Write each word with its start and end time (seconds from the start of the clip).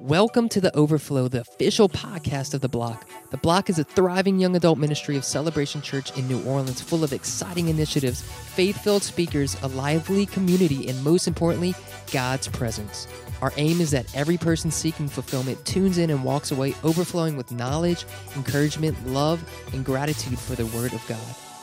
Welcome 0.00 0.48
to 0.48 0.62
The 0.62 0.74
Overflow, 0.74 1.28
the 1.28 1.42
official 1.42 1.86
podcast 1.86 2.54
of 2.54 2.62
The 2.62 2.70
Bloc. 2.70 3.06
The 3.30 3.36
Bloc 3.36 3.68
is 3.68 3.78
a 3.78 3.84
thriving 3.84 4.38
young 4.38 4.56
adult 4.56 4.78
ministry 4.78 5.14
of 5.16 5.26
Celebration 5.26 5.82
Church 5.82 6.16
in 6.16 6.26
New 6.26 6.42
Orleans, 6.44 6.80
full 6.80 7.04
of 7.04 7.12
exciting 7.12 7.68
initiatives, 7.68 8.22
faith 8.22 8.82
filled 8.82 9.02
speakers, 9.02 9.56
a 9.62 9.68
lively 9.68 10.24
community, 10.24 10.88
and 10.88 11.04
most 11.04 11.28
importantly, 11.28 11.74
God's 12.12 12.48
presence. 12.48 13.06
Our 13.42 13.52
aim 13.58 13.80
is 13.80 13.90
that 13.90 14.06
every 14.16 14.38
person 14.38 14.70
seeking 14.70 15.06
fulfillment 15.06 15.62
tunes 15.66 15.98
in 15.98 16.08
and 16.08 16.24
walks 16.24 16.50
away 16.50 16.74
overflowing 16.82 17.36
with 17.36 17.52
knowledge, 17.52 18.06
encouragement, 18.36 19.06
love, 19.06 19.44
and 19.74 19.84
gratitude 19.84 20.38
for 20.38 20.54
the 20.54 20.64
Word 20.66 20.94
of 20.94 21.06
God. 21.06 21.18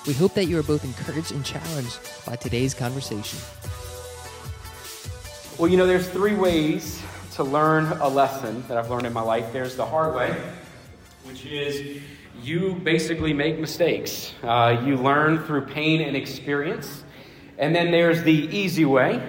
We 0.06 0.14
hope 0.14 0.36
that 0.36 0.46
you 0.46 0.60
are 0.60 0.64
both 0.64 0.84
encouraged 0.84 1.32
and 1.32 1.44
challenged 1.44 2.00
by 2.24 2.36
today's 2.36 2.76
conversation. 2.76 3.40
Well, 5.58 5.70
you 5.70 5.76
know, 5.76 5.88
there's 5.88 6.08
three 6.08 6.36
ways 6.36 7.02
to 7.38 7.44
learn 7.44 7.86
a 8.00 8.08
lesson 8.08 8.64
that 8.68 8.80
I've 8.80 8.90
learned 8.90 9.06
in 9.06 9.14
my 9.14 9.22
life. 9.22 9.54
There's 9.54 9.76
the 9.76 9.86
hard 9.86 10.16
way, 10.16 10.36
which 11.24 11.46
is 11.46 12.02
you 12.42 12.74
basically 12.74 13.32
make 13.32 13.60
mistakes. 13.60 14.34
Uh, 14.42 14.82
you 14.84 14.96
learn 14.96 15.44
through 15.44 15.68
pain 15.68 16.02
and 16.02 16.18
experience. 16.18 17.04
And 17.60 17.76
then 17.76 17.92
there's 17.92 18.24
the 18.24 18.32
easy 18.32 18.86
way, 18.86 19.22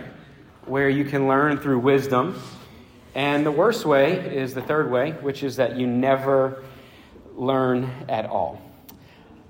where 0.65 0.89
you 0.89 1.05
can 1.05 1.29
learn 1.29 1.59
through 1.59 1.81
wisdom. 1.81 2.41
And 3.15 3.45
the 3.45 3.53
worst 3.53 3.85
way 3.85 4.15
is 4.15 4.55
the 4.55 4.63
third 4.63 4.91
way, 4.91 5.11
which 5.13 5.43
is 5.43 5.57
that 5.57 5.77
you 5.77 5.87
never 5.87 6.65
learn 7.37 7.91
at 8.09 8.25
all. 8.25 8.59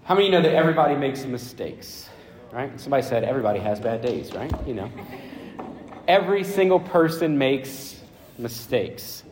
How 0.03 0.17
many 0.17 0.31
know 0.31 0.43
that 0.43 0.55
everybody 0.55 0.97
makes 0.97 1.25
mistakes? 1.25 2.09
Right? 2.51 2.81
Somebody 2.81 3.05
said 3.05 3.23
everybody 3.23 3.61
has 3.61 3.79
bad 3.79 4.03
days, 4.03 4.35
right? 4.35 4.53
You 4.67 4.75
know. 4.75 4.91
Every 6.09 6.43
single 6.43 6.81
person 6.81 7.39
makes 7.39 7.98
mistakes. 8.39 9.23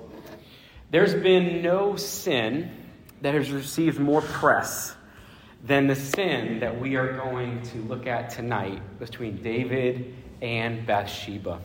There's 0.91 1.14
been 1.14 1.62
no 1.62 1.97
sin 1.97 2.70
that 3.22 3.34
has 3.34 3.50
received 3.50 3.98
more 3.98 4.22
press 4.22 4.94
than 5.64 5.86
the 5.86 5.97
sin 5.97 6.61
that 6.61 6.81
we 6.81 6.97
are 6.97 7.12
going 7.14 7.62
to 7.62 7.78
look 7.78 8.06
at 8.06 8.31
tonight 8.31 8.81
between 8.98 9.42
David 9.42 10.14
and 10.41 10.86
Bathsheba. 10.86 11.61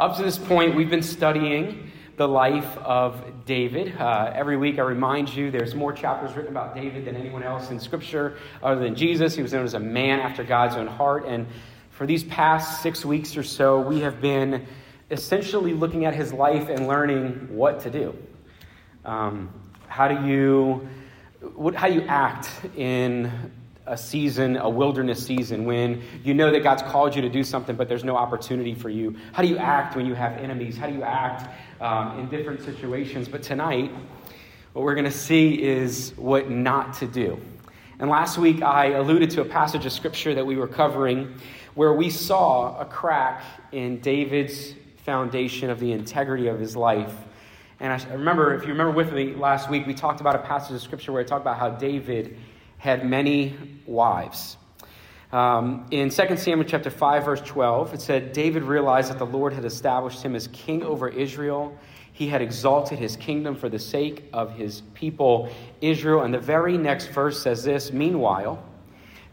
Up 0.00 0.16
to 0.16 0.22
this 0.22 0.38
point, 0.38 0.74
we've 0.74 0.90
been 0.90 1.02
studying 1.02 1.90
the 2.16 2.26
life 2.26 2.78
of 2.78 3.44
David. 3.44 3.94
Uh, 3.96 4.32
every 4.34 4.56
week, 4.56 4.78
I 4.78 4.82
remind 4.82 5.34
you 5.34 5.50
there's 5.50 5.74
more 5.74 5.92
chapters 5.92 6.34
written 6.34 6.50
about 6.50 6.74
David 6.74 7.04
than 7.04 7.16
anyone 7.16 7.42
else 7.42 7.70
in 7.70 7.78
Scripture 7.78 8.38
other 8.62 8.80
than 8.80 8.94
Jesus. 8.94 9.34
He 9.34 9.42
was 9.42 9.52
known 9.52 9.64
as 9.64 9.74
a 9.74 9.80
man 9.80 10.20
after 10.20 10.42
God's 10.42 10.76
own 10.76 10.86
heart. 10.86 11.26
And 11.26 11.46
for 11.90 12.06
these 12.06 12.24
past 12.24 12.82
six 12.82 13.04
weeks 13.04 13.36
or 13.36 13.42
so, 13.42 13.80
we 13.80 14.00
have 14.00 14.20
been 14.22 14.66
essentially 15.10 15.72
looking 15.72 16.04
at 16.04 16.14
his 16.14 16.32
life 16.32 16.68
and 16.68 16.88
learning 16.88 17.48
what 17.50 17.80
to 17.80 17.90
do. 17.90 18.16
Um, 19.04 19.50
how 19.88 20.08
do 20.08 20.26
you 20.26 20.88
what, 21.54 21.74
how 21.74 21.86
you 21.86 22.02
act 22.02 22.50
in 22.76 23.30
a 23.86 23.96
season, 23.96 24.56
a 24.56 24.68
wilderness 24.68 25.24
season, 25.24 25.64
when 25.64 26.02
you 26.24 26.34
know 26.34 26.50
that 26.50 26.62
God's 26.62 26.82
called 26.82 27.14
you 27.14 27.22
to 27.22 27.28
do 27.28 27.44
something, 27.44 27.76
but 27.76 27.88
there's 27.88 28.02
no 28.04 28.16
opportunity 28.16 28.74
for 28.74 28.88
you? 28.88 29.16
How 29.32 29.42
do 29.42 29.48
you 29.48 29.58
act 29.58 29.94
when 29.94 30.06
you 30.06 30.14
have 30.14 30.32
enemies? 30.38 30.76
How 30.76 30.88
do 30.88 30.94
you 30.94 31.02
act 31.02 31.48
um, 31.80 32.18
in 32.18 32.28
different 32.28 32.62
situations? 32.62 33.28
But 33.28 33.42
tonight, 33.42 33.92
what 34.72 34.84
we're 34.84 34.94
going 34.94 35.04
to 35.04 35.10
see 35.10 35.62
is 35.62 36.14
what 36.16 36.50
not 36.50 36.94
to 36.94 37.06
do. 37.06 37.40
And 37.98 38.10
last 38.10 38.38
week, 38.38 38.62
I 38.62 38.86
alluded 38.92 39.30
to 39.30 39.40
a 39.42 39.44
passage 39.44 39.86
of 39.86 39.92
scripture 39.92 40.34
that 40.34 40.44
we 40.44 40.56
were 40.56 40.68
covering 40.68 41.34
where 41.74 41.92
we 41.92 42.10
saw 42.10 42.78
a 42.80 42.84
crack 42.84 43.42
in 43.70 44.00
David's 44.00 44.74
foundation 45.06 45.70
of 45.70 45.78
the 45.78 45.92
integrity 45.92 46.48
of 46.48 46.58
his 46.58 46.74
life. 46.76 47.14
And 47.78 47.92
I 47.92 48.12
remember, 48.12 48.54
if 48.54 48.62
you 48.62 48.68
remember 48.70 48.92
with 48.92 49.12
me 49.12 49.34
last 49.34 49.70
week, 49.70 49.86
we 49.86 49.94
talked 49.94 50.20
about 50.20 50.34
a 50.34 50.40
passage 50.40 50.74
of 50.74 50.82
scripture 50.82 51.12
where 51.12 51.22
I 51.22 51.24
talked 51.24 51.42
about 51.42 51.58
how 51.58 51.70
David 51.70 52.36
had 52.78 53.08
many 53.08 53.54
wives. 53.86 54.56
Um, 55.32 55.86
in 55.92 56.10
2 56.10 56.36
Samuel 56.36 56.68
chapter 56.68 56.90
5, 56.90 57.24
verse 57.24 57.40
12, 57.42 57.94
it 57.94 58.00
said, 58.00 58.32
David 58.32 58.64
realized 58.64 59.10
that 59.10 59.18
the 59.18 59.26
Lord 59.26 59.52
had 59.52 59.64
established 59.64 60.22
him 60.22 60.34
as 60.34 60.48
king 60.48 60.82
over 60.82 61.08
Israel. 61.08 61.78
He 62.12 62.26
had 62.26 62.42
exalted 62.42 62.98
his 62.98 63.14
kingdom 63.14 63.54
for 63.54 63.68
the 63.68 63.78
sake 63.78 64.24
of 64.32 64.56
his 64.56 64.80
people, 64.94 65.50
Israel. 65.80 66.22
And 66.22 66.34
the 66.34 66.40
very 66.40 66.76
next 66.76 67.08
verse 67.08 67.40
says 67.40 67.62
this 67.62 67.92
Meanwhile, 67.92 68.60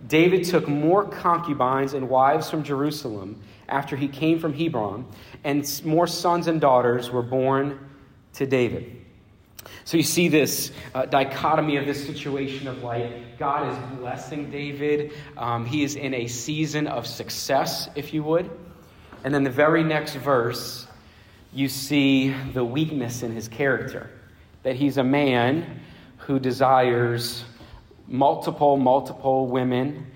David 0.07 0.43
took 0.43 0.67
more 0.67 1.03
concubines 1.05 1.93
and 1.93 2.09
wives 2.09 2.47
from 2.49 2.61
Jerusalem 2.63 3.41
after 3.73 3.95
he 3.95 4.07
came 4.07 4.37
from 4.39 4.53
Hebron, 4.53 5.05
and 5.43 5.81
more 5.83 6.05
sons 6.05 6.47
and 6.47 6.61
daughters 6.61 7.09
were 7.09 7.23
born 7.23 7.79
to 8.33 8.45
David. 8.45 9.01
So 9.83 9.97
you 9.97 10.03
see 10.03 10.27
this 10.27 10.71
uh, 10.93 11.05
dichotomy 11.07 11.77
of 11.77 11.85
this 11.85 12.05
situation 12.05 12.67
of 12.67 12.83
like 12.83 13.37
God 13.37 13.71
is 13.71 13.99
blessing 13.99 14.51
David. 14.51 15.11
Um, 15.37 15.65
he 15.65 15.83
is 15.83 15.95
in 15.95 16.13
a 16.13 16.27
season 16.27 16.87
of 16.87 17.07
success, 17.07 17.89
if 17.95 18.13
you 18.13 18.23
would. 18.23 18.49
And 19.23 19.33
then 19.33 19.43
the 19.43 19.49
very 19.49 19.83
next 19.83 20.15
verse, 20.15 20.87
you 21.51 21.67
see 21.67 22.29
the 22.53 22.63
weakness 22.63 23.23
in 23.23 23.31
his 23.31 23.47
character 23.47 24.09
that 24.63 24.75
he's 24.75 24.97
a 24.97 25.03
man 25.03 25.81
who 26.17 26.39
desires 26.39 27.43
multiple, 28.07 28.77
multiple 28.77 29.47
women 29.47 30.07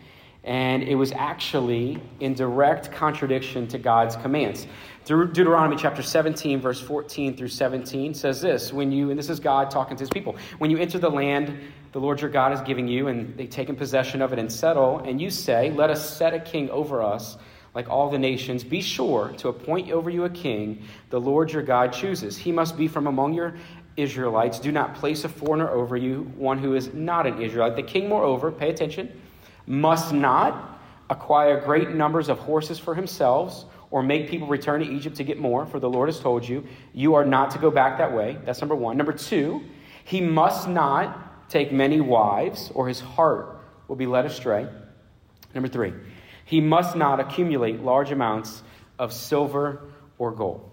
and 0.47 0.81
it 0.81 0.95
was 0.95 1.11
actually 1.11 2.01
in 2.21 2.33
direct 2.33 2.89
contradiction 2.89 3.67
to 3.67 3.77
God's 3.77 4.15
commands. 4.15 4.65
Deuteronomy 5.03 5.75
chapter 5.75 6.01
17, 6.01 6.61
verse 6.61 6.79
14 6.79 7.35
through 7.35 7.49
17 7.49 8.13
says 8.13 8.41
this 8.41 8.71
When 8.71 8.89
you, 8.89 9.09
and 9.09 9.19
this 9.19 9.29
is 9.29 9.41
God 9.41 9.69
talking 9.69 9.97
to 9.97 10.01
his 10.01 10.09
people, 10.09 10.37
when 10.57 10.71
you 10.71 10.77
enter 10.77 10.99
the 10.99 11.11
land 11.11 11.59
the 11.91 11.99
Lord 11.99 12.21
your 12.21 12.29
God 12.29 12.53
is 12.53 12.61
giving 12.61 12.87
you, 12.87 13.07
and 13.07 13.35
they 13.37 13.45
take 13.45 13.69
in 13.69 13.75
possession 13.75 14.21
of 14.21 14.31
it 14.31 14.39
and 14.39 14.51
settle, 14.51 14.99
and 14.99 15.19
you 15.19 15.29
say, 15.29 15.69
Let 15.71 15.89
us 15.89 16.17
set 16.17 16.33
a 16.33 16.39
king 16.39 16.69
over 16.69 17.03
us 17.03 17.37
like 17.75 17.89
all 17.89 18.09
the 18.09 18.17
nations, 18.17 18.63
be 18.63 18.81
sure 18.81 19.33
to 19.37 19.49
appoint 19.49 19.91
over 19.91 20.09
you 20.09 20.23
a 20.23 20.29
king 20.29 20.81
the 21.09 21.19
Lord 21.19 21.51
your 21.51 21.61
God 21.61 21.91
chooses. 21.91 22.37
He 22.37 22.53
must 22.53 22.77
be 22.77 22.87
from 22.87 23.07
among 23.07 23.33
your 23.33 23.55
Israelites. 23.97 24.59
Do 24.59 24.71
not 24.71 24.95
place 24.95 25.25
a 25.25 25.29
foreigner 25.29 25.69
over 25.69 25.97
you, 25.97 26.31
one 26.37 26.57
who 26.57 26.75
is 26.75 26.93
not 26.93 27.27
an 27.27 27.41
Israelite. 27.41 27.75
The 27.75 27.83
king, 27.83 28.07
moreover, 28.07 28.49
pay 28.49 28.69
attention 28.69 29.11
must 29.67 30.13
not 30.13 30.79
acquire 31.09 31.61
great 31.61 31.91
numbers 31.91 32.29
of 32.29 32.39
horses 32.39 32.79
for 32.79 32.95
himself 32.95 33.65
or 33.91 34.03
make 34.03 34.29
people 34.29 34.47
return 34.47 34.81
to 34.81 34.87
Egypt 34.87 35.17
to 35.17 35.23
get 35.23 35.39
more, 35.39 35.65
for 35.65 35.79
the 35.79 35.89
Lord 35.89 36.09
has 36.09 36.19
told 36.19 36.47
you, 36.47 36.65
you 36.93 37.15
are 37.15 37.25
not 37.25 37.51
to 37.51 37.59
go 37.59 37.71
back 37.71 37.99
that 37.99 38.13
way. 38.13 38.37
That's 38.45 38.59
number 38.59 38.75
one. 38.75 38.97
Number 38.97 39.13
two, 39.13 39.63
he 40.03 40.19
must 40.19 40.67
not 40.67 41.49
take 41.49 41.71
many 41.71 42.01
wives, 42.01 42.71
or 42.73 42.87
his 42.87 42.99
heart 42.99 43.61
will 43.87 43.95
be 43.95 44.05
led 44.05 44.25
astray. 44.25 44.67
Number 45.53 45.69
three, 45.69 45.93
he 46.43 46.59
must 46.59 46.95
not 46.95 47.19
accumulate 47.19 47.81
large 47.81 48.11
amounts 48.11 48.61
of 48.99 49.13
silver 49.13 49.81
or 50.17 50.31
gold. 50.31 50.69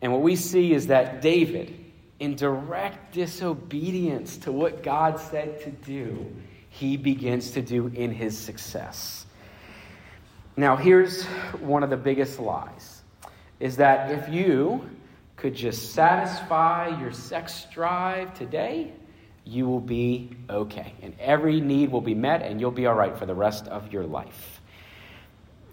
And 0.00 0.12
what 0.12 0.22
we 0.22 0.36
see 0.36 0.72
is 0.72 0.88
that 0.88 1.20
David, 1.22 1.84
in 2.20 2.36
direct 2.36 3.14
disobedience 3.14 4.36
to 4.38 4.52
what 4.52 4.82
God 4.82 5.18
said 5.18 5.60
to 5.62 5.70
do, 5.70 6.32
he 6.78 6.98
begins 6.98 7.52
to 7.52 7.62
do 7.62 7.86
in 7.88 8.12
his 8.12 8.36
success. 8.36 9.24
Now, 10.58 10.76
here's 10.76 11.24
one 11.60 11.82
of 11.82 11.88
the 11.88 11.96
biggest 11.96 12.38
lies 12.38 13.02
is 13.60 13.76
that 13.76 14.10
if 14.10 14.28
you 14.28 14.86
could 15.36 15.54
just 15.54 15.92
satisfy 15.92 16.88
your 17.00 17.12
sex 17.12 17.66
drive 17.72 18.34
today, 18.34 18.92
you 19.44 19.66
will 19.66 19.80
be 19.80 20.36
okay. 20.50 20.92
And 21.00 21.14
every 21.18 21.60
need 21.62 21.90
will 21.90 22.02
be 22.02 22.14
met, 22.14 22.42
and 22.42 22.60
you'll 22.60 22.70
be 22.70 22.84
all 22.86 22.94
right 22.94 23.16
for 23.16 23.24
the 23.24 23.34
rest 23.34 23.66
of 23.68 23.90
your 23.90 24.04
life. 24.04 24.60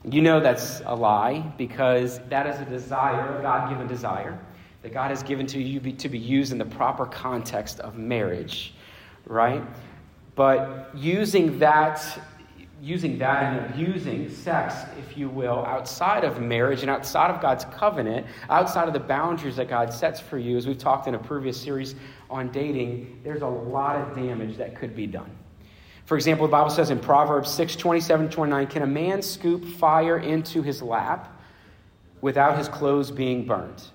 You 0.09 0.21
know 0.21 0.39
that's 0.39 0.81
a 0.85 0.95
lie 0.95 1.39
because 1.57 2.19
that 2.29 2.47
is 2.47 2.59
a 2.61 2.65
desire, 2.65 3.39
a 3.39 3.41
God 3.41 3.69
given 3.69 3.87
desire, 3.87 4.39
that 4.81 4.93
God 4.93 5.09
has 5.09 5.21
given 5.23 5.47
to 5.47 5.61
you 5.61 5.79
to 5.91 6.07
be 6.07 6.19
used 6.19 6.53
in 6.53 6.57
the 6.57 6.65
proper 6.65 7.05
context 7.05 7.81
of 7.81 7.97
marriage, 7.97 8.73
right? 9.25 9.63
But 10.35 10.89
using 10.95 11.59
that, 11.59 12.01
using 12.81 13.17
that 13.19 13.43
and 13.43 13.73
abusing 13.73 14.29
sex, 14.29 14.75
if 14.97 15.17
you 15.17 15.29
will, 15.29 15.63
outside 15.65 16.23
of 16.23 16.41
marriage 16.41 16.81
and 16.81 16.89
outside 16.89 17.29
of 17.29 17.41
God's 17.41 17.65
covenant, 17.65 18.25
outside 18.49 18.87
of 18.87 18.93
the 18.93 18.99
boundaries 18.99 19.57
that 19.57 19.69
God 19.69 19.93
sets 19.93 20.19
for 20.19 20.39
you, 20.39 20.57
as 20.57 20.65
we've 20.65 20.77
talked 20.77 21.07
in 21.07 21.15
a 21.15 21.19
previous 21.19 21.59
series 21.59 21.95
on 22.29 22.51
dating, 22.51 23.19
there's 23.23 23.43
a 23.43 23.47
lot 23.47 23.95
of 23.95 24.15
damage 24.15 24.57
that 24.57 24.75
could 24.75 24.95
be 24.95 25.05
done. 25.05 25.29
For 26.05 26.15
example, 26.15 26.47
the 26.47 26.51
Bible 26.51 26.71
says 26.71 26.89
in 26.89 26.99
Proverbs 26.99 27.51
6 27.51 27.75
27 27.75 28.29
29, 28.29 28.67
Can 28.67 28.81
a 28.81 28.87
man 28.87 29.21
scoop 29.21 29.63
fire 29.63 30.17
into 30.17 30.61
his 30.61 30.81
lap 30.81 31.41
without 32.21 32.57
his 32.57 32.67
clothes 32.67 33.11
being 33.11 33.45
burnt? 33.45 33.91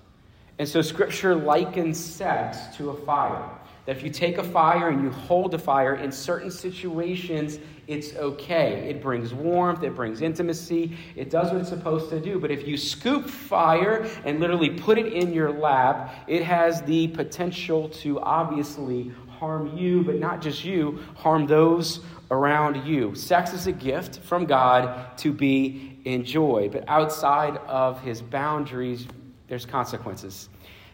And 0.57 0.67
so 0.67 0.81
Scripture 0.81 1.35
likens 1.35 2.03
sex 2.03 2.75
to 2.77 2.89
a 2.89 3.05
fire 3.05 3.58
That 3.89 3.97
if 3.97 4.03
you 4.03 4.11
take 4.11 4.37
a 4.37 4.43
fire 4.43 4.89
and 4.89 5.01
you 5.01 5.09
hold 5.09 5.51
a 5.55 5.57
fire, 5.57 5.95
in 5.95 6.11
certain 6.11 6.51
situations, 6.51 7.57
it's 7.87 8.15
okay. 8.17 8.87
It 8.87 9.01
brings 9.01 9.33
warmth, 9.33 9.81
it 9.81 9.95
brings 9.95 10.21
intimacy, 10.21 10.95
it 11.15 11.31
does 11.31 11.51
what 11.51 11.59
it's 11.59 11.69
supposed 11.69 12.11
to 12.11 12.19
do. 12.19 12.39
But 12.39 12.51
if 12.51 12.67
you 12.67 12.77
scoop 12.77 13.27
fire 13.27 14.07
and 14.25 14.39
literally 14.39 14.69
put 14.69 14.99
it 14.99 15.11
in 15.11 15.33
your 15.33 15.51
lap, 15.51 16.13
it 16.27 16.43
has 16.43 16.83
the 16.83 17.07
potential 17.07 17.89
to 18.03 18.19
obviously 18.19 19.11
harm 19.27 19.75
you, 19.75 20.03
but 20.03 20.19
not 20.19 20.39
just 20.39 20.63
you, 20.63 20.99
harm 21.15 21.47
those 21.47 22.01
around 22.29 22.85
you. 22.85 23.15
Sex 23.15 23.53
is 23.53 23.65
a 23.65 23.71
gift 23.71 24.19
from 24.19 24.45
God 24.45 25.17
to 25.17 25.33
be 25.33 25.99
enjoyed, 26.05 26.73
but 26.73 26.83
outside 26.87 27.57
of 27.65 27.99
his 28.01 28.21
boundaries, 28.21 29.07
there's 29.47 29.65
consequences 29.65 30.47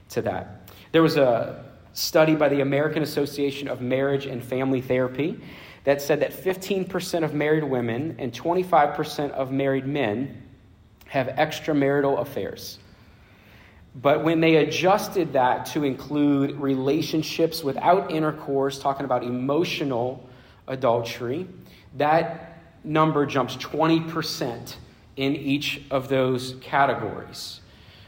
to 0.07 0.21
that. 0.21 0.71
There 0.93 1.01
was 1.01 1.17
a 1.17 1.74
study 1.95 2.35
by 2.35 2.49
the 2.49 2.61
American 2.61 3.01
Association 3.01 3.67
of 3.67 3.81
Marriage 3.81 4.25
and 4.25 4.43
Family 4.43 4.81
Therapy 4.81 5.39
that 5.85 6.01
said 6.01 6.19
that 6.19 6.31
15% 6.31 7.23
of 7.23 7.33
married 7.33 7.63
women 7.63 8.15
and 8.19 8.33
25% 8.33 9.31
of 9.31 9.51
married 9.51 9.87
men 9.87 10.43
have 11.07 11.27
extramarital 11.27 12.19
affairs. 12.19 12.79
But 13.95 14.23
when 14.25 14.41
they 14.41 14.57
adjusted 14.57 15.33
that 15.33 15.67
to 15.67 15.85
include 15.85 16.51
relationships 16.59 17.63
without 17.63 18.11
intercourse, 18.11 18.77
talking 18.77 19.05
about 19.05 19.23
emotional 19.23 20.27
adultery, 20.67 21.47
that 21.95 22.59
number 22.83 23.25
jumps 23.25 23.55
20% 23.55 24.75
in 25.15 25.35
each 25.35 25.81
of 25.91 26.09
those 26.09 26.55
categories. 26.59 27.61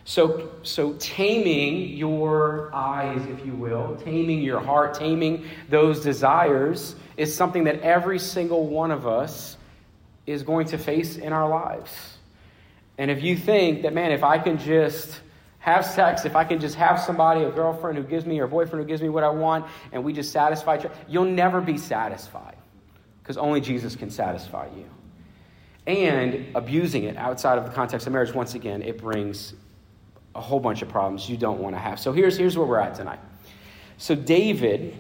So, 0.08 0.52
so 0.64 0.94
taming 0.94 1.98
your 1.98 2.74
eyes, 2.74 3.22
if 3.28 3.46
you 3.46 3.52
will, 3.52 3.98
taming 4.06 4.42
your 4.42 4.62
heart, 4.62 4.94
taming 4.94 5.44
those 5.68 6.02
desires 6.02 6.96
is 7.18 7.36
something 7.36 7.66
that 7.66 7.82
every 7.82 8.18
single 8.18 8.68
one 8.68 8.92
of 8.92 9.06
us 9.06 9.58
is 10.26 10.44
going 10.44 10.68
to 10.68 10.78
face 10.78 11.18
in 11.18 11.34
our 11.34 11.50
lives. 11.50 11.92
And 12.98 13.12
if 13.12 13.22
you 13.22 13.36
think 13.36 13.82
that, 13.82 13.94
man, 13.94 14.14
if 14.14 14.24
I 14.24 14.40
can 14.40 14.58
just 14.58 15.20
have 15.60 15.86
sex, 15.86 16.24
if 16.24 16.38
I 16.38 16.46
can 16.46 16.62
just 16.62 16.76
have 16.76 17.02
somebody, 17.02 17.44
a 17.44 17.52
girlfriend 17.52 17.98
who 17.98 18.06
gives 18.06 18.26
me 18.26 18.40
or 18.40 18.46
a 18.46 18.48
boyfriend 18.48 18.82
who 18.82 18.88
gives 18.88 19.02
me 19.02 19.10
what 19.10 19.26
I 19.26 19.30
want, 19.30 19.66
and 19.92 20.06
we 20.06 20.14
just 20.14 20.32
satisfy, 20.32 20.78
each 20.78 20.86
other, 20.86 20.96
you'll 21.10 21.26
never 21.26 21.60
be 21.60 21.78
satisfied 21.78 22.56
because 23.22 23.36
only 23.36 23.60
Jesus 23.60 23.98
can 23.98 24.10
satisfy 24.10 24.68
you. 24.68 24.86
And 25.86 26.56
abusing 26.56 27.04
it 27.04 27.18
outside 27.18 27.58
of 27.58 27.66
the 27.66 27.72
context 27.72 28.08
of 28.08 28.14
marriage, 28.14 28.34
once 28.34 28.54
again, 28.54 28.82
it 28.82 29.00
brings 29.00 29.54
a 30.38 30.42
whole 30.42 30.60
bunch 30.60 30.82
of 30.82 30.90
problems 30.90 31.28
you 31.28 31.36
don't 31.36 31.60
want 31.60 31.76
to 31.76 31.80
have. 31.80 32.00
So 32.00 32.14
here's, 32.14 32.38
here's 32.38 32.56
where 32.56 32.68
we're 32.68 32.80
at 32.80 32.96
tonight. 32.96 33.20
So, 33.98 34.14
David, 34.14 34.96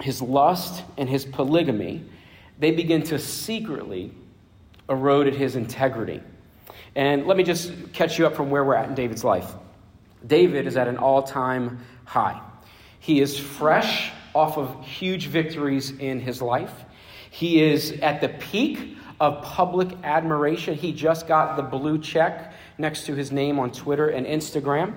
his 0.00 0.20
lust 0.20 0.82
and 0.96 1.08
his 1.08 1.24
polygamy, 1.24 2.04
they 2.58 2.72
begin 2.72 3.02
to 3.04 3.18
secretly 3.18 4.10
erode 4.88 5.32
his 5.32 5.54
integrity. 5.54 6.20
And 6.96 7.26
let 7.26 7.36
me 7.36 7.44
just 7.44 7.72
catch 7.92 8.18
you 8.18 8.26
up 8.26 8.34
from 8.34 8.50
where 8.50 8.64
we're 8.64 8.74
at 8.74 8.88
in 8.88 8.96
David's 8.96 9.22
life. 9.22 9.52
David 10.26 10.66
is 10.66 10.76
at 10.76 10.88
an 10.88 10.96
all 10.96 11.22
time 11.22 11.78
high. 12.04 12.40
He 12.98 13.20
is 13.20 13.38
fresh 13.38 14.10
off 14.34 14.58
of 14.58 14.84
huge 14.84 15.28
victories 15.28 15.92
in 15.92 16.18
his 16.18 16.42
life. 16.42 16.84
He 17.30 17.62
is 17.62 17.92
at 18.02 18.20
the 18.20 18.30
peak 18.30 18.96
of 19.20 19.42
public 19.42 19.88
admiration. 20.02 20.74
He 20.74 20.92
just 20.92 21.28
got 21.28 21.56
the 21.56 21.62
blue 21.62 21.98
check 21.98 22.52
next 22.78 23.06
to 23.06 23.14
his 23.14 23.30
name 23.32 23.58
on 23.58 23.72
Twitter 23.72 24.08
and 24.08 24.26
Instagram. 24.26 24.94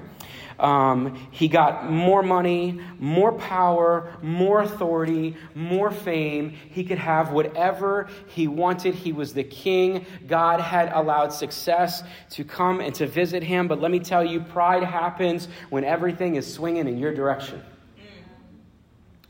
Um, 0.59 1.27
he 1.31 1.47
got 1.47 1.89
more 1.89 2.21
money, 2.21 2.79
more 2.99 3.31
power, 3.31 4.13
more 4.21 4.61
authority, 4.61 5.35
more 5.55 5.89
fame. 5.89 6.51
He 6.51 6.83
could 6.83 6.99
have 6.99 7.31
whatever 7.31 8.09
he 8.27 8.47
wanted. 8.47 8.93
He 8.93 9.11
was 9.11 9.33
the 9.33 9.43
king. 9.43 10.05
God 10.27 10.61
had 10.61 10.91
allowed 10.93 11.33
success 11.33 12.03
to 12.31 12.43
come 12.43 12.79
and 12.79 12.93
to 12.95 13.07
visit 13.07 13.41
him. 13.41 13.67
But 13.67 13.81
let 13.81 13.89
me 13.89 13.99
tell 13.99 14.23
you, 14.23 14.39
pride 14.39 14.83
happens 14.83 15.47
when 15.71 15.83
everything 15.83 16.35
is 16.35 16.51
swinging 16.51 16.87
in 16.87 16.99
your 16.99 17.13
direction, 17.13 17.63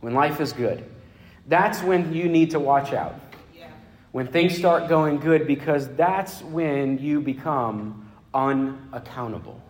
when 0.01 0.13
life 0.13 0.41
is 0.41 0.51
good. 0.51 0.83
That's 1.47 1.81
when 1.81 2.13
you 2.13 2.27
need 2.27 2.51
to 2.51 2.59
watch 2.59 2.91
out. 2.91 3.15
When 4.11 4.27
things 4.27 4.57
start 4.57 4.89
going 4.89 5.19
good, 5.19 5.47
because 5.47 5.87
that's 5.95 6.41
when 6.41 6.97
you 6.97 7.21
become 7.21 8.10
unaccountable. 8.33 9.61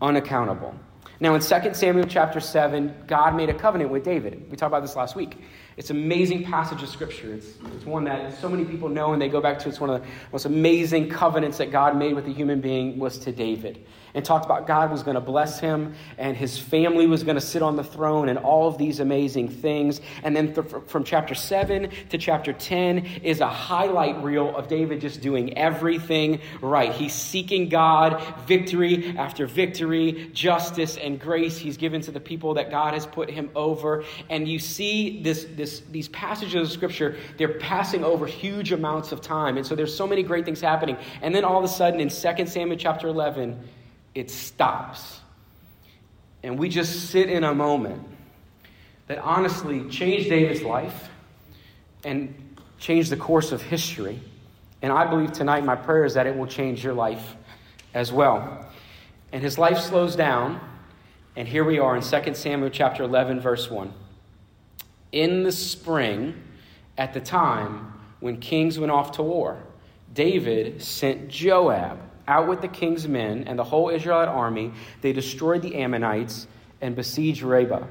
Unaccountable. 0.00 0.74
Now, 1.20 1.34
in 1.34 1.40
2 1.40 1.74
Samuel 1.74 2.06
chapter 2.06 2.38
7, 2.38 2.94
God 3.08 3.34
made 3.34 3.48
a 3.48 3.54
covenant 3.54 3.90
with 3.90 4.04
David. 4.04 4.48
We 4.50 4.56
talked 4.56 4.70
about 4.70 4.82
this 4.82 4.94
last 4.94 5.16
week. 5.16 5.36
It's 5.76 5.90
an 5.90 5.96
amazing 5.96 6.44
passage 6.44 6.82
of 6.82 6.88
Scripture. 6.88 7.34
It's, 7.34 7.54
it's 7.74 7.84
one 7.84 8.04
that 8.04 8.38
so 8.38 8.48
many 8.48 8.64
people 8.64 8.88
know 8.88 9.12
and 9.12 9.20
they 9.20 9.28
go 9.28 9.40
back 9.40 9.58
to. 9.60 9.68
It's 9.68 9.80
one 9.80 9.90
of 9.90 10.00
the 10.00 10.08
most 10.30 10.44
amazing 10.44 11.08
covenants 11.08 11.58
that 11.58 11.72
God 11.72 11.96
made 11.96 12.14
with 12.14 12.26
a 12.26 12.32
human 12.32 12.60
being 12.60 12.98
was 12.98 13.18
to 13.18 13.32
David 13.32 13.84
and 14.18 14.24
talked 14.24 14.44
about 14.44 14.66
God 14.66 14.90
was 14.90 15.04
going 15.04 15.14
to 15.14 15.20
bless 15.20 15.60
him 15.60 15.94
and 16.18 16.36
his 16.36 16.58
family 16.58 17.06
was 17.06 17.22
going 17.22 17.36
to 17.36 17.40
sit 17.40 17.62
on 17.62 17.76
the 17.76 17.84
throne 17.84 18.28
and 18.28 18.36
all 18.36 18.66
of 18.66 18.76
these 18.76 18.98
amazing 18.98 19.48
things. 19.48 20.00
And 20.24 20.34
then 20.34 20.54
th- 20.54 20.66
from 20.88 21.04
chapter 21.04 21.36
7 21.36 21.88
to 22.08 22.18
chapter 22.18 22.52
10 22.52 22.98
is 23.22 23.40
a 23.40 23.46
highlight 23.46 24.20
reel 24.24 24.56
of 24.56 24.66
David 24.66 25.00
just 25.02 25.20
doing 25.20 25.56
everything 25.56 26.40
right. 26.60 26.92
He's 26.92 27.14
seeking 27.14 27.68
God, 27.68 28.20
victory 28.44 29.16
after 29.16 29.46
victory, 29.46 30.30
justice 30.32 30.96
and 30.96 31.20
grace 31.20 31.56
he's 31.56 31.76
given 31.76 32.00
to 32.00 32.10
the 32.10 32.18
people 32.18 32.54
that 32.54 32.72
God 32.72 32.94
has 32.94 33.06
put 33.06 33.30
him 33.30 33.50
over. 33.54 34.02
And 34.28 34.48
you 34.48 34.58
see 34.58 35.22
this, 35.22 35.46
this, 35.54 35.82
these 35.92 36.08
passages 36.08 36.56
of 36.56 36.72
scripture, 36.72 37.16
they're 37.36 37.60
passing 37.60 38.02
over 38.02 38.26
huge 38.26 38.72
amounts 38.72 39.12
of 39.12 39.20
time. 39.20 39.56
And 39.56 39.64
so 39.64 39.76
there's 39.76 39.94
so 39.94 40.08
many 40.08 40.24
great 40.24 40.44
things 40.44 40.60
happening. 40.60 40.96
And 41.22 41.32
then 41.32 41.44
all 41.44 41.58
of 41.58 41.62
a 41.62 41.68
sudden 41.68 42.00
in 42.00 42.08
2 42.08 42.46
Samuel 42.46 42.76
chapter 42.76 43.06
11, 43.06 43.56
it 44.18 44.32
stops. 44.32 45.20
And 46.42 46.58
we 46.58 46.68
just 46.68 47.10
sit 47.10 47.30
in 47.30 47.44
a 47.44 47.54
moment 47.54 48.02
that 49.06 49.18
honestly 49.18 49.88
changed 49.88 50.28
David's 50.28 50.62
life 50.62 51.08
and 52.04 52.34
changed 52.80 53.10
the 53.10 53.16
course 53.16 53.52
of 53.52 53.62
history. 53.62 54.20
And 54.82 54.92
I 54.92 55.06
believe 55.06 55.32
tonight, 55.32 55.64
my 55.64 55.76
prayer 55.76 56.04
is 56.04 56.14
that 56.14 56.26
it 56.26 56.36
will 56.36 56.48
change 56.48 56.82
your 56.82 56.94
life 56.94 57.36
as 57.94 58.12
well. 58.12 58.66
And 59.32 59.40
his 59.40 59.56
life 59.56 59.78
slows 59.78 60.16
down. 60.16 60.60
And 61.36 61.46
here 61.46 61.64
we 61.64 61.78
are 61.78 61.96
in 61.96 62.02
2 62.02 62.34
Samuel 62.34 62.70
chapter 62.70 63.04
11, 63.04 63.38
verse 63.38 63.70
1. 63.70 63.92
In 65.12 65.44
the 65.44 65.52
spring, 65.52 66.34
at 66.96 67.14
the 67.14 67.20
time 67.20 67.92
when 68.18 68.38
kings 68.38 68.80
went 68.80 68.90
off 68.90 69.12
to 69.12 69.22
war, 69.22 69.62
David 70.12 70.82
sent 70.82 71.28
Joab 71.28 72.00
out 72.28 72.46
with 72.46 72.60
the 72.60 72.68
king's 72.68 73.08
men 73.08 73.44
and 73.48 73.58
the 73.58 73.64
whole 73.64 73.88
Israelite 73.88 74.28
army. 74.28 74.72
They 75.00 75.12
destroyed 75.12 75.62
the 75.62 75.74
Ammonites 75.76 76.46
and 76.80 76.94
besieged 76.94 77.42
Rabbah. 77.42 77.86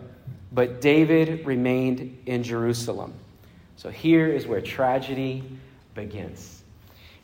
But 0.51 0.79
David 0.79 1.45
remained 1.45 2.19
in 2.25 2.43
Jerusalem. 2.43 3.13
So 3.75 3.89
here 3.89 4.27
is 4.27 4.47
where 4.47 4.61
tragedy 4.61 5.43
begins. 5.93 6.56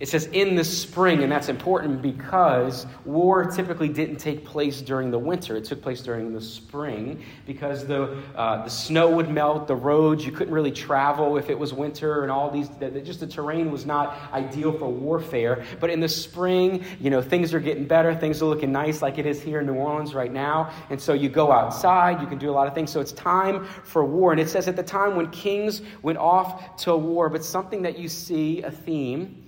It 0.03 0.09
says 0.09 0.25
in 0.33 0.57
the 0.57 0.65
spring, 0.65 1.23
and 1.23 1.31
that's 1.31 1.47
important 1.47 2.01
because 2.01 2.85
war 3.05 3.45
typically 3.45 3.87
didn't 3.87 4.17
take 4.17 4.43
place 4.43 4.81
during 4.81 5.11
the 5.11 5.17
winter. 5.17 5.55
It 5.55 5.63
took 5.63 5.81
place 5.81 6.01
during 6.01 6.33
the 6.33 6.41
spring 6.41 7.23
because 7.45 7.87
the, 7.87 8.21
uh, 8.35 8.65
the 8.65 8.69
snow 8.69 9.09
would 9.09 9.29
melt, 9.29 9.65
the 9.65 9.77
roads, 9.77 10.25
you 10.25 10.33
couldn't 10.33 10.53
really 10.53 10.73
travel 10.73 11.37
if 11.37 11.49
it 11.49 11.57
was 11.57 11.73
winter, 11.73 12.23
and 12.23 12.31
all 12.33 12.51
these, 12.51 12.67
just 13.05 13.21
the 13.21 13.27
terrain 13.27 13.71
was 13.71 13.85
not 13.85 14.17
ideal 14.33 14.73
for 14.73 14.89
warfare. 14.89 15.63
But 15.79 15.89
in 15.89 16.01
the 16.01 16.09
spring, 16.09 16.83
you 16.99 17.09
know, 17.09 17.21
things 17.21 17.53
are 17.53 17.61
getting 17.61 17.85
better, 17.85 18.13
things 18.13 18.41
are 18.41 18.45
looking 18.47 18.73
nice 18.73 19.01
like 19.01 19.19
it 19.19 19.25
is 19.25 19.41
here 19.41 19.61
in 19.61 19.67
New 19.67 19.75
Orleans 19.75 20.13
right 20.13 20.33
now. 20.33 20.69
And 20.89 20.99
so 20.99 21.13
you 21.13 21.29
go 21.29 21.49
outside, 21.49 22.19
you 22.19 22.27
can 22.27 22.39
do 22.39 22.49
a 22.49 22.51
lot 22.51 22.67
of 22.67 22.75
things. 22.75 22.91
So 22.91 22.99
it's 22.99 23.13
time 23.13 23.63
for 23.85 24.03
war. 24.03 24.33
And 24.33 24.41
it 24.41 24.49
says 24.49 24.67
at 24.67 24.75
the 24.75 24.83
time 24.83 25.15
when 25.15 25.31
kings 25.31 25.81
went 26.01 26.17
off 26.17 26.75
to 26.79 26.97
war, 26.97 27.29
but 27.29 27.41
something 27.41 27.81
that 27.83 27.97
you 27.97 28.09
see, 28.09 28.63
a 28.63 28.69
theme, 28.69 29.42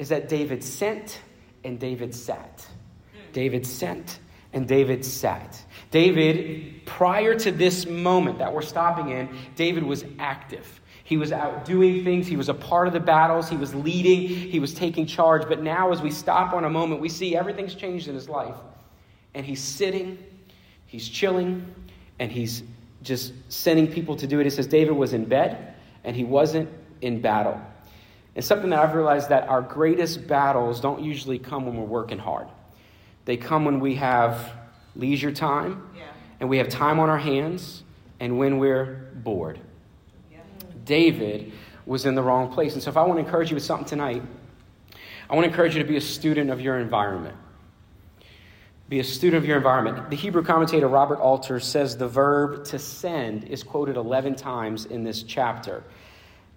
is 0.00 0.08
that 0.08 0.30
David 0.30 0.64
sent 0.64 1.20
and 1.62 1.78
David 1.78 2.14
sat. 2.14 2.66
David 3.34 3.66
sent 3.66 4.18
and 4.54 4.66
David 4.66 5.04
sat. 5.04 5.62
David, 5.90 6.86
prior 6.86 7.38
to 7.38 7.52
this 7.52 7.86
moment 7.86 8.38
that 8.38 8.52
we're 8.52 8.62
stopping 8.62 9.10
in, 9.10 9.28
David 9.56 9.82
was 9.82 10.06
active. 10.18 10.80
He 11.04 11.18
was 11.18 11.32
out 11.32 11.66
doing 11.66 12.02
things. 12.02 12.26
He 12.26 12.36
was 12.36 12.48
a 12.48 12.54
part 12.54 12.86
of 12.86 12.94
the 12.94 13.00
battles. 13.00 13.50
He 13.50 13.58
was 13.58 13.74
leading. 13.74 14.26
He 14.26 14.58
was 14.58 14.72
taking 14.72 15.04
charge. 15.04 15.46
But 15.46 15.62
now, 15.62 15.92
as 15.92 16.00
we 16.00 16.10
stop 16.10 16.54
on 16.54 16.64
a 16.64 16.70
moment, 16.70 17.02
we 17.02 17.10
see 17.10 17.36
everything's 17.36 17.74
changed 17.74 18.08
in 18.08 18.14
his 18.14 18.28
life. 18.28 18.56
And 19.34 19.44
he's 19.44 19.60
sitting, 19.60 20.18
he's 20.86 21.06
chilling, 21.06 21.74
and 22.18 22.32
he's 22.32 22.62
just 23.02 23.34
sending 23.50 23.86
people 23.86 24.16
to 24.16 24.26
do 24.26 24.40
it. 24.40 24.46
It 24.46 24.52
says 24.52 24.66
David 24.66 24.96
was 24.96 25.12
in 25.12 25.26
bed 25.26 25.74
and 26.04 26.16
he 26.16 26.24
wasn't 26.24 26.70
in 27.02 27.20
battle. 27.20 27.60
It's 28.34 28.46
something 28.46 28.70
that 28.70 28.78
I've 28.78 28.94
realized 28.94 29.28
that 29.30 29.48
our 29.48 29.62
greatest 29.62 30.26
battles 30.26 30.80
don't 30.80 31.02
usually 31.02 31.38
come 31.38 31.66
when 31.66 31.76
we're 31.76 31.84
working 31.84 32.18
hard. 32.18 32.46
They 33.24 33.36
come 33.36 33.64
when 33.64 33.80
we 33.80 33.96
have 33.96 34.52
leisure 34.96 35.32
time 35.32 35.88
yeah. 35.96 36.04
and 36.38 36.48
we 36.48 36.58
have 36.58 36.68
time 36.68 37.00
on 37.00 37.08
our 37.08 37.18
hands 37.18 37.82
and 38.18 38.38
when 38.38 38.58
we're 38.58 39.10
bored. 39.14 39.58
David 40.84 41.52
was 41.86 42.06
in 42.06 42.14
the 42.14 42.22
wrong 42.22 42.52
place. 42.52 42.74
And 42.74 42.82
so, 42.82 42.90
if 42.90 42.96
I 42.96 43.02
want 43.02 43.18
to 43.18 43.24
encourage 43.24 43.50
you 43.50 43.54
with 43.54 43.64
something 43.64 43.86
tonight, 43.86 44.22
I 45.28 45.34
want 45.34 45.44
to 45.44 45.50
encourage 45.50 45.76
you 45.76 45.82
to 45.82 45.88
be 45.88 45.96
a 45.96 46.00
student 46.00 46.50
of 46.50 46.60
your 46.60 46.78
environment. 46.78 47.36
Be 48.88 48.98
a 48.98 49.04
student 49.04 49.40
of 49.40 49.46
your 49.46 49.56
environment. 49.56 50.10
The 50.10 50.16
Hebrew 50.16 50.42
commentator 50.42 50.88
Robert 50.88 51.20
Alter 51.20 51.60
says 51.60 51.96
the 51.96 52.08
verb 52.08 52.64
to 52.66 52.78
send 52.78 53.44
is 53.44 53.62
quoted 53.62 53.96
11 53.96 54.34
times 54.34 54.86
in 54.86 55.04
this 55.04 55.22
chapter 55.22 55.84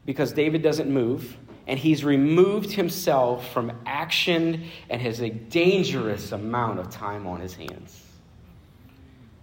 because 0.05 0.31
David 0.31 0.63
doesn't 0.63 0.89
move 0.89 1.37
and 1.67 1.79
he's 1.79 2.03
removed 2.03 2.71
himself 2.71 3.51
from 3.51 3.71
action 3.85 4.65
and 4.89 5.01
has 5.01 5.21
a 5.21 5.29
dangerous 5.29 6.31
amount 6.31 6.79
of 6.79 6.89
time 6.89 7.25
on 7.25 7.39
his 7.39 7.53
hands. 7.53 8.01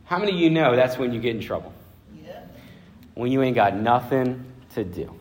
How 0.05 0.19
many 0.19 0.33
of 0.33 0.39
you 0.39 0.51
know 0.51 0.77
that's 0.77 0.99
when 0.99 1.13
you 1.13 1.21
get 1.21 1.37
in 1.37 1.41
trouble? 1.41 1.73
Yeah. 2.23 2.43
When 3.15 3.31
you 3.31 3.43
ain't 3.43 3.55
got 3.55 3.77
nothing 3.77 4.45
to 4.75 4.85
do. 4.85 5.15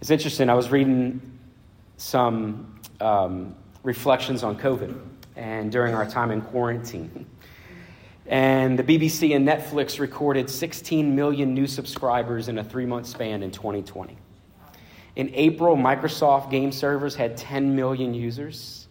It's 0.00 0.10
interesting. 0.10 0.50
I 0.50 0.54
was 0.54 0.70
reading 0.70 1.20
some 1.96 2.80
um, 3.00 3.54
reflections 3.82 4.42
on 4.42 4.58
COVID 4.58 5.00
and 5.36 5.72
during 5.72 5.94
our 5.94 6.06
time 6.06 6.30
in 6.30 6.42
quarantine. 6.42 7.26
And 8.26 8.78
the 8.78 8.82
BBC 8.82 9.36
and 9.36 9.46
Netflix 9.46 10.00
recorded 10.00 10.50
16 10.50 11.14
million 11.14 11.54
new 11.54 11.66
subscribers 11.66 12.48
in 12.48 12.58
a 12.58 12.64
three 12.64 12.86
month 12.86 13.06
span 13.06 13.42
in 13.42 13.50
2020. 13.50 14.16
In 15.16 15.30
April, 15.34 15.76
Microsoft 15.76 16.50
game 16.50 16.70
servers 16.70 17.14
had 17.14 17.38
10 17.38 17.74
million 17.74 18.12
users. 18.12 18.86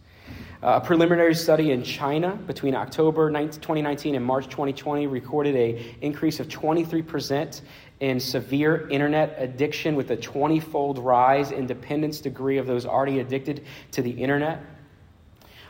Uh, 0.63 0.79
a 0.82 0.86
preliminary 0.86 1.36
study 1.36 1.72
in 1.72 1.84
China 1.84 2.36
between 2.48 2.74
October 2.74 3.29
2019 3.29 4.15
and 4.15 4.25
March 4.25 4.46
2020 4.46 5.05
recorded 5.05 5.55
an 5.55 5.86
increase 6.01 6.39
of 6.39 6.48
23% 6.48 7.62
in 8.00 8.20
severe 8.20 8.89
internet 8.89 9.36
addiction 9.38 9.96
with 9.96 10.10
a 10.10 10.17
20 10.17 10.60
fold 10.60 10.98
rise 10.98 11.51
in 11.51 11.67
dependence 11.67 12.20
degree 12.20 12.58
of 12.58 12.65
those 12.65 12.88
already 12.88 13.20
addicted 13.20 13.63
to 13.91 14.01
the 14.01 14.10
internet. 14.10 14.60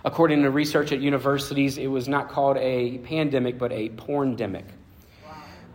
According 0.06 0.44
to 0.44 0.52
research 0.52 0.94
at 0.94 1.02
universities, 1.02 1.78
it 1.78 1.88
was 1.88 2.08
not 2.08 2.30
called 2.30 2.56
a 2.58 3.00
pandemic, 3.00 3.58
but 3.58 3.74
a 3.74 3.90
porndemic 3.90 4.66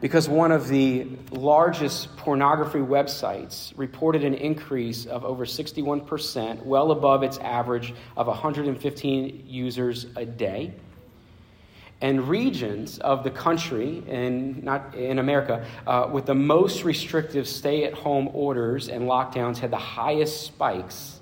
because 0.00 0.28
one 0.28 0.50
of 0.50 0.69
the 0.69 1.07
largest 1.30 2.16
pornography 2.16 2.78
websites 2.78 3.73
reported 3.76 4.25
an 4.25 4.35
increase 4.35 5.04
of 5.04 5.25
over 5.25 5.45
61%, 5.45 6.64
well 6.64 6.90
above 6.90 7.23
its 7.23 7.38
average 7.38 7.92
of 8.16 8.26
115 8.26 9.45
users 9.47 10.07
a 10.16 10.25
day. 10.25 10.75
And 12.00 12.28
regions 12.28 12.99
of 12.99 13.25
the 13.25 13.30
country, 13.30 14.02
and 14.09 14.62
not 14.62 14.95
in 14.95 15.19
America, 15.19 15.66
uh, 15.87 16.09
with 16.11 16.25
the 16.25 16.35
most 16.35 16.83
restrictive 16.83 17.47
stay 17.47 17.85
at 17.85 17.92
home 17.92 18.30
orders 18.33 18.88
and 18.88 19.02
lockdowns 19.02 19.59
had 19.59 19.71
the 19.71 19.76
highest 19.76 20.47
spikes 20.47 21.21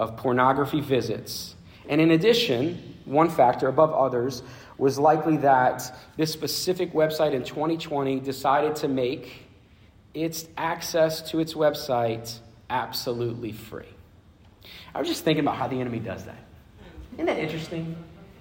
of 0.00 0.16
pornography 0.16 0.80
visits. 0.80 1.54
And 1.88 2.00
in 2.00 2.10
addition, 2.10 2.96
one 3.04 3.30
factor 3.30 3.68
above 3.68 3.92
others 3.92 4.42
was 4.80 4.98
likely 4.98 5.36
that 5.36 5.94
this 6.16 6.32
specific 6.32 6.94
website 6.94 7.34
in 7.34 7.44
2020 7.44 8.18
decided 8.20 8.74
to 8.74 8.88
make 8.88 9.46
its 10.14 10.48
access 10.56 11.20
to 11.30 11.38
its 11.38 11.52
website 11.52 12.38
absolutely 12.70 13.52
free. 13.52 13.84
I 14.94 14.98
was 14.98 15.06
just 15.06 15.22
thinking 15.22 15.44
about 15.44 15.56
how 15.56 15.68
the 15.68 15.78
enemy 15.78 15.98
does 15.98 16.24
that. 16.24 16.42
Isn't 17.12 17.26
that 17.26 17.38
interesting? 17.38 17.94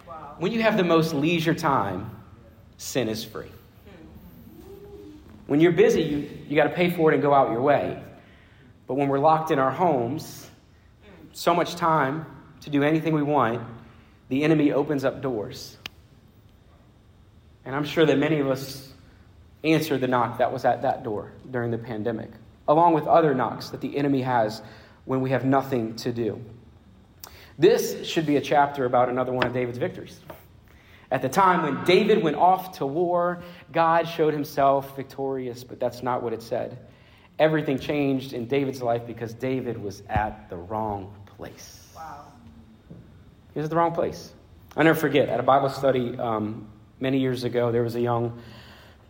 Wow. 0.08 0.36
When 0.39 0.53
you 0.53 0.62
have 0.62 0.77
the 0.77 0.84
most 0.84 1.13
leisure 1.13 1.53
time, 1.53 2.10
sin 2.77 3.10
is 3.10 3.22
free. 3.25 3.51
When 5.48 5.60
you're 5.60 5.74
busy, 5.74 6.01
you, 6.01 6.29
you 6.48 6.55
got 6.55 6.69
to 6.69 6.74
pay 6.74 6.89
for 6.89 7.12
it 7.12 7.15
and 7.15 7.22
go 7.22 7.34
out 7.34 7.51
your 7.51 7.62
way. 7.62 8.01
But 8.88 8.93
when 8.93 9.10
we're 9.10 9.19
locked 9.19 9.51
in 9.51 9.60
our 9.60 9.72
homes, 9.72 10.50
so 11.34 11.53
much 11.53 11.75
time 11.75 12.25
to 12.62 12.69
do 12.69 12.81
anything 12.81 13.13
we 13.13 13.24
want, 13.24 13.62
the 14.29 14.43
enemy 14.46 14.72
opens 14.72 15.03
up 15.03 15.22
doors 15.22 15.78
and 17.65 17.75
I'm 17.75 17.85
sure 17.85 18.05
that 18.05 18.17
many 18.17 18.39
of 18.39 18.47
us 18.49 18.91
answered 19.63 20.01
the 20.01 20.07
knock 20.07 20.37
that 20.37 20.51
was 20.51 20.65
at 20.65 20.81
that 20.83 21.03
door 21.03 21.31
during 21.51 21.71
the 21.71 21.77
pandemic, 21.77 22.29
along 22.67 22.93
with 22.93 23.05
other 23.07 23.33
knocks 23.33 23.69
that 23.69 23.81
the 23.81 23.97
enemy 23.97 24.21
has 24.21 24.61
when 25.05 25.21
we 25.21 25.31
have 25.31 25.45
nothing 25.45 25.95
to 25.97 26.11
do. 26.11 26.41
This 27.57 28.07
should 28.07 28.25
be 28.25 28.37
a 28.37 28.41
chapter 28.41 28.85
about 28.85 29.09
another 29.09 29.33
one 29.33 29.45
of 29.45 29.53
David's 29.53 29.77
victories. 29.77 30.19
At 31.11 31.21
the 31.21 31.29
time 31.29 31.63
when 31.63 31.83
David 31.83 32.23
went 32.23 32.37
off 32.37 32.77
to 32.77 32.85
war, 32.85 33.41
God 33.71 34.07
showed 34.07 34.33
himself 34.33 34.95
victorious, 34.95 35.63
but 35.63 35.79
that's 35.79 36.03
not 36.03 36.21
what 36.21 36.33
it 36.33 36.41
said. 36.41 36.77
Everything 37.39 37.79
changed 37.79 38.33
in 38.33 38.45
David's 38.45 38.81
life 38.81 39.05
because 39.07 39.33
David 39.33 39.81
was 39.81 40.03
at 40.07 40.49
the 40.49 40.57
wrong 40.57 41.13
place. 41.25 41.87
Wow. 41.95 42.25
He 43.53 43.59
was 43.59 43.65
at 43.65 43.69
the 43.71 43.75
wrong 43.75 43.93
place. 43.93 44.33
I 44.77 44.83
never 44.83 44.99
forget, 44.99 45.29
at 45.29 45.39
a 45.39 45.43
Bible 45.43 45.69
study 45.69 46.17
um, 46.19 46.67
many 46.99 47.19
years 47.19 47.43
ago, 47.43 47.71
there 47.71 47.83
was 47.83 47.95
a 47.95 48.01
young 48.01 48.41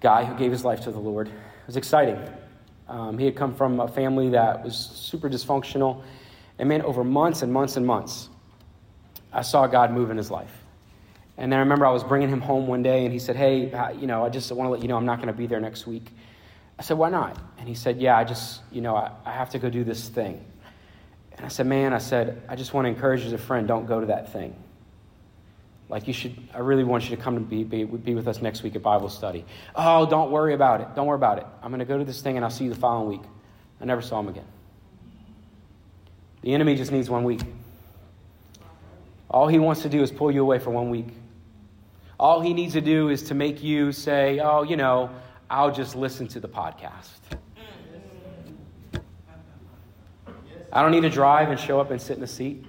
guy 0.01 0.25
who 0.25 0.37
gave 0.37 0.51
his 0.51 0.63
life 0.63 0.81
to 0.81 0.91
the 0.91 0.99
Lord. 0.99 1.27
It 1.27 1.33
was 1.67 1.77
exciting. 1.77 2.19
Um, 2.87 3.17
he 3.17 3.25
had 3.25 3.35
come 3.35 3.53
from 3.53 3.79
a 3.79 3.87
family 3.87 4.29
that 4.29 4.63
was 4.63 4.75
super 4.75 5.29
dysfunctional. 5.29 6.03
And 6.57 6.69
man, 6.69 6.81
over 6.81 7.03
months 7.03 7.41
and 7.41 7.53
months 7.53 7.77
and 7.77 7.85
months, 7.85 8.29
I 9.31 9.43
saw 9.43 9.67
God 9.67 9.91
move 9.91 10.09
in 10.09 10.17
his 10.17 10.31
life. 10.31 10.51
And 11.37 11.51
then 11.51 11.59
I 11.59 11.61
remember 11.61 11.85
I 11.85 11.91
was 11.91 12.03
bringing 12.03 12.29
him 12.29 12.41
home 12.41 12.67
one 12.67 12.83
day, 12.83 13.05
and 13.05 13.13
he 13.13 13.19
said, 13.19 13.35
Hey, 13.35 13.71
you 13.97 14.07
know, 14.07 14.25
I 14.25 14.29
just 14.29 14.51
want 14.51 14.67
to 14.67 14.71
let 14.71 14.81
you 14.81 14.87
know 14.87 14.97
I'm 14.97 15.05
not 15.05 15.17
going 15.17 15.27
to 15.27 15.33
be 15.33 15.47
there 15.47 15.61
next 15.61 15.87
week. 15.87 16.11
I 16.77 16.81
said, 16.81 16.97
Why 16.97 17.09
not? 17.09 17.39
And 17.57 17.67
he 17.67 17.75
said, 17.75 18.01
Yeah, 18.01 18.17
I 18.17 18.23
just, 18.23 18.61
you 18.71 18.81
know, 18.81 18.95
I, 18.95 19.11
I 19.23 19.31
have 19.31 19.49
to 19.51 19.59
go 19.59 19.69
do 19.69 19.83
this 19.83 20.09
thing. 20.09 20.43
And 21.33 21.45
I 21.45 21.49
said, 21.49 21.67
Man, 21.67 21.93
I 21.93 21.99
said, 21.99 22.41
I 22.49 22.55
just 22.55 22.73
want 22.73 22.85
to 22.85 22.89
encourage 22.89 23.21
you 23.21 23.27
as 23.27 23.33
a 23.33 23.37
friend, 23.37 23.67
don't 23.67 23.85
go 23.85 24.01
to 24.01 24.07
that 24.07 24.33
thing. 24.33 24.53
Like, 25.89 26.07
you 26.07 26.13
should, 26.13 26.37
I 26.53 26.59
really 26.59 26.83
want 26.83 27.09
you 27.09 27.15
to 27.15 27.21
come 27.21 27.33
to 27.33 27.41
be, 27.41 27.63
be, 27.63 27.83
be 27.83 28.13
with 28.13 28.27
us 28.27 28.41
next 28.41 28.61
week 28.61 28.75
at 28.75 28.83
Bible 28.83 29.09
study. 29.09 29.43
Oh, 29.75 30.05
don't 30.07 30.29
worry 30.29 30.53
about 30.53 30.81
it. 30.81 30.87
Don't 30.95 31.07
worry 31.07 31.15
about 31.15 31.39
it. 31.39 31.47
I'm 31.63 31.71
going 31.71 31.79
to 31.79 31.85
go 31.85 31.97
to 31.97 32.05
this 32.05 32.21
thing 32.21 32.35
and 32.35 32.45
I'll 32.45 32.51
see 32.51 32.65
you 32.65 32.69
the 32.69 32.79
following 32.79 33.09
week. 33.09 33.27
I 33.81 33.85
never 33.85 34.01
saw 34.01 34.19
him 34.19 34.27
again. 34.27 34.45
The 36.41 36.53
enemy 36.53 36.75
just 36.75 36.91
needs 36.91 37.09
one 37.09 37.23
week. 37.23 37.41
All 39.31 39.47
he 39.47 39.57
wants 39.57 39.81
to 39.81 39.89
do 39.89 40.01
is 40.03 40.11
pull 40.11 40.31
you 40.31 40.41
away 40.41 40.59
for 40.59 40.69
one 40.69 40.91
week. 40.91 41.07
All 42.19 42.39
he 42.41 42.53
needs 42.53 42.73
to 42.73 42.81
do 42.81 43.09
is 43.09 43.23
to 43.23 43.33
make 43.33 43.63
you 43.63 43.91
say, 43.91 44.39
oh, 44.39 44.63
you 44.63 44.77
know, 44.77 45.09
I'll 45.49 45.71
just 45.71 45.95
listen 45.95 46.27
to 46.29 46.39
the 46.39 46.49
podcast. 46.49 47.09
I 50.71 50.83
don't 50.83 50.91
need 50.91 51.01
to 51.01 51.09
drive 51.09 51.49
and 51.49 51.59
show 51.59 51.79
up 51.79 51.89
and 51.89 51.99
sit 51.99 52.13
in 52.15 52.21
the 52.21 52.27
seat. 52.27 52.63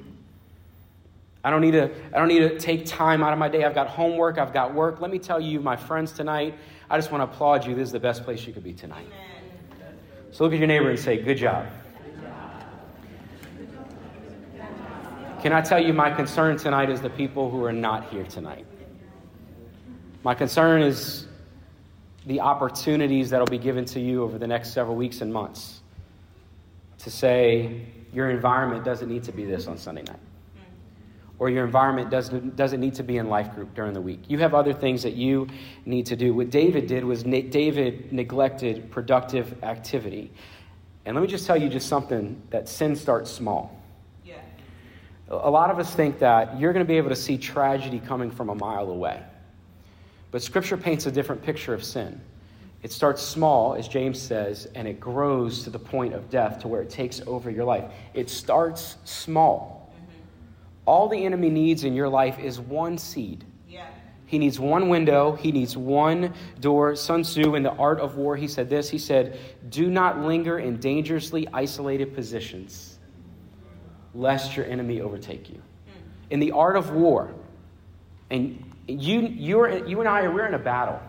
I 1.43 1.51
don't 1.51 1.63
need 1.63 1.73
to 1.73 1.91
I 2.13 2.19
don't 2.19 2.29
need 2.29 2.41
to 2.41 2.59
take 2.59 2.85
time 2.85 3.23
out 3.23 3.33
of 3.33 3.39
my 3.39 3.49
day. 3.49 3.65
I've 3.65 3.75
got 3.75 3.89
homework, 3.89 4.39
I've 4.39 4.53
got 4.53 4.75
work. 4.75 5.01
Let 5.01 5.11
me 5.11 5.19
tell 5.19 5.41
you, 5.41 5.61
my 5.61 5.77
friends 5.77 6.13
tonight, 6.13 6.55
I 6.91 6.99
just 6.99 7.11
want 7.11 7.23
to 7.23 7.35
applaud 7.35 7.67
you. 7.67 7.75
This 7.75 7.87
is 7.87 7.93
the 7.93 8.01
best 8.01 8.25
place 8.25 8.47
you 8.47 8.53
could 8.53 8.65
be 8.65 8.75
tonight. 8.75 9.07
Amen. 9.07 9.95
So 10.33 10.45
look 10.45 10.53
at 10.53 10.59
your 10.59 10.69
neighbor 10.69 10.91
and 10.91 10.99
say, 10.99 11.23
"Good 11.23 11.39
job." 11.39 11.67
Can 15.41 15.55
I 15.55 15.63
tell 15.63 15.83
you 15.83 15.95
my 15.95 16.11
concern 16.11 16.59
tonight 16.59 16.91
is 16.91 17.01
the 17.01 17.09
people 17.09 17.51
who 17.51 17.65
are 17.65 17.73
not 17.73 18.11
here 18.11 18.25
tonight. 18.25 18.67
My 20.23 20.35
concern 20.35 20.83
is 20.83 21.27
the 22.27 22.41
opportunities 22.41 23.31
that 23.31 23.39
will 23.39 23.47
be 23.47 23.57
given 23.57 23.87
to 23.87 24.01
you 24.01 24.23
over 24.23 24.37
the 24.37 24.47
next 24.47 24.75
several 24.75 24.97
weeks 24.97 25.23
and 25.23 25.33
months 25.33 25.81
to 26.99 27.11
say 27.11 27.87
your 28.13 28.29
environment 28.29 28.85
doesn't 28.85 29.09
need 29.09 29.25
to 29.25 29.33
be 29.33 29.47
this 29.47 29.67
on 29.67 29.79
Sunday 29.79 30.03
night 30.03 30.21
or 31.41 31.49
your 31.49 31.65
environment 31.65 32.11
doesn't, 32.11 32.55
doesn't 32.55 32.81
need 32.81 32.95
to 32.95 33.03
be 33.03 33.17
in 33.17 33.31
life 33.31 33.55
group 33.55 33.75
during 33.75 33.95
the 33.95 34.01
week. 34.01 34.21
You 34.29 34.39
have 34.41 34.53
other 34.53 34.75
things 34.75 35.03
that 35.03 35.15
you 35.15 35.49
need 35.87 36.05
to 36.07 36.15
do. 36.15 36.35
What 36.35 36.51
David 36.51 36.87
did 36.87 37.03
was 37.03 37.23
David 37.23 38.13
neglected 38.13 38.91
productive 38.91 39.65
activity. 39.65 40.31
And 41.07 41.17
let 41.17 41.23
me 41.23 41.27
just 41.27 41.47
tell 41.47 41.57
you 41.57 41.71
just 41.71 41.89
something 41.89 42.41
that 42.51 42.69
sin 42.69 42.95
starts 42.95 43.31
small. 43.31 43.75
Yeah. 44.23 44.35
A 45.31 45.51
lot 45.51 45.71
of 45.71 45.79
us 45.79 45.95
think 45.95 46.19
that 46.19 46.61
you're 46.61 46.75
going 46.75 46.85
to 46.85 46.89
be 46.89 46.99
able 46.99 47.09
to 47.09 47.17
see 47.17 47.39
tragedy 47.39 48.01
coming 48.01 48.31
from 48.31 48.51
a 48.51 48.55
mile 48.55 48.91
away. 48.91 49.23
But 50.33 50.43
Scripture 50.43 50.77
paints 50.77 51.07
a 51.07 51.11
different 51.11 51.43
picture 51.43 51.73
of 51.73 51.83
sin. 51.83 52.21
It 52.83 52.93
starts 52.93 53.23
small, 53.23 53.75
as 53.75 53.89
James 53.89 54.21
says, 54.21 54.69
and 54.75 54.87
it 54.87 55.01
grows 55.01 55.65
to 55.65 55.71
the 55.71 55.79
point 55.79 56.13
of 56.13 56.29
death 56.29 56.59
to 56.61 56.69
where 56.69 56.83
it 56.83 56.91
takes 56.91 57.23
over 57.27 57.51
your 57.51 57.65
life. 57.65 57.91
It 58.13 58.29
starts 58.29 58.99
small. 59.05 59.80
All 60.91 61.07
the 61.07 61.25
enemy 61.25 61.51
needs 61.51 61.85
in 61.85 61.95
your 61.95 62.09
life 62.09 62.41
is 62.41 62.59
one 62.59 62.99
seed. 62.99 63.45
Yeah. 63.69 63.87
He 64.27 64.41
needs 64.41 64.59
one 64.59 64.89
window. 64.89 65.37
He 65.37 65.53
needs 65.53 65.77
one 65.77 66.35
door. 66.59 66.97
Sun 66.97 67.23
Tzu, 67.23 67.55
in 67.55 67.63
The 67.63 67.71
Art 67.71 68.01
of 68.01 68.17
War, 68.17 68.35
he 68.35 68.49
said 68.49 68.69
this. 68.69 68.91
He 68.91 68.99
said, 68.99 69.39
Do 69.69 69.89
not 69.89 70.19
linger 70.23 70.59
in 70.59 70.79
dangerously 70.79 71.47
isolated 71.53 72.13
positions, 72.13 72.99
lest 74.15 74.57
your 74.57 74.67
enemy 74.67 75.01
overtake 75.01 75.49
you. 75.49 75.59
Hmm. 75.59 76.09
In 76.31 76.41
the 76.41 76.51
art 76.51 76.75
of 76.75 76.91
war, 76.91 77.37
and 78.29 78.61
you, 78.89 79.21
you're, 79.21 79.87
you 79.87 80.01
and 80.01 80.09
I, 80.09 80.27
we're 80.27 80.49
in 80.49 80.55
a 80.55 80.59
battle. 80.59 81.01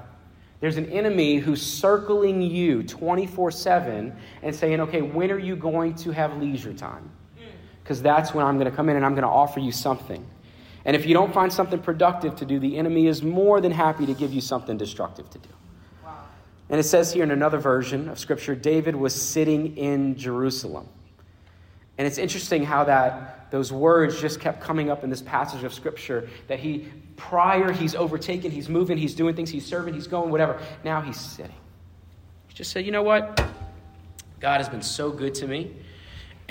There's 0.59 0.77
an 0.77 0.91
enemy 0.91 1.37
who's 1.37 1.59
circling 1.59 2.43
you 2.43 2.83
24 2.83 3.49
7 3.49 4.15
and 4.43 4.55
saying, 4.55 4.79
okay, 4.81 5.01
when 5.01 5.31
are 5.31 5.39
you 5.39 5.55
going 5.55 5.95
to 5.95 6.11
have 6.11 6.37
leisure 6.37 6.71
time? 6.71 7.09
Because 7.91 8.03
that's 8.03 8.33
when 8.33 8.45
I'm 8.45 8.57
going 8.57 8.71
to 8.71 8.75
come 8.77 8.87
in 8.87 8.95
and 8.95 9.05
I'm 9.05 9.15
going 9.15 9.23
to 9.23 9.27
offer 9.27 9.59
you 9.59 9.73
something. 9.73 10.25
And 10.85 10.95
if 10.95 11.05
you 11.05 11.13
don't 11.13 11.33
find 11.33 11.51
something 11.51 11.77
productive 11.77 12.37
to 12.37 12.45
do, 12.45 12.57
the 12.57 12.77
enemy 12.77 13.05
is 13.05 13.21
more 13.21 13.59
than 13.59 13.73
happy 13.73 14.05
to 14.05 14.13
give 14.13 14.31
you 14.31 14.39
something 14.39 14.77
destructive 14.77 15.29
to 15.29 15.37
do. 15.39 15.49
And 16.69 16.79
it 16.79 16.83
says 16.83 17.11
here 17.11 17.23
in 17.23 17.31
another 17.31 17.57
version 17.57 18.07
of 18.07 18.17
Scripture 18.17 18.55
David 18.55 18.95
was 18.95 19.13
sitting 19.13 19.75
in 19.75 20.15
Jerusalem. 20.15 20.87
And 21.97 22.07
it's 22.07 22.17
interesting 22.17 22.63
how 22.63 22.85
that 22.85 23.51
those 23.51 23.73
words 23.73 24.21
just 24.21 24.39
kept 24.39 24.61
coming 24.61 24.89
up 24.89 25.03
in 25.03 25.09
this 25.09 25.21
passage 25.21 25.65
of 25.65 25.73
Scripture 25.73 26.29
that 26.47 26.61
he, 26.61 26.87
prior, 27.17 27.73
he's 27.73 27.93
overtaken, 27.93 28.51
he's 28.51 28.69
moving, 28.69 28.97
he's 28.97 29.15
doing 29.15 29.35
things, 29.35 29.49
he's 29.49 29.65
serving, 29.65 29.95
he's 29.95 30.07
going, 30.07 30.31
whatever. 30.31 30.61
Now 30.85 31.01
he's 31.01 31.19
sitting. 31.19 31.57
He 32.47 32.53
just 32.53 32.71
said, 32.71 32.85
you 32.85 32.93
know 32.93 33.03
what? 33.03 33.43
God 34.39 34.59
has 34.61 34.69
been 34.69 34.81
so 34.81 35.11
good 35.11 35.35
to 35.35 35.45
me, 35.45 35.75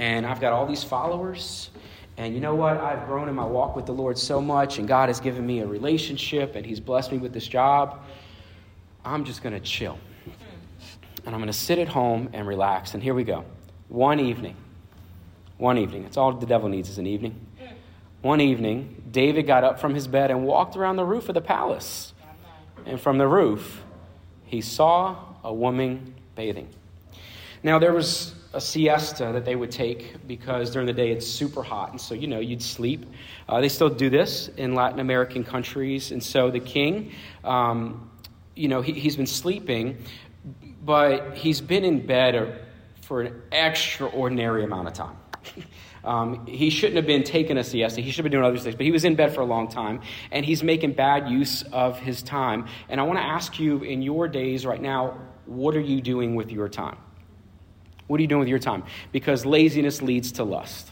and 0.00 0.26
I've 0.26 0.40
got 0.40 0.54
all 0.54 0.64
these 0.64 0.82
followers. 0.82 1.68
And 2.16 2.34
you 2.34 2.40
know 2.40 2.54
what? 2.54 2.78
I've 2.78 3.06
grown 3.06 3.28
in 3.28 3.34
my 3.34 3.44
walk 3.44 3.76
with 3.76 3.84
the 3.84 3.92
Lord 3.92 4.16
so 4.16 4.40
much, 4.40 4.78
and 4.78 4.88
God 4.88 5.10
has 5.10 5.20
given 5.20 5.46
me 5.46 5.60
a 5.60 5.66
relationship, 5.66 6.56
and 6.56 6.64
He's 6.64 6.80
blessed 6.80 7.12
me 7.12 7.18
with 7.18 7.34
this 7.34 7.46
job. 7.46 8.00
I'm 9.04 9.24
just 9.24 9.42
going 9.42 9.52
to 9.52 9.60
chill. 9.60 9.98
And 11.26 11.34
I'm 11.34 11.40
going 11.40 11.52
to 11.52 11.52
sit 11.52 11.78
at 11.78 11.88
home 11.88 12.30
and 12.32 12.48
relax. 12.48 12.94
And 12.94 13.02
here 13.02 13.12
we 13.12 13.24
go. 13.24 13.44
One 13.88 14.20
evening, 14.20 14.56
one 15.58 15.76
evening. 15.76 16.04
It's 16.04 16.16
all 16.16 16.32
the 16.32 16.46
devil 16.46 16.70
needs 16.70 16.88
is 16.88 16.96
an 16.96 17.06
evening. 17.06 17.38
One 18.22 18.40
evening, 18.40 19.02
David 19.10 19.46
got 19.46 19.64
up 19.64 19.80
from 19.80 19.94
his 19.94 20.08
bed 20.08 20.30
and 20.30 20.46
walked 20.46 20.76
around 20.76 20.96
the 20.96 21.04
roof 21.04 21.28
of 21.28 21.34
the 21.34 21.42
palace. 21.42 22.14
And 22.86 22.98
from 22.98 23.18
the 23.18 23.28
roof, 23.28 23.82
he 24.46 24.62
saw 24.62 25.16
a 25.44 25.52
woman 25.52 26.14
bathing. 26.34 26.70
Now, 27.62 27.78
there 27.78 27.92
was 27.92 28.34
a 28.52 28.60
siesta 28.60 29.30
that 29.32 29.44
they 29.44 29.54
would 29.54 29.70
take 29.70 30.26
because 30.26 30.70
during 30.70 30.86
the 30.86 30.92
day 30.92 31.10
it's 31.10 31.26
super 31.26 31.62
hot. 31.62 31.90
And 31.90 32.00
so, 32.00 32.14
you 32.14 32.26
know, 32.26 32.40
you'd 32.40 32.62
sleep. 32.62 33.06
Uh, 33.48 33.60
they 33.60 33.68
still 33.68 33.88
do 33.88 34.10
this 34.10 34.48
in 34.56 34.74
Latin 34.74 34.98
American 34.98 35.44
countries. 35.44 36.10
And 36.10 36.22
so 36.22 36.50
the 36.50 36.60
king, 36.60 37.12
um, 37.44 38.10
you 38.56 38.68
know, 38.68 38.82
he, 38.82 38.92
he's 38.92 39.16
been 39.16 39.26
sleeping, 39.26 39.98
but 40.82 41.36
he's 41.36 41.60
been 41.60 41.84
in 41.84 42.04
bed 42.06 42.66
for 43.02 43.22
an 43.22 43.42
extraordinary 43.52 44.64
amount 44.64 44.88
of 44.88 44.94
time. 44.94 45.16
Um, 46.02 46.46
he 46.46 46.70
shouldn't 46.70 46.96
have 46.96 47.06
been 47.06 47.24
taking 47.24 47.58
a 47.58 47.62
siesta. 47.62 48.00
He 48.00 48.10
should 48.10 48.24
have 48.24 48.30
been 48.30 48.40
doing 48.40 48.44
other 48.44 48.58
things, 48.58 48.74
but 48.74 48.86
he 48.86 48.90
was 48.90 49.04
in 49.04 49.16
bed 49.16 49.34
for 49.34 49.42
a 49.42 49.44
long 49.44 49.68
time, 49.68 50.00
and 50.30 50.46
he's 50.46 50.62
making 50.62 50.94
bad 50.94 51.28
use 51.28 51.62
of 51.72 51.98
his 51.98 52.22
time. 52.22 52.66
And 52.88 52.98
I 52.98 53.02
want 53.02 53.18
to 53.18 53.22
ask 53.22 53.60
you 53.60 53.82
in 53.82 54.00
your 54.00 54.26
days 54.26 54.64
right 54.64 54.80
now, 54.80 55.18
what 55.44 55.76
are 55.76 55.80
you 55.80 56.00
doing 56.00 56.36
with 56.36 56.50
your 56.50 56.70
time? 56.70 56.96
What 58.10 58.18
are 58.18 58.22
you 58.22 58.26
doing 58.26 58.40
with 58.40 58.48
your 58.48 58.58
time? 58.58 58.82
Because 59.12 59.46
laziness 59.46 60.02
leads 60.02 60.32
to 60.32 60.42
lust. 60.42 60.90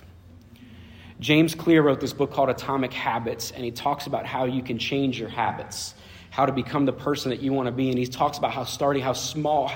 James 1.19 1.53
Clear 1.53 1.83
wrote 1.83 1.99
this 1.99 2.13
book 2.13 2.33
called 2.33 2.49
Atomic 2.49 2.93
Habits, 2.93 3.51
and 3.51 3.65
he 3.65 3.73
talks 3.73 4.07
about 4.07 4.25
how 4.25 4.45
you 4.45 4.63
can 4.63 4.79
change 4.79 5.19
your 5.19 5.29
habits 5.29 5.95
how 6.31 6.47
to 6.47 6.53
become 6.53 6.85
the 6.85 6.93
person 6.93 7.31
that 7.31 7.41
you 7.41 7.53
want 7.53 7.67
to 7.67 7.73
be. 7.73 7.89
And 7.89 7.99
he 7.99 8.07
talks 8.07 8.39
about 8.39 8.53
how 8.53 8.63
starting, 8.63 9.03
how 9.03 9.15
small, 9.15 9.69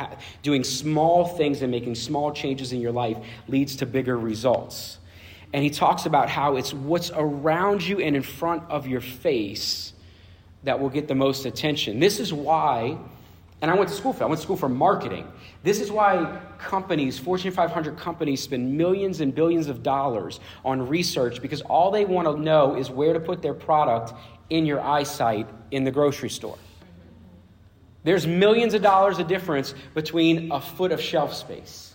doing 0.42 0.62
small 0.62 1.26
things 1.26 1.62
and 1.62 1.70
making 1.72 1.96
small 1.96 2.30
changes 2.30 2.72
in 2.72 2.80
your 2.80 2.92
life 2.92 3.16
leads 3.49 3.75
to 3.76 3.87
bigger 3.87 4.16
results. 4.16 4.99
And 5.52 5.64
he 5.64 5.70
talks 5.70 6.06
about 6.06 6.28
how 6.28 6.54
it's 6.54 6.72
what's 6.72 7.11
around 7.12 7.84
you 7.84 7.99
and 7.99 8.14
in 8.14 8.22
front 8.22 8.62
of 8.70 8.87
your 8.87 9.00
face 9.00 9.92
that 10.62 10.78
will 10.78 10.90
get 10.90 11.08
the 11.08 11.16
most 11.16 11.46
attention. 11.46 11.99
This 11.99 12.20
is 12.20 12.32
why, 12.32 12.99
and 13.62 13.71
I 13.71 13.75
went 13.75 13.88
to 13.90 13.95
school 13.95 14.12
for, 14.12 14.25
I 14.25 14.26
went 14.26 14.40
to 14.40 14.42
school 14.45 14.57
for 14.57 14.69
marketing. 14.69 15.26
This 15.62 15.81
is 15.81 15.90
why 15.90 16.40
companies, 16.59 17.16
Fortune 17.16 17.52
500 17.52 17.97
companies, 17.97 18.42
spend 18.42 18.76
millions 18.76 19.21
and 19.21 19.33
billions 19.33 19.69
of 19.69 19.85
dollars 19.85 20.40
on 20.64 20.88
research 20.88 21.40
because 21.40 21.62
all 21.62 21.92
they 21.92 22.04
want 22.04 22.26
to 22.26 22.37
know 22.42 22.75
is 22.75 22.90
where 22.90 23.12
to 23.12 23.21
put 23.21 23.40
their 23.40 23.54
product 23.54 24.12
in 24.50 24.66
your 24.66 24.81
eyesight 24.81 25.49
in 25.71 25.85
the 25.85 25.92
grocery 25.92 26.28
store. 26.28 26.59
There's 28.02 28.26
millions 28.26 28.75
of 28.75 28.83
dollars 28.83 29.21
of 29.21 29.28
difference 29.28 29.76
between 29.95 30.51
a 30.51 30.61
foot 30.61 30.90
of 30.90 31.01
shelf 31.01 31.33
space. 31.33 31.94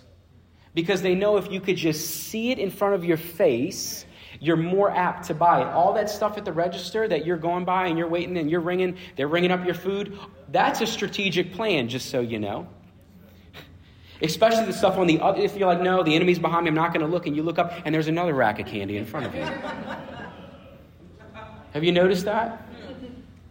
Because 0.74 1.02
they 1.02 1.16
know 1.16 1.36
if 1.36 1.52
you 1.52 1.60
could 1.60 1.76
just 1.76 2.28
see 2.28 2.52
it 2.52 2.60
in 2.60 2.72
front 2.72 2.96
of 2.96 3.04
your 3.04 3.18
face, 3.18 4.06
you're 4.40 4.58
more 4.58 4.92
apt 4.92 5.28
to 5.28 5.34
buy 5.34 5.62
it. 5.62 5.68
All 5.68 5.94
that 5.94 6.10
stuff 6.10 6.38
at 6.38 6.46
the 6.46 6.54
register 6.54 7.08
that 7.08 7.26
you're 7.26 7.38
going 7.38 7.66
by 7.66 7.88
and 7.88 7.98
you're 7.98 8.08
waiting 8.08 8.38
and 8.38 8.50
you're 8.50 8.62
ringing, 8.62 8.98
they're 9.16 9.28
ringing 9.28 9.52
up 9.52 9.66
your 9.66 9.74
food, 9.74 10.18
that's 10.52 10.82
a 10.82 10.88
strategic 10.88 11.54
plan, 11.54 11.90
just 11.90 12.10
so 12.10 12.20
you 12.20 12.40
know. 12.40 12.68
Especially 14.22 14.66
the 14.66 14.74
stuff 14.74 14.98
on 14.98 15.06
the 15.06 15.20
other, 15.20 15.40
if 15.42 15.56
you're 15.56 15.68
like, 15.68 15.82
no, 15.82 16.02
the 16.02 16.16
enemy's 16.16 16.40
behind 16.40 16.66
me, 16.66 16.70
I'm 16.70 16.76
not 16.76 16.92
going 16.92 17.06
to 17.06 17.12
look, 17.12 17.28
and 17.28 17.36
you 17.36 17.44
look 17.44 17.60
up 17.60 17.72
and 17.86 17.94
there's 17.94 18.08
another 18.08 18.34
rack 18.34 18.60
of 18.60 18.66
candy 18.66 18.98
in 18.98 19.06
front 19.06 19.28
of 19.28 19.36
you. 19.36 19.42
Have 21.74 21.84
you 21.84 21.92
noticed 21.92 22.26
that? 22.26 22.68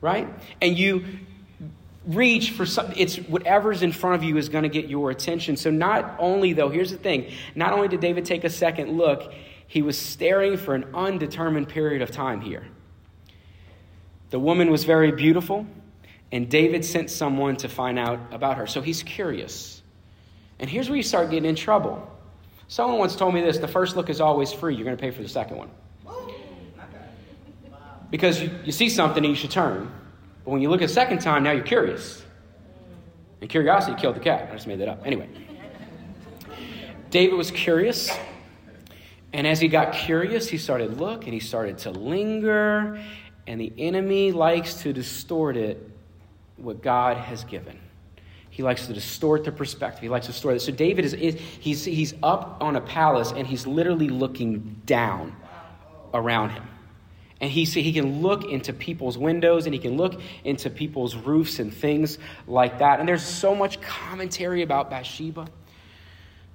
Right? 0.01 0.29
And 0.61 0.77
you 0.77 1.05
reach 2.07 2.51
for 2.53 2.67
some, 2.67 2.93
it's 2.97 3.17
whatever's 3.17 3.83
in 3.83 3.93
front 3.93 4.17
of 4.17 4.25
you 4.25 4.37
is 4.37 4.49
going 4.49 4.63
to 4.63 4.69
get 4.69 4.89
your 4.89 5.11
attention. 5.11 5.57
So, 5.57 5.71
not 5.71 6.17
only, 6.19 6.53
though, 6.53 6.69
here's 6.69 6.91
the 6.91 6.99
thing 6.99 7.31
not 7.55 7.73
only 7.73 7.89
did 7.89 8.01
David 8.01 8.25
take 8.25 8.45
a 8.45 8.51
second 8.51 8.97
look, 8.97 9.33
he 9.67 9.83
was 9.83 9.99
staring 9.99 10.57
for 10.57 10.75
an 10.75 10.85
undetermined 10.95 11.69
period 11.69 12.03
of 12.03 12.11
time 12.11 12.41
here. 12.41 12.67
The 14.31 14.39
woman 14.39 14.71
was 14.71 14.85
very 14.85 15.13
beautiful, 15.13 15.67
and 16.33 16.49
David 16.49 16.85
sent 16.85 17.11
someone 17.11 17.57
to 17.57 17.69
find 17.69 17.99
out 17.99 18.19
about 18.33 18.57
her. 18.57 18.67
So 18.67 18.81
he's 18.81 19.03
curious. 19.03 19.83
And 20.59 20.69
here's 20.71 20.89
where 20.89 20.97
you 20.97 21.03
start 21.03 21.31
getting 21.31 21.49
in 21.49 21.57
trouble. 21.57 22.11
Someone 22.69 22.99
once 22.99 23.15
told 23.15 23.35
me 23.35 23.41
this 23.41 23.59
the 23.59 23.69
first 23.69 23.97
look 23.97 24.11
is 24.11 24.21
always 24.21 24.53
free, 24.53 24.75
you're 24.75 24.85
going 24.85 24.97
to 24.97 25.01
pay 25.01 25.11
for 25.11 25.23
the 25.23 25.29
second 25.29 25.57
one. 25.57 25.71
Because 28.11 28.41
you, 28.41 28.51
you 28.65 28.73
see 28.73 28.89
something 28.89 29.25
and 29.25 29.33
you 29.33 29.37
should 29.37 29.51
turn. 29.51 29.93
But 30.45 30.53
when 30.53 30.63
you 30.63 30.71
look 30.71 30.81
a 30.81 30.89
second 30.89 31.19
time, 31.19 31.43
now 31.43 31.51
you're 31.51 31.65
curious. 31.65 32.25
And 33.41 33.51
curiosity 33.51 34.01
killed 34.01 34.17
the 34.17 34.21
cat. 34.21 34.49
I 34.49 34.55
just 34.55 34.67
made 34.67 34.81
that 34.81 34.89
up. 34.89 35.03
Anyway. 35.05 35.29
David 37.11 37.37
was 37.37 37.51
curious. 37.51 38.11
And 39.33 39.47
as 39.47 39.61
he 39.61 39.69
got 39.69 39.93
curious, 39.93 40.49
he 40.49 40.59
started 40.59 40.99
look 40.99 41.25
and 41.25 41.35
he 41.35 41.41
started 41.41 41.79
to 41.79 41.91
linger. 41.91 43.03
And 43.47 43.61
the 43.61 43.73
enemy 43.79 44.33
likes 44.33 44.83
to 44.83 44.93
distort 44.93 45.57
it, 45.57 45.91
what 46.57 46.83
God 46.83 47.17
has 47.17 47.45
given. 47.45 47.79
He 48.51 48.63
likes 48.63 48.87
to 48.87 48.95
distort 48.95 49.45
the 49.45 49.53
perspective. 49.53 50.03
He 50.03 50.09
likes 50.09 50.27
to 50.27 50.33
distort 50.33 50.57
it. 50.57 50.61
So 50.61 50.73
David 50.73 51.05
is, 51.05 51.13
he's, 51.61 51.85
he's 51.85 52.15
up 52.23 52.57
on 52.63 52.77
a 52.77 52.81
palace 52.81 53.33
and 53.33 53.47
he's 53.47 53.67
literally 53.67 54.09
looking 54.09 54.81
down 54.87 55.37
around 56.15 56.51
him. 56.51 56.67
And 57.41 57.51
he, 57.51 57.65
he 57.65 57.93
can 57.93 58.23
look 58.23 58.45
into 58.45 58.73
people's 58.73 59.19
windows 59.19 59.67
and 59.67 59.75
he 59.75 59.79
can 59.79 59.99
look 59.99 60.21
into 60.45 60.71
people's 60.71 61.15
roofs 61.15 61.59
and 61.59 61.73
things 61.73 62.19
like 62.47 62.79
that. 62.79 62.99
And 62.99 63.07
there's 63.07 63.23
so 63.23 63.55
much 63.55 63.81
commentary 63.83 64.63
about 64.63 64.89
Bathsheba. 64.89 65.47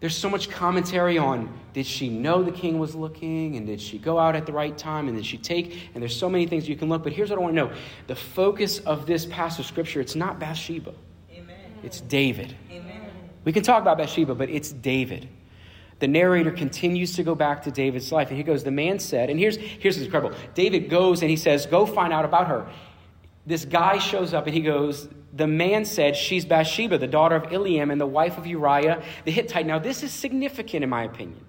There's 0.02 0.18
so 0.18 0.30
much 0.30 0.50
commentary 0.50 1.18
on 1.18 1.58
did 1.74 1.86
she 1.86 2.10
know 2.10 2.44
the 2.44 2.52
king 2.52 2.80
was 2.80 2.96
looking 2.96 3.56
and 3.56 3.66
did 3.66 3.80
she 3.80 3.98
go 3.98 4.20
out 4.20 4.36
at 4.36 4.46
the 4.46 4.52
right 4.52 4.78
time 4.78 5.08
and 5.08 5.16
did 5.16 5.26
she 5.26 5.38
take 5.38 5.90
and 5.94 6.02
there's 6.02 6.18
so 6.18 6.30
many 6.30 6.48
things 6.48 6.68
you 6.68 6.76
can 6.76 6.90
look 6.90 7.04
but 7.04 7.14
here's 7.14 7.30
what 7.30 7.40
I 7.40 7.42
want 7.42 7.56
to 7.56 7.56
know 7.56 7.72
the 8.08 8.16
focus 8.16 8.80
of 8.80 9.06
this 9.06 9.26
passage 9.28 9.62
of 9.62 9.66
scripture 9.68 10.02
it's 10.02 10.16
not 10.16 10.38
Bathsheba 10.38 10.94
Amen. 11.32 11.56
it's 11.82 12.02
David 12.02 12.56
Amen. 12.70 13.10
we 13.46 13.54
can 13.54 13.64
talk 13.64 13.82
about 13.82 13.98
Bathsheba 13.98 14.36
but 14.36 14.50
it's 14.50 14.72
David 14.72 15.30
the 16.02 16.08
narrator 16.08 16.50
continues 16.50 17.16
to 17.16 17.24
go 17.24 17.36
back 17.36 17.62
to 17.62 17.72
David's 17.72 18.12
life. 18.12 18.30
And 18.30 18.38
he 18.38 18.44
goes, 18.44 18.64
The 18.64 18.72
man 18.72 18.98
said, 18.98 19.30
and 19.30 19.40
here's, 19.40 19.56
here's 19.56 19.96
what's 19.96 20.06
incredible. 20.06 20.36
David 20.56 20.90
goes 20.90 21.22
and 21.22 21.30
he 21.30 21.38
says, 21.38 21.68
Go 21.68 21.86
find 21.86 22.12
out 22.12 22.26
about 22.26 22.48
her. 22.48 22.68
This 23.46 23.66
guy 23.66 24.00
shows 24.00 24.34
up 24.34 24.48
and 24.48 24.54
he 24.56 24.62
goes, 24.62 25.08
The 25.34 25.48
man 25.48 25.86
said, 25.86 26.16
She's 26.16 26.46
Bathsheba, 26.46 26.98
the 26.98 27.08
daughter 27.08 27.36
of 27.36 27.44
Eliam 27.44 27.92
and 27.92 28.02
the 28.02 28.06
wife 28.06 28.38
of 28.38 28.46
Uriah 28.46 29.02
the 29.26 29.32
Hittite. 29.32 29.66
Now, 29.66 29.80
this 29.80 30.04
is 30.04 30.12
significant 30.12 30.84
in 30.84 30.90
my 30.90 31.04
opinion 31.04 31.46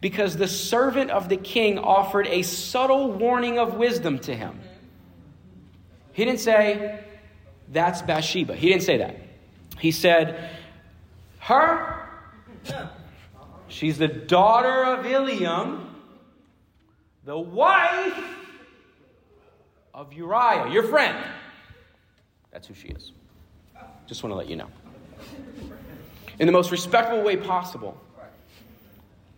because 0.00 0.36
the 0.36 0.48
servant 0.48 1.10
of 1.10 1.28
the 1.28 1.36
king 1.36 1.78
offered 1.78 2.26
a 2.28 2.42
subtle 2.42 3.12
warning 3.12 3.58
of 3.58 3.74
wisdom 3.74 4.18
to 4.20 4.34
him. 4.34 4.60
He 6.12 6.24
didn't 6.24 6.40
say, 6.40 7.04
That's 7.68 8.02
Bathsheba. 8.02 8.54
He 8.54 8.68
didn't 8.68 8.84
say 8.84 8.98
that. 8.98 9.16
He 9.78 9.90
said, 9.90 10.50
Her 11.38 12.00
She's 13.70 13.98
the 13.98 14.08
daughter 14.08 14.84
of 14.84 15.04
Eliam, 15.06 15.86
the 17.24 17.38
wife 17.38 18.20
of 19.94 20.12
Uriah, 20.12 20.70
your 20.70 20.82
friend. 20.82 21.16
That's 22.52 22.66
who 22.66 22.74
she 22.74 22.88
is. 22.88 23.12
Just 24.06 24.22
want 24.22 24.32
to 24.32 24.36
let 24.36 24.48
you 24.48 24.56
know. 24.56 24.68
In 26.38 26.46
the 26.46 26.52
most 26.52 26.70
respectful 26.70 27.22
way 27.22 27.36
possible, 27.36 28.00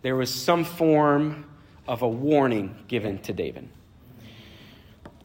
there 0.01 0.15
was 0.15 0.33
some 0.33 0.63
form 0.63 1.45
of 1.87 2.01
a 2.01 2.07
warning 2.07 2.75
given 2.87 3.19
to 3.19 3.33
David. 3.33 3.67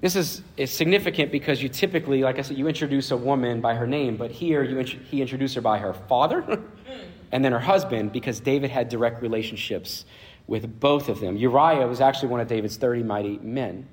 This 0.01 0.14
is, 0.14 0.42
is 0.57 0.70
significant 0.70 1.33
because 1.33 1.62
you 1.62 1.68
typically, 1.68 2.22
like 2.22 2.38
I 2.38 2.42
said, 2.42 2.57
you 2.57 2.68
introduce 2.68 3.11
a 3.11 3.16
woman 3.16 3.61
by 3.61 3.74
her 3.74 3.87
name, 3.87 4.16
but 4.16 4.31
here 4.31 4.62
you, 4.62 4.79
he 4.81 5.20
introduced 5.20 5.57
her 5.57 5.61
by 5.61 5.79
her 5.79 5.92
father 5.92 6.62
and 7.33 7.44
then 7.44 7.53
her 7.53 7.59
husband 7.59 8.12
because 8.12 8.38
David 8.38 8.70
had 8.70 8.88
direct 8.88 9.22
relationships 9.22 10.05
with 10.46 10.81
both 10.81 11.09
of 11.09 11.20
them. 11.20 11.37
Uriah 11.37 11.87
was 11.87 12.01
actually 12.01 12.29
one 12.29 12.40
of 12.40 12.46
David's 12.46 12.77
30 12.77 13.03
mighty 13.03 13.38
men. 13.38 13.88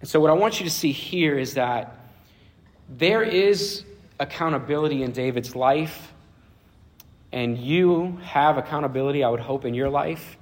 And 0.00 0.08
so, 0.08 0.20
what 0.20 0.30
I 0.30 0.34
want 0.34 0.60
you 0.60 0.64
to 0.64 0.70
see 0.70 0.92
here 0.92 1.38
is 1.38 1.54
that 1.54 2.03
there 2.88 3.22
is 3.22 3.84
accountability 4.20 5.02
in 5.02 5.12
David's 5.12 5.56
life, 5.56 6.12
and 7.32 7.58
you 7.58 8.18
have 8.22 8.58
accountability, 8.58 9.24
I 9.24 9.28
would 9.28 9.40
hope, 9.40 9.64
in 9.64 9.74
your 9.74 9.90
life, 9.90 10.36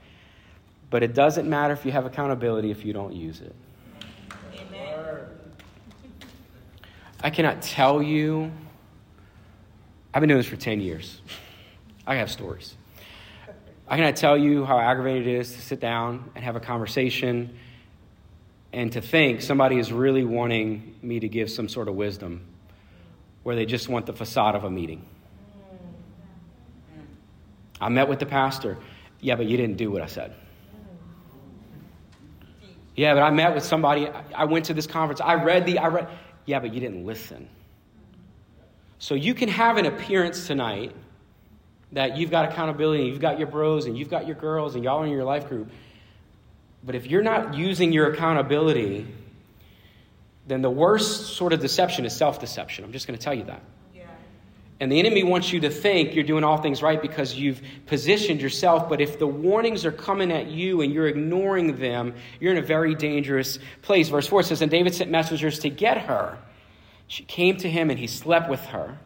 but 0.91 1.03
it 1.03 1.15
doesn't 1.15 1.49
matter 1.49 1.73
if 1.73 1.87
you 1.87 1.93
have 1.93 2.05
accountability 2.05 2.71
if 2.71 2.85
you 2.85 2.93
don't 2.93 3.15
use 3.15 3.41
it. 3.41 3.55
Amen. 4.55 5.21
I 7.23 7.31
cannot 7.31 7.63
tell 7.63 8.03
you. 8.03 8.53
I've 10.13 10.21
been 10.21 10.29
doing 10.29 10.41
this 10.41 10.47
for 10.47 10.57
10 10.57 10.81
years. 10.83 11.23
I 12.07 12.17
have 12.17 12.31
stories. 12.31 12.77
I 13.89 13.97
cannot 13.97 14.17
tell 14.17 14.37
you 14.37 14.65
how 14.65 14.79
aggravated 14.79 15.27
it 15.27 15.35
is 15.37 15.53
to 15.53 15.61
sit 15.61 15.81
down 15.81 16.31
and 16.35 16.45
have 16.45 16.57
a 16.57 16.61
conversation 16.61 17.57
and 18.73 18.93
to 18.93 19.01
think 19.01 19.43
somebody 19.43 19.79
is 19.79 19.93
really 19.93 20.25
wanting 20.25 20.95
me 21.03 21.21
to 21.21 21.29
give 21.29 21.51
some 21.51 21.69
sort 21.69 21.89
of 21.89 21.95
wisdom 21.95 22.47
where 23.43 23.55
they 23.57 23.67
just 23.67 23.89
want 23.89 24.07
the 24.07 24.13
facade 24.13 24.55
of 24.55 24.65
a 24.65 24.71
meeting. 24.71 25.05
I 27.81 27.89
met 27.89 28.09
with 28.09 28.21
the 28.21 28.27
pastor. 28.27 28.79
Yeah, 29.21 29.37
but 29.37 29.47
you 29.47 29.57
didn't 29.57 29.77
do 29.77 29.91
what 29.91 30.03
I 30.03 30.07
said. 30.07 30.35
Yeah, 32.95 33.15
but 33.15 33.23
I 33.23 33.31
met 33.31 33.55
with 33.55 33.65
somebody. 33.65 34.09
I 34.35 34.45
went 34.45 34.67
to 34.67 34.75
this 34.75 34.87
conference. 34.87 35.21
I 35.21 35.35
read 35.35 35.67
the. 35.67 35.79
I 35.79 35.89
read. 35.89 36.09
Yeah, 36.47 36.61
but 36.61 36.73
you 36.73 36.81
didn't 36.81 37.07
listen. 37.07 37.49
So 38.99 39.15
you 39.15 39.35
can 39.35 39.49
have 39.49 39.79
an 39.79 39.87
appearance 39.87 40.47
tonight 40.47 40.95
that 41.93 42.17
you've 42.17 42.31
got 42.31 42.51
accountability, 42.51 43.03
and 43.03 43.11
you've 43.11 43.21
got 43.21 43.39
your 43.39 43.49
bros, 43.49 43.87
and 43.87 43.99
you've 43.99 44.11
got 44.11 44.27
your 44.27 44.37
girls, 44.37 44.75
and 44.75 44.85
y'all 44.85 45.03
are 45.03 45.07
in 45.07 45.11
your 45.11 45.25
life 45.25 45.49
group. 45.49 45.71
But 46.85 46.95
if 46.95 47.07
you're 47.07 47.23
not 47.23 47.55
using 47.55 47.93
your 47.93 48.13
accountability, 48.13 49.07
then 50.47 50.63
the 50.63 50.71
worst 50.71 51.37
sort 51.37 51.53
of 51.53 51.61
deception 51.61 52.05
is 52.05 52.15
self 52.15 52.41
deception. 52.41 52.85
I'm 52.85 52.93
just 52.93 53.07
going 53.07 53.19
to 53.19 53.25
tell 53.25 53.35
you 53.35 53.45
that. 53.45 53.63
And 54.83 54.91
the 54.91 54.99
enemy 54.99 55.23
wants 55.23 55.53
you 55.53 55.61
to 55.61 55.71
think 55.71 56.17
you're 56.17 56.25
doing 56.25 56.43
all 56.43 56.57
things 56.57 56.83
right 56.83 57.01
because 57.01 57.35
you've 57.35 57.63
positioned 57.87 58.41
yourself. 58.41 58.89
But 58.89 59.01
if 59.01 59.17
the 59.17 59.29
warnings 59.29 59.87
are 59.87 59.93
coming 59.93 60.33
at 60.33 60.49
you 60.49 60.81
and 60.81 60.93
you're 60.93 61.07
ignoring 61.07 61.77
them, 61.77 62.15
you're 62.41 62.51
in 62.51 62.59
a 62.59 62.67
very 62.67 62.97
dangerous 62.97 63.61
place. 63.83 64.09
Verse 64.09 64.27
4 64.27 64.43
says, 64.43 64.61
And 64.61 64.73
David 64.73 64.93
sent 64.93 65.09
messengers 65.09 65.61
to 65.61 65.71
get 65.71 65.99
her. 65.99 66.37
She 67.07 67.23
came 67.23 67.59
to 67.59 67.71
him 67.71 67.91
and 67.91 67.99
he 67.99 68.09
slept 68.09 68.51
with 68.51 68.65
her. 68.67 68.99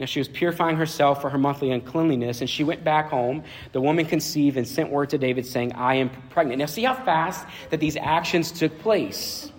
Now 0.00 0.06
she 0.06 0.18
was 0.18 0.28
purifying 0.28 0.76
herself 0.76 1.20
for 1.20 1.28
her 1.28 1.36
monthly 1.36 1.70
uncleanliness, 1.70 2.40
and 2.40 2.48
she 2.48 2.64
went 2.64 2.82
back 2.82 3.10
home. 3.10 3.44
The 3.72 3.82
woman 3.82 4.06
conceived 4.06 4.56
and 4.56 4.66
sent 4.66 4.90
word 4.90 5.10
to 5.10 5.18
David 5.18 5.44
saying, 5.44 5.74
I 5.74 5.96
am 5.96 6.08
pregnant. 6.30 6.58
Now 6.58 6.66
see 6.66 6.84
how 6.84 6.94
fast 6.94 7.46
that 7.68 7.80
these 7.80 7.98
actions 7.98 8.50
took 8.50 8.78
place. 8.78 9.52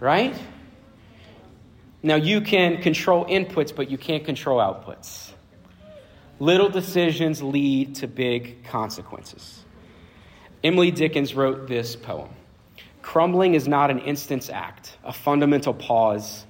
Right? 0.00 0.34
Now, 2.02 2.14
you 2.14 2.40
can 2.40 2.80
control 2.80 3.26
inputs, 3.26 3.76
but 3.76 3.90
you 3.90 3.98
can't 3.98 4.24
control 4.24 4.58
outputs. 4.58 5.32
Little 6.40 6.70
decisions 6.70 7.42
lead 7.42 7.96
to 7.96 8.08
big 8.08 8.64
consequences. 8.64 9.64
Emily 10.64 10.90
Dickinson 10.90 11.36
wrote 11.36 11.68
this 11.68 11.94
poem 11.94 12.30
Crumbling 13.02 13.54
is 13.54 13.68
not 13.68 13.90
an 13.90 13.98
instance 13.98 14.48
act, 14.48 14.96
a 15.04 15.12
fundamental 15.12 15.74
pause. 15.74 16.46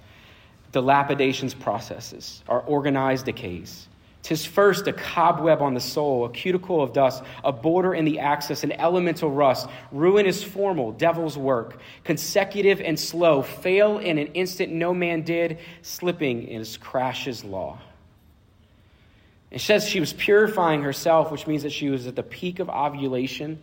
Dilapidation's 0.73 1.55
processes 1.55 2.43
are 2.49 2.61
organized 2.61 3.27
decays. 3.27 3.89
Tis 4.23 4.47
first 4.47 4.87
a 4.87 4.93
cobweb 4.93 5.61
on 5.61 5.75
the 5.75 5.81
soul, 5.81 6.25
a 6.25 6.31
cuticle 6.31 6.81
of 6.81 6.93
dust, 6.93 7.25
a 7.43 7.53
border 7.53 7.93
in 7.93 8.05
the 8.05 8.21
axis, 8.21 8.63
an 8.63 8.73
elemental 8.73 9.31
rust. 9.31 9.69
Ruin 9.91 10.27
is 10.27 10.45
formal, 10.45 10.93
devil's 10.93 11.37
work, 11.37 11.81
consecutive 12.05 12.81
and 12.81 12.99
slow, 12.99 13.43
fail 13.43 13.99
in 13.99 14.19
an 14.19 14.29
instant 14.29 14.73
no 14.73 14.95
man 14.95 15.23
did, 15.23 15.59
slipping 15.83 16.45
is 16.45 16.79
crash's 16.79 17.43
law. 17.45 17.81
It 19.51 19.61
says 19.61 19.87
she 19.87 20.01
was 20.01 20.13
purifying 20.13 20.83
herself, 20.83 21.33
which 21.33 21.47
means 21.47 21.65
that 21.65 21.73
she 21.73 21.91
was 21.91 22.07
at 22.07 22.15
the 22.15 22.23
peak 22.23 22.61
of 22.61 22.71
ovulation. 22.71 23.61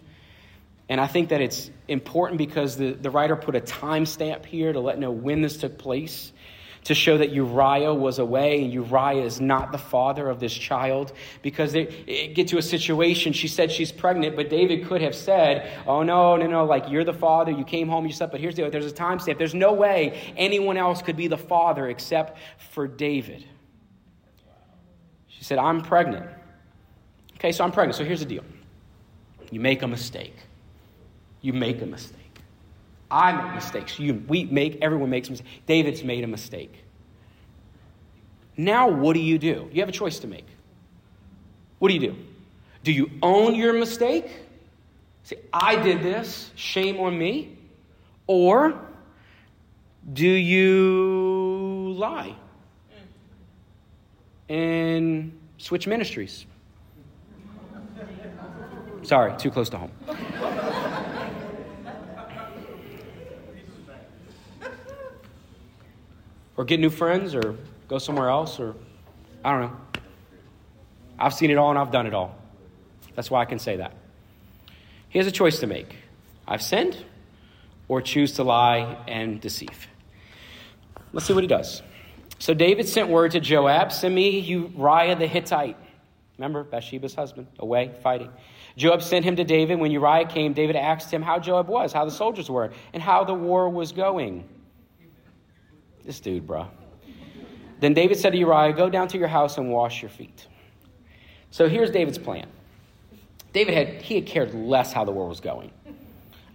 And 0.90 1.00
I 1.00 1.08
think 1.08 1.30
that 1.30 1.40
it's 1.40 1.72
important 1.88 2.38
because 2.38 2.76
the, 2.76 2.92
the 2.92 3.10
writer 3.10 3.36
put 3.36 3.56
a 3.56 3.62
timestamp 3.62 4.46
here 4.46 4.74
to 4.74 4.80
let 4.80 5.00
know 5.00 5.12
when 5.12 5.42
this 5.42 5.58
took 5.58 5.78
place 5.78 6.34
to 6.86 6.96
show 6.96 7.18
that 7.18 7.32
Uriah 7.32 7.94
was 7.94 8.20
away 8.20 8.64
and 8.64 8.74
Uriah 8.74 9.24
is 9.24 9.42
not 9.42 9.72
the 9.72 9.78
father 9.78 10.30
of 10.30 10.40
this 10.40 10.54
child. 10.54 11.12
Because 11.42 11.74
they, 11.74 12.32
get 12.34 12.48
to 12.50 12.58
a 12.58 12.62
situation 12.62 13.34
she 13.34 13.48
said 13.48 13.72
she's 13.72 13.92
pregnant 13.92 14.36
but 14.36 14.50
David 14.50 14.86
could 14.88 15.02
have 15.02 15.16
said 15.16 15.72
oh 15.88 16.04
no 16.04 16.36
no 16.36 16.48
no 16.48 16.66
like 16.66 16.90
you're 16.90 17.04
the 17.04 17.14
father 17.14 17.52
you 17.52 17.64
came 17.64 17.88
home 17.88 18.06
you 18.06 18.12
slept 18.12 18.32
but 18.32 18.42
here's 18.42 18.56
the 18.56 18.70
there's 18.70 18.86
a 18.86 18.92
time 18.92 19.20
stamp. 19.20 19.38
There's 19.38 19.56
no 19.56 19.74
way 19.74 20.34
anyone 20.38 20.78
else 20.78 21.02
could 21.02 21.18
be 21.18 21.28
the 21.28 21.38
father 21.38 21.90
except 21.90 22.38
for 22.72 22.88
David. 22.88 23.46
She 25.28 25.44
said 25.44 25.58
I'm 25.58 25.82
pregnant. 25.82 26.28
Okay 27.36 27.52
so 27.52 27.64
I'm 27.64 27.72
pregnant. 27.72 27.96
So 27.96 28.04
here's 28.04 28.20
the 28.20 28.26
deal. 28.26 28.44
You 29.52 29.60
make 29.60 29.82
a 29.82 29.88
mistake. 29.88 30.36
You 31.42 31.54
make 31.54 31.82
a 31.82 31.86
mistake 31.86 32.29
I 33.12 33.32
make 33.32 33.56
mistakes. 33.56 34.00
You, 34.00 34.24
we 34.28 34.46
make, 34.46 34.78
everyone 34.82 35.10
makes 35.10 35.30
mistakes. 35.30 35.50
David's 35.66 36.04
made 36.04 36.24
a 36.24 36.28
mistake. 36.28 36.84
Now, 38.56 38.90
what 38.90 39.14
do 39.14 39.20
you 39.20 39.38
do? 39.38 39.70
You 39.72 39.82
have 39.82 39.90
a 39.90 39.94
choice 39.94 40.20
to 40.20 40.28
make. 40.28 40.46
What 41.80 41.88
do 41.88 41.94
you 41.94 42.00
do? 42.00 42.16
Do 42.84 42.92
you 42.92 43.10
own 43.22 43.56
your 43.56 43.74
mistake? 43.74 44.30
Say, 45.24 45.38
I 45.54 45.76
did 45.76 46.04
this, 46.04 46.52
shame 46.56 47.00
on 47.00 47.18
me? 47.18 47.58
Or 48.28 48.80
do 50.14 50.28
you 50.28 51.94
lie 51.98 52.36
and 54.48 55.38
switch 55.58 55.88
ministries? 55.88 56.46
Sorry, 59.04 59.36
too 59.38 59.52
close 59.52 59.70
to 59.70 59.78
home. 59.78 59.92
Or 66.60 66.66
get 66.66 66.78
new 66.78 66.90
friends 66.90 67.36
or 67.36 67.56
go 67.88 67.98
somewhere 67.98 68.28
else 68.28 68.60
or 68.60 68.76
I 69.46 69.52
don't 69.54 69.72
know. 69.72 69.78
I've 71.18 71.34
seen 71.34 71.52
it 71.52 71.58
all 71.58 71.70
and 71.70 71.80
I've 71.80 71.90
done 71.90 72.06
it 72.06 72.14
all. 72.14 72.38
That's 73.16 73.32
why 73.32 73.42
I 73.42 73.46
can 73.46 73.60
say 73.60 73.78
that. 73.78 73.94
He 75.08 75.20
has 75.20 75.26
a 75.26 75.32
choice 75.32 75.62
to 75.62 75.68
make. 75.68 75.96
I've 76.46 76.62
sinned 76.62 76.98
or 77.88 78.02
choose 78.02 78.34
to 78.34 78.44
lie 78.44 78.98
and 79.08 79.40
deceive. 79.40 79.88
Let's 81.14 81.28
see 81.28 81.34
what 81.34 81.46
he 81.46 81.48
does. 81.48 81.82
So 82.40 82.54
David 82.54 82.90
sent 82.90 83.08
word 83.08 83.32
to 83.32 83.40
Joab, 83.40 83.94
send 83.94 84.14
me 84.14 84.40
Uriah 84.40 85.16
the 85.16 85.28
Hittite. 85.28 85.78
Remember, 86.38 86.66
Bathsheba's 86.66 87.16
husband, 87.16 87.48
away 87.58 87.94
fighting. 88.04 88.32
Joab 88.76 89.02
sent 89.02 89.24
him 89.24 89.38
to 89.38 89.46
David. 89.46 89.80
When 89.80 89.92
Uriah 89.92 90.28
came, 90.28 90.52
David 90.52 90.76
asked 90.76 91.10
him 91.10 91.22
how 91.22 91.40
Joab 91.40 91.70
was, 91.70 91.94
how 91.94 92.04
the 92.04 92.12
soldiers 92.12 92.50
were, 92.50 92.74
and 92.92 93.02
how 93.02 93.24
the 93.24 93.34
war 93.34 93.70
was 93.70 93.94
going. 93.94 94.44
This 96.10 96.20
dude, 96.20 96.48
bro. 96.48 96.66
Then 97.82 97.94
David 97.94 98.18
said 98.18 98.32
to 98.32 98.38
Uriah, 98.40 98.74
Go 98.74 98.90
down 98.90 99.08
to 99.10 99.20
your 99.20 99.28
house 99.28 99.60
and 99.60 99.70
wash 99.70 100.02
your 100.02 100.10
feet. 100.10 100.48
So 101.52 101.70
here's 101.70 101.92
David's 101.92 102.18
plan. 102.18 102.48
David 103.54 103.76
had 103.76 104.02
he 104.02 104.16
had 104.16 104.26
cared 104.26 104.56
less 104.56 104.92
how 104.92 105.06
the 105.06 105.12
war 105.12 105.28
was 105.28 105.40
going. 105.40 105.70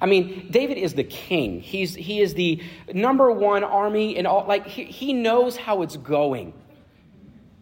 I 0.01 0.07
mean, 0.07 0.49
David 0.51 0.77
is 0.77 0.95
the 0.95 1.05
king. 1.05 1.61
He's 1.61 1.95
he 1.95 2.21
is 2.21 2.35
the 2.35 2.65
number 2.93 3.31
one 3.31 3.63
army 3.63 4.17
and 4.17 4.27
all 4.27 4.45
like 4.45 4.67
he, 4.67 4.87
he 4.87 5.13
knows 5.13 5.57
how 5.57 5.83
it's 5.83 5.99
going. 5.99 6.53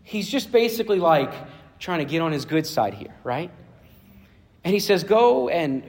He's 0.02 0.30
just 0.30 0.50
basically 0.50 0.98
like 0.98 1.34
trying 1.78 1.98
to 1.98 2.06
get 2.06 2.22
on 2.22 2.32
his 2.32 2.46
good 2.46 2.66
side 2.66 2.94
here, 2.94 3.14
right? 3.22 3.50
And 4.64 4.72
he 4.72 4.80
says, 4.80 5.04
Go 5.04 5.50
and 5.50 5.82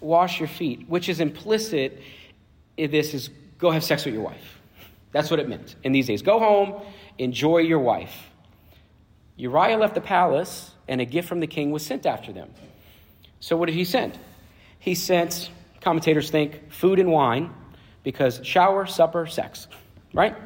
wash 0.00 0.40
your 0.40 0.48
feet, 0.48 0.88
which 0.88 1.08
is 1.08 1.20
implicit 1.20 2.02
in 2.76 2.90
this 2.90 3.14
is 3.14 3.30
go 3.58 3.70
have 3.70 3.84
sex 3.84 4.04
with 4.04 4.14
your 4.14 4.24
wife. 4.24 4.59
That's 5.12 5.30
what 5.30 5.40
it 5.40 5.48
meant 5.48 5.76
in 5.82 5.92
these 5.92 6.06
days. 6.06 6.22
Go 6.22 6.38
home, 6.38 6.82
enjoy 7.18 7.58
your 7.58 7.80
wife. 7.80 8.30
Uriah 9.36 9.78
left 9.78 9.94
the 9.94 10.00
palace, 10.00 10.70
and 10.86 11.00
a 11.00 11.04
gift 11.04 11.28
from 11.28 11.40
the 11.40 11.46
king 11.46 11.70
was 11.70 11.84
sent 11.84 12.06
after 12.06 12.32
them. 12.32 12.50
So, 13.40 13.56
what 13.56 13.66
did 13.66 13.74
he 13.74 13.84
send? 13.84 14.18
He 14.78 14.94
sent, 14.94 15.50
commentators 15.80 16.30
think, 16.30 16.70
food 16.70 16.98
and 16.98 17.10
wine, 17.10 17.52
because 18.02 18.40
shower, 18.44 18.86
supper, 18.86 19.26
sex, 19.26 19.66
right? 20.12 20.36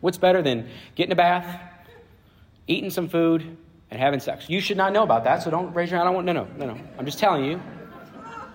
What's 0.00 0.18
better 0.18 0.40
than 0.42 0.68
getting 0.94 1.12
a 1.12 1.16
bath, 1.16 1.60
eating 2.66 2.90
some 2.90 3.08
food, 3.08 3.56
and 3.90 4.00
having 4.00 4.20
sex? 4.20 4.48
You 4.48 4.60
should 4.60 4.76
not 4.76 4.92
know 4.92 5.02
about 5.02 5.24
that, 5.24 5.42
so 5.42 5.50
don't 5.50 5.74
raise 5.74 5.90
your 5.90 5.98
hand. 5.98 6.08
I 6.08 6.12
want, 6.12 6.26
no, 6.26 6.32
no, 6.32 6.46
no, 6.56 6.66
no. 6.74 6.80
I'm 6.98 7.06
just 7.06 7.18
telling 7.18 7.44
you, 7.44 7.60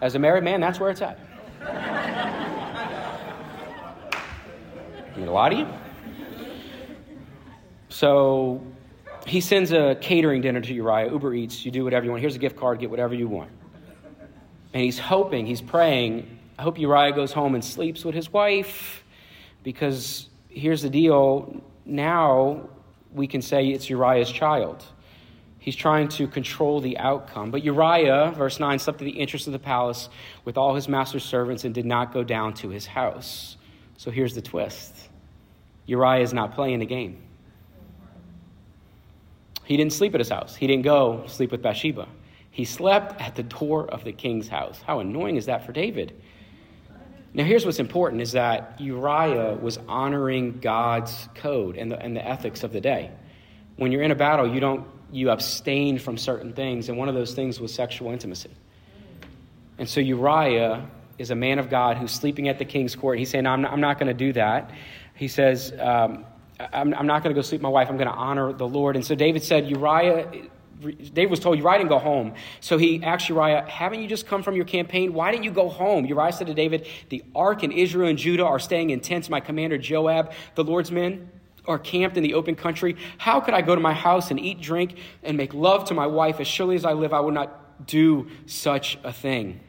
as 0.02 0.16
a 0.16 0.20
married 0.20 0.44
man, 0.44 0.62
that's 0.62 0.80
where 0.80 0.90
it's 0.90 1.02
at. 1.02 1.20
Going 5.20 5.28
to 5.28 5.34
lie 5.34 5.50
to 5.50 5.56
you. 5.58 5.68
So 7.90 8.66
he 9.28 9.42
sends 9.42 9.74
a 9.74 9.98
catering 10.00 10.40
dinner 10.40 10.62
to 10.62 10.74
Uriah, 10.74 11.12
Uber 11.12 11.34
Eats. 11.34 11.66
You 11.66 11.72
do 11.72 11.84
whatever 11.84 12.06
you 12.06 12.12
want. 12.12 12.22
Here's 12.22 12.38
a 12.38 12.40
gift 12.40 12.56
card, 12.56 12.80
get 12.80 12.90
whatever 12.90 13.14
you 13.14 13.28
want. 13.28 13.52
And 14.74 14.82
he's 14.82 14.98
hoping, 14.98 15.46
he's 15.46 15.60
praying, 15.60 16.40
I 16.58 16.62
hope 16.62 16.80
Uriah 16.80 17.12
goes 17.12 17.34
home 17.34 17.54
and 17.54 17.66
sleeps 17.66 18.06
with 18.06 18.16
his 18.16 18.32
wife 18.32 19.04
because 19.62 20.30
here's 20.48 20.84
the 20.84 20.90
deal 20.90 21.62
now 21.86 22.70
we 23.14 23.28
can 23.28 23.42
say 23.42 23.68
it's 23.68 23.90
Uriah's 23.90 24.32
child. 24.32 24.86
He's 25.58 25.76
trying 25.76 26.08
to 26.10 26.28
control 26.28 26.80
the 26.80 26.98
outcome. 26.98 27.52
But 27.52 27.66
Uriah, 27.66 28.32
verse 28.38 28.58
9, 28.58 28.80
slept 28.80 29.02
at 29.02 29.06
the 29.06 29.20
entrance 29.20 29.48
of 29.48 29.54
the 29.54 29.60
palace 29.60 30.08
with 30.46 30.58
all 30.58 30.76
his 30.76 30.88
master's 30.88 31.26
servants 31.26 31.66
and 31.66 31.76
did 31.76 31.86
not 31.86 32.14
go 32.14 32.24
down 32.24 32.54
to 32.54 32.70
his 32.70 32.86
house. 32.86 33.58
So 34.00 34.12
here's 34.12 34.34
the 34.34 34.42
twist 34.42 34.99
Uriah 35.90 36.22
is 36.22 36.34
not 36.34 36.54
playing 36.54 36.80
the 36.80 36.86
game. 36.86 37.18
He 39.66 39.76
didn't 39.76 39.94
sleep 39.94 40.14
at 40.14 40.20
his 40.20 40.30
house, 40.30 40.56
he 40.56 40.68
didn't 40.68 40.84
go 40.84 41.24
sleep 41.28 41.52
with 41.52 41.62
Bathsheba. 41.62 42.08
He 42.52 42.66
slept 42.66 43.22
at 43.22 43.36
the 43.36 43.44
door 43.44 43.88
of 43.88 44.04
the 44.04 44.12
king's 44.12 44.48
house. 44.48 44.82
How 44.86 45.00
annoying 45.00 45.36
is 45.36 45.46
that 45.46 45.66
for 45.66 45.72
David? 45.72 46.20
Now, 47.34 47.44
here's 47.44 47.64
what's 47.64 47.80
important 47.80 48.22
is 48.22 48.32
that 48.32 48.82
Uriah 48.82 49.56
was 49.56 49.78
honoring 49.88 50.60
God's 50.60 51.30
code 51.36 51.78
and 51.78 51.92
the, 51.92 52.00
and 52.00 52.16
the 52.16 52.28
ethics 52.28 52.64
of 52.64 52.74
the 52.74 52.82
day. 52.82 53.12
When 53.76 53.92
you're 53.92 54.02
in 54.02 54.12
a 54.12 54.16
battle, 54.16 54.52
you 54.52 54.60
don't 54.60 54.88
you 55.12 55.30
abstain 55.30 56.00
from 56.00 56.18
certain 56.18 56.54
things, 56.54 56.90
and 56.90 56.98
one 56.98 57.08
of 57.08 57.16
those 57.16 57.34
things 57.34 57.60
was 57.60 57.74
sexual 57.74 58.12
intimacy. 58.12 58.52
And 59.78 59.88
so 59.88 60.02
Uriah 60.02 60.88
is 61.20 61.32
a 61.32 61.36
man 61.36 61.60
of 61.60 61.70
God 61.70 61.98
who's 61.98 62.12
sleeping 62.12 62.48
at 62.50 62.58
the 62.58 62.66
king's 62.66 62.96
court. 62.96 63.20
He's 63.20 63.30
saying, 63.30 63.46
I'm 63.46 63.62
not, 63.62 63.74
I'm 63.74 63.82
not 63.82 64.00
going 64.00 64.08
to 64.08 64.14
do 64.14 64.34
that. 64.34 64.72
He 65.20 65.28
says, 65.28 65.74
um, 65.78 66.26
I'm, 66.60 66.94
I'm 66.94 67.06
not 67.06 67.24
going 67.24 67.36
to 67.36 67.38
go 67.38 67.42
sleep 67.42 67.60
with 67.60 67.64
my 67.64 67.70
wife. 67.70 67.90
I'm 67.90 67.98
going 67.98 68.08
to 68.08 68.14
honor 68.14 68.54
the 68.54 68.68
Lord. 68.68 68.96
And 68.96 69.06
so 69.06 69.16
David 69.16 69.44
said, 69.44 69.70
Uriah 69.70 70.32
David 70.82 71.30
was 71.30 71.42
told, 71.42 71.58
Uriah 71.58 71.80
didn't 71.80 71.90
go 71.90 72.00
home. 72.00 72.36
So 72.62 72.78
he 72.78 73.04
asked 73.04 73.28
Uriah, 73.28 73.66
Haven't 73.68 74.02
you 74.02 74.08
just 74.08 74.26
come 74.26 74.44
from 74.44 74.56
your 74.56 74.64
campaign? 74.64 75.14
Why 75.14 75.30
didn't 75.32 75.44
you 75.44 75.52
go 75.52 75.68
home? 75.68 76.06
Uriah 76.06 76.32
said 76.32 76.48
to 76.48 76.54
David, 76.54 76.88
The 77.10 77.22
ark 77.36 77.64
and 77.64 77.74
Israel 77.74 78.08
and 78.08 78.18
Judah 78.18 78.46
are 78.46 78.60
staying 78.60 78.92
in 78.92 79.02
tents. 79.02 79.30
My 79.30 79.42
commander 79.42 79.78
Joab, 79.78 80.32
the 80.56 80.64
Lord's 80.64 80.90
men, 80.90 81.30
are 81.66 81.80
camped 81.80 82.16
in 82.16 82.24
the 82.24 82.34
open 82.34 82.56
country. 82.56 82.96
How 83.18 83.42
could 83.42 83.54
I 83.54 83.62
go 83.62 83.76
to 83.76 83.82
my 83.82 83.94
house 83.94 84.32
and 84.32 84.40
eat, 84.40 84.62
drink, 84.62 84.98
and 85.22 85.36
make 85.36 85.54
love 85.54 85.84
to 85.90 85.94
my 85.94 86.08
wife? 86.08 86.40
As 86.40 86.48
surely 86.48 86.78
as 86.78 86.86
I 86.86 86.94
live, 86.94 87.14
I 87.14 87.20
will 87.20 87.32
not 87.32 87.86
do 87.86 88.30
such 88.46 88.98
a 89.04 89.12
thing. 89.12 89.60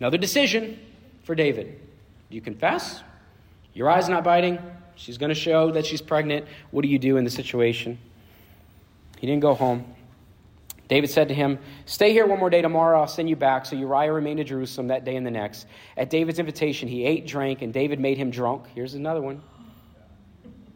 Another 0.00 0.18
decision 0.18 0.80
for 1.22 1.36
David. 1.36 1.80
Do 2.28 2.34
you 2.34 2.40
confess? 2.40 3.04
Uriah's 3.74 4.08
not 4.08 4.24
biting. 4.24 4.58
She's 4.96 5.18
going 5.18 5.30
to 5.30 5.34
show 5.34 5.72
that 5.72 5.84
she's 5.84 6.00
pregnant. 6.00 6.46
What 6.70 6.82
do 6.82 6.88
you 6.88 6.98
do 6.98 7.16
in 7.16 7.24
the 7.24 7.30
situation? 7.30 7.98
He 9.18 9.26
didn't 9.26 9.42
go 9.42 9.54
home. 9.54 9.94
David 10.86 11.10
said 11.10 11.28
to 11.28 11.34
him, 11.34 11.58
Stay 11.86 12.12
here 12.12 12.26
one 12.26 12.38
more 12.38 12.50
day. 12.50 12.62
Tomorrow 12.62 13.00
I'll 13.00 13.08
send 13.08 13.28
you 13.28 13.36
back. 13.36 13.66
So 13.66 13.74
Uriah 13.74 14.12
remained 14.12 14.38
in 14.38 14.46
Jerusalem 14.46 14.88
that 14.88 15.04
day 15.04 15.16
and 15.16 15.26
the 15.26 15.30
next. 15.30 15.66
At 15.96 16.10
David's 16.10 16.38
invitation, 16.38 16.88
he 16.88 17.04
ate, 17.04 17.26
drank, 17.26 17.62
and 17.62 17.72
David 17.72 17.98
made 17.98 18.18
him 18.18 18.30
drunk. 18.30 18.66
Here's 18.74 18.94
another 18.94 19.22
one. 19.22 19.42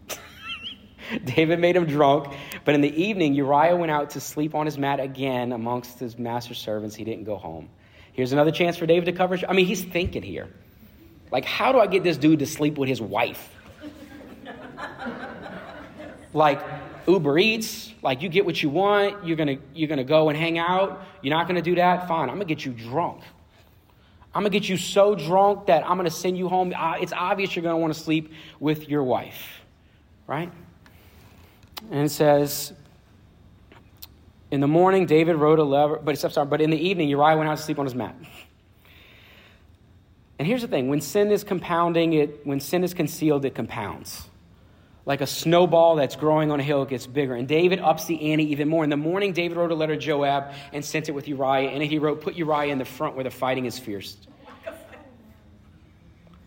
David 1.25 1.61
made 1.61 1.77
him 1.77 1.85
drunk. 1.85 2.35
But 2.65 2.75
in 2.75 2.81
the 2.81 3.03
evening, 3.03 3.35
Uriah 3.35 3.77
went 3.77 3.91
out 3.91 4.11
to 4.11 4.21
sleep 4.21 4.55
on 4.55 4.67
his 4.67 4.79
mat 4.79 4.99
again 4.99 5.53
amongst 5.53 5.99
his 5.99 6.19
master's 6.19 6.59
servants. 6.59 6.97
He 6.97 7.05
didn't 7.05 7.25
go 7.25 7.37
home. 7.37 7.69
Here's 8.13 8.33
another 8.33 8.51
chance 8.51 8.77
for 8.77 8.87
David 8.87 9.05
to 9.07 9.13
cover. 9.13 9.39
I 9.47 9.53
mean, 9.53 9.67
he's 9.67 9.85
thinking 9.85 10.23
here. 10.23 10.49
Like, 11.31 11.45
how 11.45 11.73
do 11.73 11.79
I 11.79 11.87
get 11.87 12.03
this 12.03 12.17
dude 12.17 12.39
to 12.41 12.47
sleep 12.47 12.79
with 12.79 12.89
his 12.89 13.01
wife? 13.01 13.55
like, 16.33 16.61
Uber 17.07 17.39
Eats, 17.39 17.93
like 18.03 18.23
you 18.23 18.29
get 18.29 18.45
what 18.45 18.63
you 18.63 18.69
want, 18.69 19.25
you're 19.25 19.37
gonna 19.37 19.57
you're 19.75 19.89
gonna 19.89 20.05
go 20.05 20.29
and 20.29 20.39
hang 20.39 20.59
out. 20.59 21.03
You're 21.23 21.35
not 21.35 21.49
gonna 21.49 21.63
do 21.63 21.75
that. 21.77 22.07
Fine, 22.07 22.29
I'm 22.29 22.37
gonna 22.37 22.45
get 22.45 22.65
you 22.65 22.73
drunk. 22.73 23.23
I'm 24.35 24.43
gonna 24.43 24.51
get 24.51 24.69
you 24.69 24.77
so 24.77 25.15
drunk 25.15 25.67
that 25.67 25.89
I'm 25.89 25.97
gonna 25.97 26.11
send 26.11 26.37
you 26.37 26.49
home. 26.49 26.75
It's 27.01 27.15
obvious 27.15 27.57
you're 27.57 27.63
gonna 27.63 27.79
want 27.79 27.95
to 27.95 27.99
sleep 27.99 28.33
with 28.61 28.89
your 28.89 29.03
wife, 29.03 29.63
right? 30.27 30.53
And 31.91 32.05
it 32.05 32.11
says, 32.11 32.75
in 34.51 34.61
the 34.61 34.69
morning, 34.69 35.07
David 35.07 35.37
wrote 35.37 35.59
a 35.59 35.65
letter, 35.65 35.97
but 35.97 36.19
sorry, 36.19 36.47
but 36.47 36.61
in 36.61 36.71
the 36.71 36.77
evening, 36.77 37.09
Uriah 37.09 37.37
went 37.37 37.49
out 37.49 37.57
to 37.57 37.63
sleep 37.63 37.79
on 37.79 37.87
his 37.87 37.95
mat. 37.95 38.15
And 40.39 40.47
here's 40.47 40.63
the 40.63 40.69
thing: 40.69 40.89
when 40.89 41.01
sin 41.01 41.31
is 41.31 41.45
compounding, 41.45 42.13
it 42.13 42.47
when 42.47 42.61
sin 42.61 42.85
is 42.85 42.95
concealed, 42.95 43.45
it 43.45 43.55
compounds 43.55 44.29
like 45.09 45.23
a 45.23 45.27
snowball 45.27 45.97
that's 45.97 46.17
growing 46.17 46.51
on 46.51 46.61
a 46.61 46.63
hill, 46.63 46.83
it 46.83 46.91
gets 46.91 47.07
bigger. 47.07 47.35
And 47.35 47.49
David 47.49 47.81
ups 47.81 48.05
the 48.05 48.31
ante 48.31 48.45
even 48.53 48.69
more. 48.69 48.85
In 48.85 48.91
the 48.91 48.97
morning, 48.99 49.33
David 49.33 49.57
wrote 49.57 49.71
a 49.71 49.75
letter 49.75 49.95
to 49.95 50.01
Joab 50.01 50.53
and 50.75 50.85
sent 50.85 51.09
it 51.09 51.13
with 51.13 51.27
Uriah. 51.27 51.71
And 51.71 51.83
he 51.83 51.99
wrote, 51.99 52.21
Put 52.21 52.35
Uriah 52.35 52.71
in 52.71 52.77
the 52.77 52.85
front 52.85 53.15
where 53.15 53.25
the 53.25 53.31
fighting 53.31 53.65
is 53.65 53.79
fierce. 53.79 54.19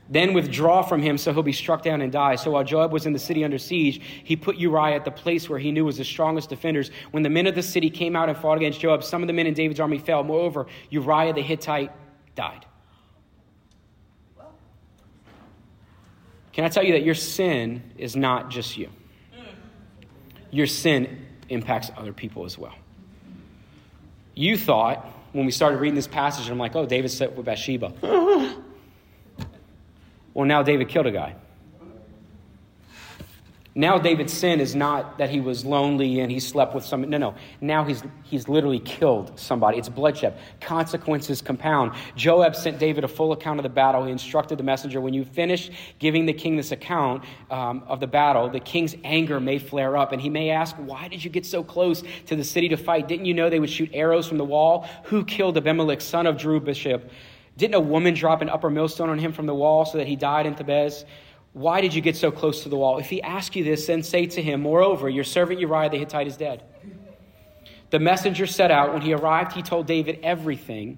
Then 0.10 0.34
withdraw 0.34 0.84
from 0.84 1.02
him 1.02 1.18
so 1.18 1.34
he'll 1.34 1.42
be 1.42 1.54
struck 1.54 1.82
down 1.82 2.02
and 2.02 2.12
die. 2.12 2.36
So 2.36 2.52
while 2.52 2.64
Joab 2.64 2.92
was 2.92 3.08
in 3.08 3.14
the 3.14 3.20
city 3.20 3.44
under 3.44 3.58
siege, 3.58 4.00
he 4.24 4.36
put 4.36 4.58
Uriah 4.58 4.96
at 4.96 5.06
the 5.06 5.12
place 5.12 5.50
where 5.50 5.58
he 5.58 5.72
knew 5.72 5.86
was 5.86 5.98
the 5.98 6.06
strongest 6.06 6.50
defenders. 6.50 6.92
When 7.10 7.24
the 7.24 7.30
men 7.32 7.48
of 7.48 7.56
the 7.56 7.64
city 7.64 7.90
came 7.90 8.16
out 8.16 8.30
and 8.30 8.38
fought 8.38 8.58
against 8.58 8.80
Joab, 8.80 9.04
some 9.04 9.24
of 9.24 9.28
the 9.28 9.34
men 9.34 9.48
in 9.48 9.56
David's 9.56 9.80
army 9.80 9.98
fell. 9.98 10.24
Moreover, 10.24 10.68
Uriah 10.92 11.34
the 11.34 11.42
Hittite 11.42 11.92
died. 12.36 12.64
Can 16.54 16.66
I 16.66 16.70
tell 16.70 16.84
you 16.84 16.94
that 16.94 17.04
your 17.04 17.16
sin 17.16 17.82
is 17.98 18.16
not 18.16 18.50
just 18.50 18.78
you? 18.78 18.90
Your 20.52 20.68
sin 20.68 21.26
impacts 21.50 21.92
other 21.96 22.14
people 22.14 22.46
as 22.46 22.58
well. 22.58 22.76
You 24.36 24.58
thought, 24.58 25.06
when 25.32 25.46
we 25.46 25.52
started 25.52 25.78
reading 25.78 25.96
this 25.96 26.08
passage, 26.08 26.50
I'm 26.50 26.58
like, 26.58 26.76
oh, 26.76 26.86
David 26.86 27.12
slept 27.12 27.38
with 27.38 27.46
Bathsheba. 27.46 27.94
well, 30.34 30.46
now 30.46 30.64
David 30.64 30.90
killed 30.90 31.08
a 31.08 31.12
guy. 31.12 31.36
Now 33.74 33.98
David's 33.98 34.34
sin 34.34 34.60
is 34.60 34.76
not 34.76 35.18
that 35.20 35.30
he 35.30 35.40
was 35.40 35.64
lonely 35.64 36.20
and 36.20 36.30
he 36.30 36.42
slept 36.42 36.76
with 36.76 36.84
some. 36.84 37.10
No, 37.10 37.18
no. 37.18 37.36
Now 37.62 37.86
he's, 37.86 38.04
he's 38.24 38.50
literally 38.50 38.80
killed 38.80 39.40
somebody. 39.40 39.78
It's 39.78 39.88
bloodshed. 39.88 40.38
Consequences 40.60 41.42
compound. 41.42 41.94
Joab 42.18 42.54
sent 42.54 42.80
David 42.80 43.06
a 43.06 43.08
full 43.08 43.32
account 43.32 43.60
of 43.60 43.64
the 43.64 43.70
battle. 43.70 44.04
He 44.04 44.12
instructed 44.12 44.58
the 44.58 44.64
messenger, 44.64 45.00
when 45.00 45.14
you 45.14 45.24
finish 45.24 45.72
giving 46.00 46.26
the 46.26 46.34
king 46.34 46.58
this 46.58 46.74
account 46.74 47.24
um, 47.50 47.84
of 47.88 48.02
the 48.02 48.08
battle, 48.08 48.50
the 48.50 48.60
king's 48.60 48.94
anger 49.06 49.40
may 49.40 49.58
flare 49.58 49.96
up 49.96 50.12
and 50.12 50.22
he 50.22 50.30
may 50.30 50.50
ask, 50.50 50.76
why 50.76 51.08
did 51.08 51.24
you 51.24 51.30
get 51.30 51.46
so 51.46 51.64
close 51.64 52.04
to 52.26 52.36
the 52.36 52.44
city 52.44 52.68
to 52.70 52.78
fight? 52.78 53.08
Didn't 53.08 53.26
you 53.26 53.34
know 53.34 53.50
they 53.50 53.62
would 53.62 53.70
shoot 53.70 53.90
arrows 53.94 54.28
from 54.28 54.38
the 54.38 54.44
wall? 54.44 54.86
Who 55.06 55.24
killed 55.24 55.56
Abimelech, 55.56 56.02
son 56.02 56.28
of 56.28 56.36
Jerubbaal? 56.36 57.10
Didn't 57.56 57.76
a 57.76 57.80
woman 57.80 58.16
drop 58.16 58.42
an 58.42 58.50
upper 58.50 58.70
millstone 58.70 59.10
on 59.10 59.20
him 59.20 59.32
from 59.32 59.46
the 59.46 59.56
wall 59.56 59.86
so 59.86 59.98
that 59.98 60.08
he 60.08 60.16
died 60.18 60.46
in 60.46 60.56
Thebez? 60.56 61.06
Why 61.54 61.82
did 61.82 61.94
you 61.94 62.02
get 62.02 62.16
so 62.16 62.32
close 62.32 62.64
to 62.64 62.70
the 62.70 62.78
wall? 62.78 62.98
If 62.98 63.10
he 63.10 63.22
asks 63.22 63.56
you 63.56 63.64
this, 63.64 63.88
then 63.88 64.04
say 64.04 64.26
to 64.28 64.42
him, 64.42 64.62
Moreover, 64.62 65.10
your 65.10 65.26
servant 65.26 65.60
Uriah 65.60 65.90
the 65.90 65.98
Hittite 65.98 66.28
is 66.28 66.38
dead. 66.38 66.64
The 67.90 68.00
messenger 68.00 68.48
set 68.48 68.72
out. 68.72 68.94
When 68.94 69.02
he 69.02 69.14
arrived, 69.14 69.52
he 69.52 69.62
told 69.62 69.86
David 69.86 70.20
everything 70.24 70.98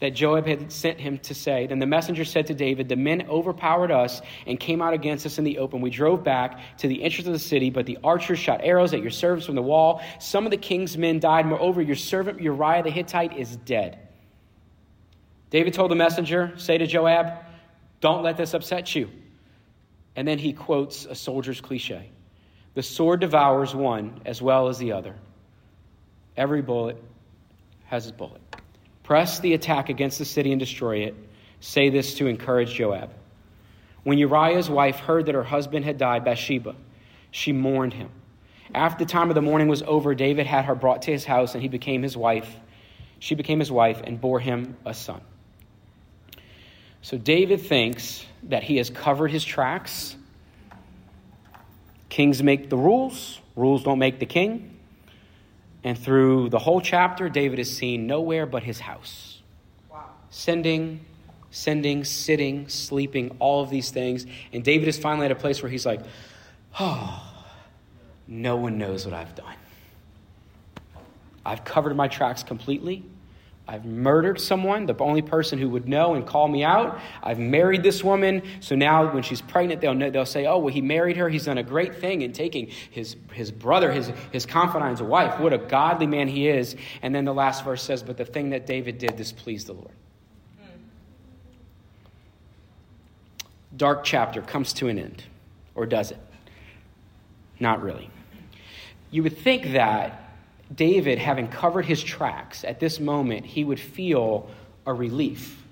that 0.00 0.10
Joab 0.10 0.46
had 0.46 0.70
sent 0.70 1.00
him 1.00 1.18
to 1.20 1.34
say. 1.34 1.66
Then 1.66 1.78
the 1.78 1.86
messenger 1.86 2.26
said 2.26 2.46
to 2.48 2.54
David, 2.54 2.90
The 2.90 2.96
men 2.96 3.26
overpowered 3.30 3.90
us 3.90 4.20
and 4.46 4.60
came 4.60 4.82
out 4.82 4.92
against 4.92 5.24
us 5.24 5.38
in 5.38 5.44
the 5.44 5.58
open. 5.58 5.80
We 5.80 5.88
drove 5.88 6.22
back 6.22 6.60
to 6.78 6.88
the 6.88 7.02
entrance 7.02 7.26
of 7.26 7.32
the 7.32 7.38
city, 7.38 7.70
but 7.70 7.86
the 7.86 7.98
archers 8.04 8.38
shot 8.38 8.60
arrows 8.62 8.92
at 8.92 9.00
your 9.00 9.10
servants 9.10 9.46
from 9.46 9.54
the 9.54 9.62
wall. 9.62 10.02
Some 10.20 10.44
of 10.44 10.50
the 10.50 10.58
king's 10.58 10.98
men 10.98 11.18
died. 11.18 11.46
Moreover, 11.46 11.80
your 11.80 11.96
servant 11.96 12.42
Uriah 12.42 12.82
the 12.82 12.90
Hittite 12.90 13.38
is 13.38 13.56
dead. 13.56 13.98
David 15.48 15.72
told 15.72 15.90
the 15.90 15.96
messenger, 15.96 16.52
Say 16.58 16.76
to 16.76 16.86
Joab, 16.86 17.32
Don't 18.02 18.22
let 18.22 18.36
this 18.36 18.52
upset 18.52 18.94
you. 18.94 19.08
And 20.16 20.26
then 20.26 20.38
he 20.38 20.52
quotes 20.52 21.04
a 21.04 21.14
soldier's 21.14 21.60
cliche 21.60 22.10
The 22.74 22.82
sword 22.82 23.20
devours 23.20 23.74
one 23.74 24.20
as 24.24 24.42
well 24.42 24.68
as 24.68 24.78
the 24.78 24.92
other. 24.92 25.14
Every 26.36 26.62
bullet 26.62 27.02
has 27.86 28.06
its 28.06 28.16
bullet. 28.16 28.40
Press 29.02 29.38
the 29.38 29.54
attack 29.54 29.88
against 29.88 30.18
the 30.18 30.24
city 30.24 30.50
and 30.50 30.58
destroy 30.58 31.04
it. 31.04 31.14
Say 31.60 31.90
this 31.90 32.14
to 32.14 32.26
encourage 32.26 32.74
Joab. 32.74 33.10
When 34.02 34.18
Uriah's 34.18 34.68
wife 34.68 34.98
heard 34.98 35.26
that 35.26 35.34
her 35.34 35.44
husband 35.44 35.84
had 35.84 35.98
died, 35.98 36.24
Bathsheba, 36.24 36.74
she 37.30 37.52
mourned 37.52 37.92
him. 37.92 38.10
After 38.74 39.04
the 39.04 39.10
time 39.10 39.30
of 39.30 39.34
the 39.34 39.42
mourning 39.42 39.68
was 39.68 39.82
over, 39.82 40.14
David 40.14 40.46
had 40.46 40.64
her 40.64 40.74
brought 40.74 41.02
to 41.02 41.12
his 41.12 41.24
house, 41.24 41.54
and 41.54 41.62
he 41.62 41.68
became 41.68 42.02
his 42.02 42.16
wife. 42.16 42.56
She 43.18 43.34
became 43.34 43.58
his 43.58 43.70
wife 43.70 44.00
and 44.04 44.20
bore 44.20 44.40
him 44.40 44.76
a 44.84 44.92
son. 44.92 45.20
So 47.06 47.16
David 47.16 47.60
thinks 47.60 48.26
that 48.48 48.64
he 48.64 48.78
has 48.78 48.90
covered 48.90 49.30
his 49.30 49.44
tracks. 49.44 50.16
Kings 52.08 52.42
make 52.42 52.68
the 52.68 52.76
rules, 52.76 53.40
rules 53.54 53.84
don't 53.84 54.00
make 54.00 54.18
the 54.18 54.26
king. 54.26 54.76
And 55.84 55.96
through 55.96 56.48
the 56.48 56.58
whole 56.58 56.80
chapter, 56.80 57.28
David 57.28 57.60
is 57.60 57.76
seen 57.76 58.08
nowhere 58.08 58.44
but 58.44 58.64
his 58.64 58.80
house. 58.80 59.40
Wow. 59.88 60.06
Sending, 60.30 60.98
sending, 61.52 62.02
sitting, 62.02 62.66
sleeping, 62.66 63.36
all 63.38 63.62
of 63.62 63.70
these 63.70 63.90
things. 63.90 64.26
And 64.52 64.64
David 64.64 64.88
is 64.88 64.98
finally 64.98 65.26
at 65.26 65.30
a 65.30 65.36
place 65.36 65.62
where 65.62 65.70
he's 65.70 65.86
like, 65.86 66.00
oh, 66.80 67.22
no 68.26 68.56
one 68.56 68.78
knows 68.78 69.04
what 69.04 69.14
I've 69.14 69.36
done. 69.36 69.54
I've 71.44 71.62
covered 71.62 71.94
my 71.94 72.08
tracks 72.08 72.42
completely. 72.42 73.04
I've 73.68 73.84
murdered 73.84 74.40
someone, 74.40 74.86
the 74.86 74.94
only 75.00 75.22
person 75.22 75.58
who 75.58 75.68
would 75.70 75.88
know 75.88 76.14
and 76.14 76.24
call 76.24 76.46
me 76.46 76.62
out. 76.62 77.00
I've 77.20 77.40
married 77.40 77.82
this 77.82 78.04
woman, 78.04 78.42
so 78.60 78.76
now 78.76 79.12
when 79.12 79.24
she's 79.24 79.40
pregnant, 79.40 79.80
they'll, 79.80 79.94
know, 79.94 80.08
they'll 80.08 80.24
say, 80.24 80.46
Oh, 80.46 80.58
well, 80.58 80.72
he 80.72 80.80
married 80.80 81.16
her. 81.16 81.28
He's 81.28 81.46
done 81.46 81.58
a 81.58 81.64
great 81.64 81.96
thing 81.96 82.22
in 82.22 82.32
taking 82.32 82.68
his, 82.90 83.16
his 83.32 83.50
brother, 83.50 83.90
his, 83.90 84.12
his 84.30 84.46
confidant's 84.46 85.02
wife. 85.02 85.40
What 85.40 85.52
a 85.52 85.58
godly 85.58 86.06
man 86.06 86.28
he 86.28 86.48
is. 86.48 86.76
And 87.02 87.12
then 87.12 87.24
the 87.24 87.34
last 87.34 87.64
verse 87.64 87.82
says, 87.82 88.04
But 88.04 88.16
the 88.16 88.24
thing 88.24 88.50
that 88.50 88.66
David 88.66 88.98
did 88.98 89.16
displeased 89.16 89.66
the 89.66 89.72
Lord. 89.72 89.90
Dark 93.76 94.04
chapter 94.04 94.42
comes 94.42 94.72
to 94.74 94.88
an 94.88 94.98
end, 94.98 95.24
or 95.74 95.86
does 95.86 96.12
it? 96.12 96.18
Not 97.58 97.82
really. 97.82 98.10
You 99.10 99.24
would 99.24 99.36
think 99.36 99.72
that 99.72 100.25
David, 100.74 101.18
having 101.18 101.48
covered 101.48 101.84
his 101.84 102.02
tracks, 102.02 102.64
at 102.64 102.80
this 102.80 102.98
moment, 102.98 103.46
he 103.46 103.64
would 103.64 103.80
feel 103.80 104.50
a 104.84 104.92
relief. 104.92 105.62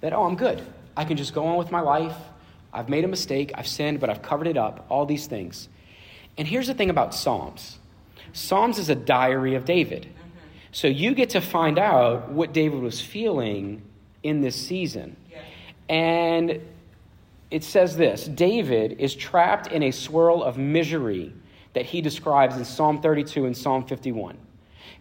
That, 0.00 0.12
oh, 0.12 0.24
I'm 0.24 0.36
good. 0.36 0.62
I 0.96 1.04
can 1.04 1.16
just 1.16 1.34
go 1.34 1.46
on 1.46 1.56
with 1.56 1.70
my 1.70 1.80
life. 1.80 2.16
I've 2.72 2.88
made 2.88 3.04
a 3.04 3.08
mistake. 3.08 3.52
I've 3.54 3.66
sinned, 3.66 4.00
but 4.00 4.10
I've 4.10 4.22
covered 4.22 4.46
it 4.46 4.56
up. 4.56 4.86
All 4.88 5.06
these 5.06 5.26
things. 5.26 5.68
And 6.36 6.46
here's 6.46 6.66
the 6.66 6.74
thing 6.74 6.90
about 6.90 7.14
Psalms 7.14 7.78
Psalms 8.32 8.78
is 8.78 8.90
a 8.90 8.94
diary 8.94 9.54
of 9.54 9.64
David. 9.64 10.02
Mm-hmm. 10.02 10.38
So 10.72 10.88
you 10.88 11.14
get 11.14 11.30
to 11.30 11.40
find 11.40 11.78
out 11.78 12.30
what 12.30 12.52
David 12.52 12.80
was 12.80 13.00
feeling 13.00 13.82
in 14.22 14.40
this 14.40 14.56
season. 14.56 15.16
And 15.88 16.60
it 17.50 17.62
says 17.64 17.96
this 17.96 18.26
David 18.26 19.00
is 19.00 19.14
trapped 19.14 19.68
in 19.68 19.82
a 19.82 19.90
swirl 19.90 20.42
of 20.42 20.58
misery 20.58 21.32
that 21.74 21.84
he 21.84 22.00
describes 22.00 22.56
in 22.56 22.64
Psalm 22.64 23.02
32 23.02 23.46
and 23.46 23.56
Psalm 23.56 23.84
51. 23.84 24.38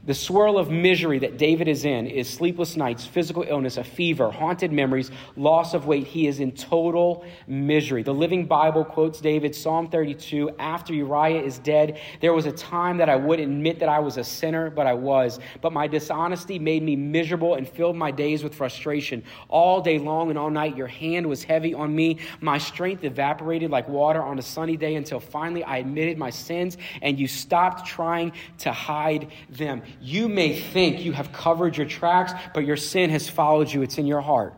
The 0.05 0.13
swirl 0.13 0.57
of 0.57 0.69
misery 0.69 1.19
that 1.19 1.37
David 1.37 1.69
is 1.69 1.85
in 1.85 2.07
is 2.07 2.29
sleepless 2.29 2.75
nights, 2.75 3.05
physical 3.05 3.45
illness, 3.47 3.77
a 3.77 3.85
fever, 3.85 4.29
haunted 4.29 4.73
memories, 4.73 5.09
loss 5.37 5.73
of 5.73 5.85
weight. 5.85 6.05
He 6.05 6.27
is 6.27 6.41
in 6.41 6.51
total 6.51 7.23
misery. 7.47 8.03
The 8.03 8.13
Living 8.13 8.45
Bible 8.45 8.83
quotes 8.83 9.21
David, 9.21 9.55
Psalm 9.55 9.89
32 9.89 10.57
After 10.59 10.93
Uriah 10.93 11.41
is 11.41 11.57
dead, 11.59 12.01
there 12.19 12.33
was 12.33 12.45
a 12.47 12.51
time 12.51 12.97
that 12.97 13.07
I 13.07 13.15
would 13.15 13.39
admit 13.39 13.79
that 13.79 13.87
I 13.87 13.99
was 13.99 14.17
a 14.17 14.25
sinner, 14.25 14.69
but 14.69 14.85
I 14.85 14.93
was. 14.93 15.39
But 15.61 15.71
my 15.71 15.87
dishonesty 15.87 16.59
made 16.59 16.83
me 16.83 16.97
miserable 16.97 17.55
and 17.55 17.65
filled 17.65 17.95
my 17.95 18.11
days 18.11 18.43
with 18.43 18.53
frustration. 18.53 19.23
All 19.47 19.79
day 19.79 19.99
long 19.99 20.29
and 20.29 20.37
all 20.37 20.49
night, 20.49 20.75
your 20.75 20.87
hand 20.87 21.25
was 21.25 21.45
heavy 21.45 21.73
on 21.73 21.95
me. 21.95 22.17
My 22.41 22.57
strength 22.57 23.05
evaporated 23.05 23.71
like 23.71 23.87
water 23.87 24.21
on 24.21 24.37
a 24.37 24.41
sunny 24.41 24.75
day 24.75 24.95
until 24.95 25.21
finally 25.21 25.63
I 25.63 25.77
admitted 25.77 26.17
my 26.17 26.29
sins 26.29 26.77
and 27.01 27.17
you 27.17 27.25
stopped 27.29 27.87
trying 27.87 28.33
to 28.57 28.73
hide 28.73 29.31
them. 29.49 29.81
You 30.01 30.27
may 30.27 30.59
think 30.59 31.01
you 31.01 31.11
have 31.11 31.31
covered 31.31 31.77
your 31.77 31.87
tracks, 31.87 32.33
but 32.53 32.65
your 32.65 32.77
sin 32.77 33.09
has 33.09 33.29
followed 33.29 33.71
you. 33.71 33.81
It's 33.81 33.97
in 33.97 34.07
your 34.07 34.21
heart. 34.21 34.53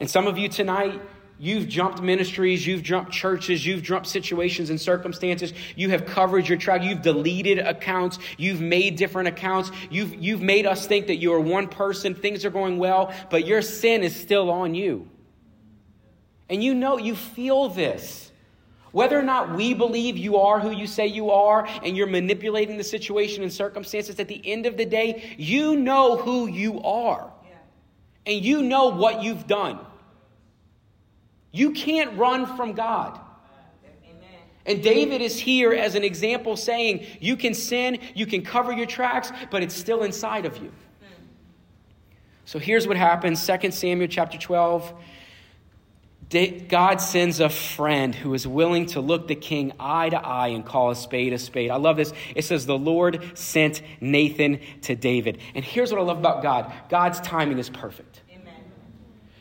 And 0.00 0.08
some 0.08 0.26
of 0.26 0.38
you 0.38 0.48
tonight, 0.48 1.00
You've 1.40 1.68
jumped 1.68 2.02
ministries, 2.02 2.66
you've 2.66 2.82
jumped 2.82 3.12
churches, 3.12 3.64
you've 3.64 3.82
jumped 3.82 4.08
situations 4.08 4.70
and 4.70 4.80
circumstances. 4.80 5.52
You 5.76 5.90
have 5.90 6.04
covered 6.04 6.48
your 6.48 6.58
track, 6.58 6.82
you've 6.82 7.02
deleted 7.02 7.60
accounts, 7.60 8.18
you've 8.36 8.60
made 8.60 8.96
different 8.96 9.28
accounts. 9.28 9.70
You've, 9.88 10.16
you've 10.16 10.42
made 10.42 10.66
us 10.66 10.86
think 10.86 11.06
that 11.06 11.16
you 11.16 11.32
are 11.34 11.40
one 11.40 11.68
person, 11.68 12.16
things 12.16 12.44
are 12.44 12.50
going 12.50 12.78
well, 12.78 13.14
but 13.30 13.46
your 13.46 13.62
sin 13.62 14.02
is 14.02 14.16
still 14.16 14.50
on 14.50 14.74
you. 14.74 15.08
And 16.48 16.64
you 16.64 16.74
know, 16.74 16.98
you 16.98 17.14
feel 17.14 17.68
this. 17.68 18.27
Whether 18.92 19.18
or 19.18 19.22
not 19.22 19.54
we 19.54 19.74
believe 19.74 20.16
you 20.16 20.36
are 20.38 20.60
who 20.60 20.70
you 20.70 20.86
say 20.86 21.06
you 21.06 21.30
are 21.30 21.66
and 21.82 21.96
you're 21.96 22.06
manipulating 22.06 22.78
the 22.78 22.84
situation 22.84 23.42
and 23.42 23.52
circumstances, 23.52 24.18
at 24.18 24.28
the 24.28 24.40
end 24.44 24.66
of 24.66 24.76
the 24.76 24.86
day, 24.86 25.34
you 25.36 25.76
know 25.76 26.16
who 26.16 26.46
you 26.46 26.80
are. 26.82 27.30
And 28.24 28.44
you 28.44 28.62
know 28.62 28.88
what 28.88 29.22
you've 29.22 29.46
done. 29.46 29.78
You 31.50 31.72
can't 31.72 32.18
run 32.18 32.56
from 32.56 32.72
God. 32.72 33.20
And 34.68 34.82
David 34.82 35.22
is 35.22 35.38
here 35.38 35.72
as 35.72 35.94
an 35.94 36.04
example 36.04 36.54
saying, 36.54 37.06
you 37.20 37.36
can 37.36 37.54
sin, 37.54 37.98
you 38.14 38.26
can 38.26 38.42
cover 38.42 38.70
your 38.70 38.84
tracks, 38.84 39.32
but 39.50 39.62
it's 39.62 39.74
still 39.74 40.02
inside 40.02 40.44
of 40.44 40.58
you. 40.58 40.68
Hmm. 40.68 41.24
So 42.44 42.58
here's 42.58 42.86
what 42.86 42.98
happens 42.98 43.46
2 43.46 43.70
Samuel 43.70 44.08
chapter 44.08 44.36
12 44.36 44.92
God 46.30 47.00
sends 47.00 47.40
a 47.40 47.48
friend 47.48 48.14
who 48.14 48.34
is 48.34 48.46
willing 48.46 48.86
to 48.86 49.00
look 49.00 49.28
the 49.28 49.34
king 49.34 49.72
eye 49.80 50.10
to 50.10 50.18
eye 50.18 50.48
and 50.48 50.64
call 50.64 50.90
a 50.90 50.96
spade 50.96 51.32
a 51.32 51.38
spade. 51.38 51.70
I 51.70 51.76
love 51.76 51.96
this. 51.96 52.12
It 52.34 52.44
says, 52.44 52.66
The 52.66 52.78
Lord 52.78 53.22
sent 53.34 53.82
Nathan 54.00 54.60
to 54.82 54.94
David. 54.94 55.38
And 55.54 55.64
here's 55.64 55.90
what 55.90 56.00
I 56.00 56.04
love 56.04 56.18
about 56.18 56.42
God 56.42 56.72
God's 56.88 57.20
timing 57.20 57.58
is 57.58 57.70
perfect. 57.70 58.22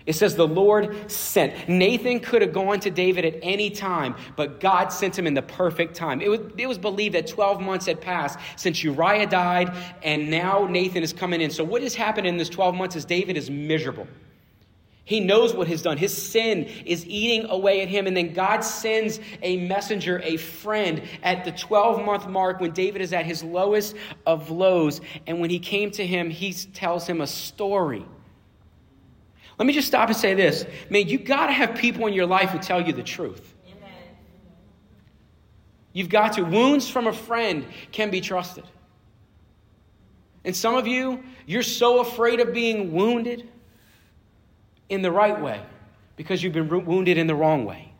It 0.07 0.15
says 0.15 0.37
the 0.37 0.47
Lord 0.47 1.11
sent. 1.11 1.67
Nathan 1.67 2.21
could 2.21 2.41
have 2.41 2.53
gone 2.53 2.79
to 2.79 2.89
David 2.89 3.25
at 3.25 3.35
any 3.43 3.69
time, 3.69 4.15
but 4.37 4.61
God 4.61 4.87
sent 4.87 5.19
him 5.19 5.27
in 5.27 5.33
the 5.33 5.41
perfect 5.41 5.95
time. 5.95 6.21
It 6.21 6.29
was, 6.29 6.39
it 6.57 6.65
was 6.65 6.77
believed 6.77 7.13
that 7.15 7.27
12 7.27 7.59
months 7.59 7.85
had 7.87 7.99
passed 7.99 8.39
since 8.55 8.81
Uriah 8.81 9.27
died, 9.27 9.75
and 10.01 10.31
now 10.31 10.65
Nathan 10.65 11.03
is 11.03 11.11
coming 11.11 11.41
in. 11.41 11.51
So, 11.51 11.65
what 11.65 11.81
has 11.81 11.93
happened 11.93 12.25
in 12.25 12.37
this 12.37 12.47
12 12.47 12.73
months 12.73 12.95
is 12.95 13.03
David 13.03 13.35
is 13.35 13.49
miserable. 13.49 14.07
He 15.07 15.21
knows 15.21 15.53
what 15.53 15.69
he's 15.69 15.81
done. 15.81 15.95
His 15.95 16.15
sin 16.15 16.65
is 16.85 17.05
eating 17.05 17.49
away 17.49 17.81
at 17.81 17.87
him. 17.87 18.07
And 18.07 18.17
then 18.17 18.33
God 18.33 18.59
sends 18.59 19.21
a 19.41 19.55
messenger, 19.55 20.19
a 20.21 20.35
friend, 20.35 21.01
at 21.23 21.45
the 21.45 21.53
12 21.53 22.03
month 22.05 22.27
mark 22.27 22.59
when 22.59 22.71
David 22.71 23.01
is 23.01 23.13
at 23.13 23.25
his 23.25 23.41
lowest 23.41 23.95
of 24.25 24.51
lows. 24.51 24.99
And 25.25 25.39
when 25.39 25.49
he 25.49 25.59
came 25.59 25.91
to 25.91 26.05
him, 26.05 26.29
he 26.29 26.51
tells 26.51 27.07
him 27.07 27.21
a 27.21 27.27
story. 27.27 28.05
Let 29.57 29.65
me 29.65 29.71
just 29.71 29.87
stop 29.87 30.09
and 30.09 30.17
say 30.17 30.33
this. 30.33 30.65
Man, 30.89 31.07
you 31.07 31.17
got 31.19 31.47
to 31.47 31.53
have 31.53 31.75
people 31.75 32.05
in 32.07 32.13
your 32.13 32.25
life 32.25 32.49
who 32.49 32.59
tell 32.59 32.85
you 32.85 32.91
the 32.91 33.01
truth. 33.01 33.55
Amen. 33.65 33.89
You've 35.93 36.09
got 36.09 36.33
to. 36.33 36.41
Wounds 36.41 36.89
from 36.89 37.07
a 37.07 37.13
friend 37.13 37.65
can 37.93 38.09
be 38.09 38.19
trusted. 38.19 38.65
And 40.43 40.53
some 40.53 40.75
of 40.75 40.85
you, 40.85 41.23
you're 41.45 41.63
so 41.63 42.01
afraid 42.01 42.41
of 42.41 42.53
being 42.53 42.91
wounded 42.91 43.47
in 44.89 45.01
the 45.01 45.11
right 45.11 45.39
way 45.39 45.61
because 46.15 46.41
you've 46.41 46.53
been 46.53 46.67
wounded 46.85 47.17
in 47.17 47.27
the 47.27 47.35
wrong 47.35 47.65
way. 47.65 47.93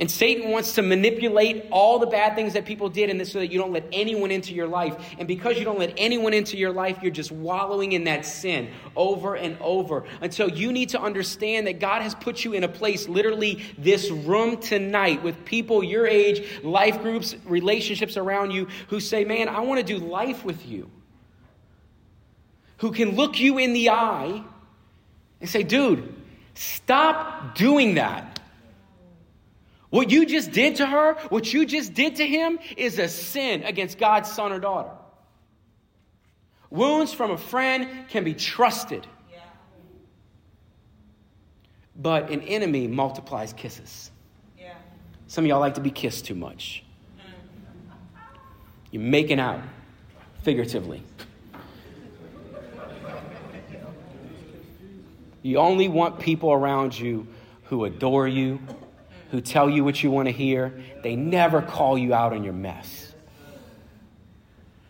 And 0.00 0.10
Satan 0.10 0.50
wants 0.50 0.76
to 0.76 0.82
manipulate 0.82 1.66
all 1.70 1.98
the 1.98 2.06
bad 2.06 2.34
things 2.34 2.54
that 2.54 2.64
people 2.64 2.88
did 2.88 3.10
in 3.10 3.18
this 3.18 3.30
so 3.30 3.38
that 3.38 3.52
you 3.52 3.58
don't 3.58 3.72
let 3.72 3.84
anyone 3.92 4.30
into 4.30 4.54
your 4.54 4.66
life. 4.66 4.96
And 5.18 5.28
because 5.28 5.58
you 5.58 5.64
don't 5.64 5.78
let 5.78 5.92
anyone 5.98 6.32
into 6.32 6.56
your 6.56 6.72
life, 6.72 7.00
you're 7.02 7.10
just 7.10 7.30
wallowing 7.30 7.92
in 7.92 8.04
that 8.04 8.24
sin 8.24 8.70
over 8.96 9.36
and 9.36 9.58
over. 9.60 10.04
Until 10.22 10.48
you 10.48 10.72
need 10.72 10.88
to 10.90 11.00
understand 11.00 11.66
that 11.66 11.80
God 11.80 12.00
has 12.00 12.14
put 12.14 12.46
you 12.46 12.54
in 12.54 12.64
a 12.64 12.68
place, 12.68 13.08
literally 13.08 13.62
this 13.76 14.10
room 14.10 14.56
tonight, 14.56 15.22
with 15.22 15.44
people 15.44 15.84
your 15.84 16.06
age, 16.06 16.48
life 16.62 17.02
groups, 17.02 17.36
relationships 17.44 18.16
around 18.16 18.52
you 18.52 18.68
who 18.88 19.00
say, 19.00 19.26
Man, 19.26 19.50
I 19.50 19.60
want 19.60 19.86
to 19.86 19.98
do 19.98 20.02
life 20.02 20.46
with 20.46 20.64
you. 20.64 20.90
Who 22.78 22.92
can 22.92 23.16
look 23.16 23.38
you 23.38 23.58
in 23.58 23.74
the 23.74 23.90
eye 23.90 24.44
and 25.40 25.48
say, 25.48 25.62
dude, 25.62 26.14
stop 26.54 27.54
doing 27.54 27.94
that. 27.94 28.40
What 29.90 30.10
you 30.10 30.24
just 30.24 30.52
did 30.52 30.76
to 30.76 30.86
her, 30.86 31.14
what 31.30 31.52
you 31.52 31.66
just 31.66 31.94
did 31.94 32.16
to 32.16 32.26
him, 32.26 32.58
is 32.76 32.98
a 32.98 33.08
sin 33.08 33.64
against 33.64 33.98
God's 33.98 34.30
son 34.30 34.52
or 34.52 34.60
daughter. 34.60 34.90
Wounds 36.70 37.12
from 37.12 37.32
a 37.32 37.38
friend 37.38 37.88
can 38.08 38.22
be 38.22 38.34
trusted. 38.34 39.06
But 41.96 42.30
an 42.30 42.42
enemy 42.42 42.86
multiplies 42.86 43.52
kisses. 43.52 44.10
Some 45.26 45.44
of 45.44 45.48
y'all 45.48 45.60
like 45.60 45.74
to 45.74 45.80
be 45.80 45.90
kissed 45.90 46.24
too 46.24 46.34
much. 46.34 46.82
You're 48.90 49.02
making 49.02 49.38
out, 49.38 49.60
figuratively. 50.42 51.02
You 55.42 55.58
only 55.58 55.88
want 55.88 56.18
people 56.18 56.52
around 56.52 56.98
you 56.98 57.26
who 57.64 57.84
adore 57.84 58.28
you, 58.28 58.60
who 59.30 59.40
tell 59.40 59.70
you 59.70 59.84
what 59.84 60.02
you 60.02 60.10
want 60.10 60.26
to 60.26 60.32
hear. 60.32 60.82
They 61.02 61.16
never 61.16 61.62
call 61.62 61.96
you 61.96 62.12
out 62.12 62.32
on 62.32 62.44
your 62.44 62.52
mess. 62.52 63.14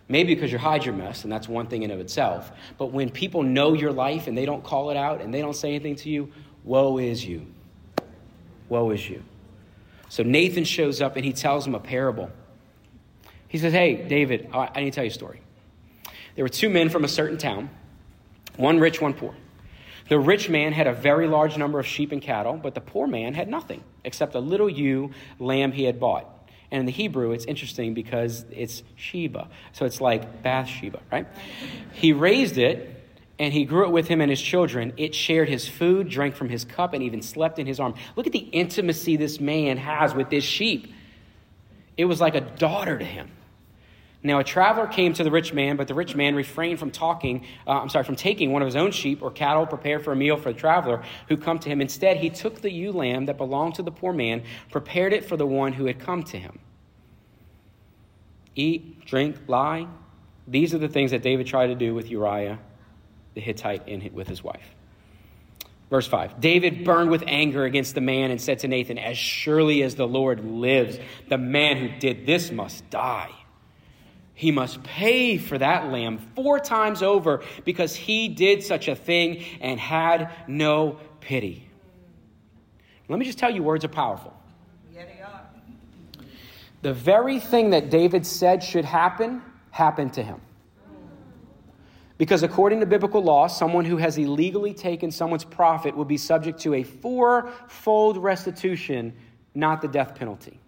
Maybe 0.08 0.34
because 0.34 0.50
you 0.50 0.58
hide 0.58 0.84
your 0.84 0.94
mess, 0.94 1.22
and 1.22 1.32
that's 1.32 1.48
one 1.48 1.68
thing 1.68 1.84
in 1.84 1.90
of 1.92 2.00
itself. 2.00 2.50
But 2.78 2.86
when 2.86 3.10
people 3.10 3.44
know 3.44 3.74
your 3.74 3.92
life 3.92 4.26
and 4.26 4.36
they 4.36 4.44
don't 4.44 4.64
call 4.64 4.90
it 4.90 4.96
out 4.96 5.20
and 5.20 5.32
they 5.32 5.40
don't 5.40 5.54
say 5.54 5.68
anything 5.68 5.94
to 5.96 6.10
you, 6.10 6.32
woe 6.64 6.98
is 6.98 7.24
you. 7.24 7.46
Woe 8.68 8.90
is 8.90 9.08
you. 9.08 9.22
So 10.08 10.24
Nathan 10.24 10.64
shows 10.64 11.00
up 11.00 11.14
and 11.14 11.24
he 11.24 11.32
tells 11.32 11.64
him 11.64 11.76
a 11.76 11.80
parable. 11.80 12.28
He 13.46 13.58
says, 13.58 13.72
Hey, 13.72 14.08
David, 14.08 14.50
I 14.52 14.80
need 14.80 14.90
to 14.90 14.94
tell 14.96 15.04
you 15.04 15.10
a 15.10 15.14
story. 15.14 15.40
There 16.34 16.44
were 16.44 16.48
two 16.48 16.70
men 16.70 16.88
from 16.88 17.04
a 17.04 17.08
certain 17.08 17.38
town, 17.38 17.70
one 18.56 18.80
rich, 18.80 19.00
one 19.00 19.14
poor. 19.14 19.34
The 20.10 20.18
rich 20.18 20.48
man 20.48 20.72
had 20.72 20.88
a 20.88 20.92
very 20.92 21.28
large 21.28 21.56
number 21.56 21.78
of 21.78 21.86
sheep 21.86 22.10
and 22.10 22.20
cattle, 22.20 22.54
but 22.54 22.74
the 22.74 22.80
poor 22.80 23.06
man 23.06 23.32
had 23.32 23.46
nothing 23.48 23.84
except 24.02 24.34
a 24.34 24.40
little 24.40 24.68
ewe 24.68 25.12
lamb 25.38 25.70
he 25.70 25.84
had 25.84 26.00
bought. 26.00 26.26
And 26.72 26.80
in 26.80 26.86
the 26.86 26.90
Hebrew, 26.92 27.30
it's 27.30 27.44
interesting 27.44 27.94
because 27.94 28.44
it's 28.50 28.82
Sheba. 28.96 29.48
So 29.70 29.86
it's 29.86 30.00
like 30.00 30.42
Bathsheba, 30.42 30.98
right? 31.12 31.28
He 31.92 32.12
raised 32.12 32.58
it 32.58 33.04
and 33.38 33.54
he 33.54 33.64
grew 33.64 33.84
it 33.84 33.92
with 33.92 34.08
him 34.08 34.20
and 34.20 34.28
his 34.28 34.42
children. 34.42 34.94
It 34.96 35.14
shared 35.14 35.48
his 35.48 35.68
food, 35.68 36.08
drank 36.08 36.34
from 36.34 36.48
his 36.48 36.64
cup, 36.64 36.92
and 36.92 37.04
even 37.04 37.22
slept 37.22 37.60
in 37.60 37.68
his 37.68 37.78
arm. 37.78 37.94
Look 38.16 38.26
at 38.26 38.32
the 38.32 38.38
intimacy 38.38 39.16
this 39.16 39.38
man 39.38 39.76
has 39.76 40.12
with 40.12 40.28
this 40.28 40.42
sheep. 40.42 40.92
It 41.96 42.06
was 42.06 42.20
like 42.20 42.34
a 42.34 42.40
daughter 42.40 42.98
to 42.98 43.04
him. 43.04 43.30
Now, 44.22 44.38
a 44.38 44.44
traveler 44.44 44.86
came 44.86 45.14
to 45.14 45.24
the 45.24 45.30
rich 45.30 45.54
man, 45.54 45.76
but 45.76 45.88
the 45.88 45.94
rich 45.94 46.14
man 46.14 46.34
refrained 46.34 46.78
from 46.78 46.90
talking, 46.90 47.46
uh, 47.66 47.80
I'm 47.80 47.88
sorry, 47.88 48.04
from 48.04 48.16
taking 48.16 48.52
one 48.52 48.60
of 48.60 48.66
his 48.66 48.76
own 48.76 48.90
sheep 48.90 49.22
or 49.22 49.30
cattle 49.30 49.66
prepared 49.66 50.04
for 50.04 50.12
a 50.12 50.16
meal 50.16 50.36
for 50.36 50.52
the 50.52 50.58
traveler 50.58 51.02
who 51.28 51.38
come 51.38 51.58
to 51.60 51.70
him. 51.70 51.80
Instead, 51.80 52.18
he 52.18 52.28
took 52.28 52.60
the 52.60 52.70
ewe 52.70 52.92
lamb 52.92 53.26
that 53.26 53.38
belonged 53.38 53.76
to 53.76 53.82
the 53.82 53.90
poor 53.90 54.12
man, 54.12 54.42
prepared 54.70 55.14
it 55.14 55.24
for 55.24 55.38
the 55.38 55.46
one 55.46 55.72
who 55.72 55.86
had 55.86 55.98
come 55.98 56.22
to 56.24 56.38
him. 56.38 56.58
Eat, 58.54 59.06
drink, 59.06 59.36
lie. 59.46 59.86
These 60.46 60.74
are 60.74 60.78
the 60.78 60.88
things 60.88 61.12
that 61.12 61.22
David 61.22 61.46
tried 61.46 61.68
to 61.68 61.74
do 61.74 61.94
with 61.94 62.10
Uriah 62.10 62.58
the 63.32 63.40
Hittite 63.40 63.88
in, 63.88 64.12
with 64.12 64.28
his 64.28 64.44
wife. 64.44 64.74
Verse 65.88 66.06
5 66.06 66.40
David 66.40 66.84
burned 66.84 67.10
with 67.10 67.24
anger 67.26 67.64
against 67.64 67.94
the 67.94 68.00
man 68.02 68.30
and 68.30 68.40
said 68.40 68.58
to 68.60 68.68
Nathan, 68.68 68.98
As 68.98 69.16
surely 69.16 69.82
as 69.82 69.94
the 69.94 70.06
Lord 70.06 70.44
lives, 70.44 70.98
the 71.28 71.38
man 71.38 71.78
who 71.78 71.98
did 71.98 72.26
this 72.26 72.50
must 72.50 72.90
die 72.90 73.30
he 74.40 74.52
must 74.52 74.82
pay 74.82 75.36
for 75.36 75.58
that 75.58 75.92
lamb 75.92 76.16
four 76.34 76.58
times 76.58 77.02
over 77.02 77.42
because 77.66 77.94
he 77.94 78.26
did 78.26 78.62
such 78.62 78.88
a 78.88 78.94
thing 78.94 79.44
and 79.60 79.78
had 79.78 80.30
no 80.48 80.98
pity. 81.20 81.68
Let 83.06 83.18
me 83.18 83.26
just 83.26 83.36
tell 83.36 83.50
you, 83.50 83.62
words 83.62 83.84
are 83.84 83.88
powerful. 83.88 84.34
The 86.80 86.94
very 86.94 87.38
thing 87.38 87.68
that 87.70 87.90
David 87.90 88.24
said 88.24 88.62
should 88.62 88.86
happen 88.86 89.42
happened 89.72 90.14
to 90.14 90.22
him. 90.22 90.40
Because 92.16 92.42
according 92.42 92.80
to 92.80 92.86
biblical 92.86 93.22
law, 93.22 93.46
someone 93.46 93.84
who 93.84 93.98
has 93.98 94.16
illegally 94.16 94.72
taken 94.72 95.10
someone's 95.10 95.44
profit 95.44 95.94
will 95.94 96.06
be 96.06 96.16
subject 96.16 96.60
to 96.60 96.72
a 96.72 96.82
fourfold 96.82 98.16
restitution, 98.16 99.12
not 99.54 99.82
the 99.82 99.88
death 99.88 100.14
penalty. 100.14 100.58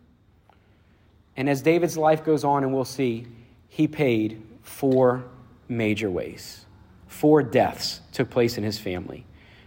And 1.39 1.49
as 1.49 1.63
David's 1.63 1.97
life 1.97 2.23
goes 2.23 2.45
on, 2.45 2.65
and 2.65 2.75
we'll 2.75 2.85
see, 2.85 3.29
he 3.73 3.89
paid 3.89 4.43
four 4.61 5.25
major 5.67 6.11
ways. 6.11 6.67
Four 7.07 7.43
deaths 7.43 8.03
took 8.13 8.29
place 8.29 8.59
in 8.59 8.65
his 8.65 8.79
family 8.79 9.25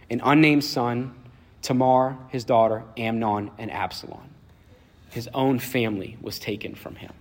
an 0.08 0.20
unnamed 0.22 0.62
son, 0.62 1.12
Tamar, 1.60 2.16
his 2.28 2.44
daughter, 2.44 2.84
Amnon, 2.96 3.50
and 3.58 3.68
Absalom. 3.72 4.30
His 5.10 5.28
own 5.34 5.58
family 5.58 6.16
was 6.20 6.38
taken 6.38 6.76
from 6.76 6.94
him. 6.94 7.12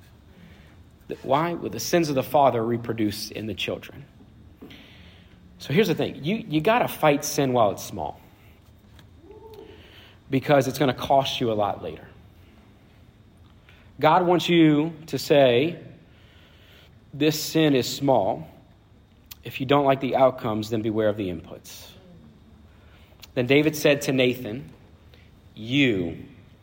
Why? 1.23 1.55
Well, 1.55 1.71
the 1.71 1.79
sins 1.79 2.09
of 2.09 2.13
the 2.13 2.21
father 2.21 2.63
reproduce 2.63 3.31
in 3.31 3.47
the 3.47 3.55
children. 3.55 4.05
So 5.57 5.73
here's 5.73 5.87
the 5.87 5.95
thing 5.95 6.23
you, 6.23 6.45
you 6.47 6.61
got 6.61 6.79
to 6.79 6.87
fight 6.87 7.25
sin 7.25 7.51
while 7.51 7.71
it's 7.71 7.83
small 7.83 8.21
because 10.29 10.67
it's 10.67 10.77
going 10.77 10.93
to 10.93 11.01
cost 11.01 11.41
you 11.41 11.51
a 11.51 11.53
lot 11.53 11.81
later. 11.81 12.07
God 13.99 14.27
wants 14.27 14.47
you 14.47 14.93
to 15.07 15.17
say, 15.17 15.79
this 17.17 17.41
sin 17.41 17.75
is 17.75 17.87
small. 17.87 18.47
If 19.43 19.59
you 19.59 19.65
don't 19.65 19.85
like 19.85 20.01
the 20.01 20.15
outcomes, 20.15 20.69
then 20.69 20.81
beware 20.81 21.07
of 21.07 21.17
the 21.17 21.29
inputs. 21.29 21.87
Then 23.35 23.47
David 23.47 23.75
said 23.75 24.01
to 24.03 24.11
Nathan, 24.11 24.69
You 25.55 26.17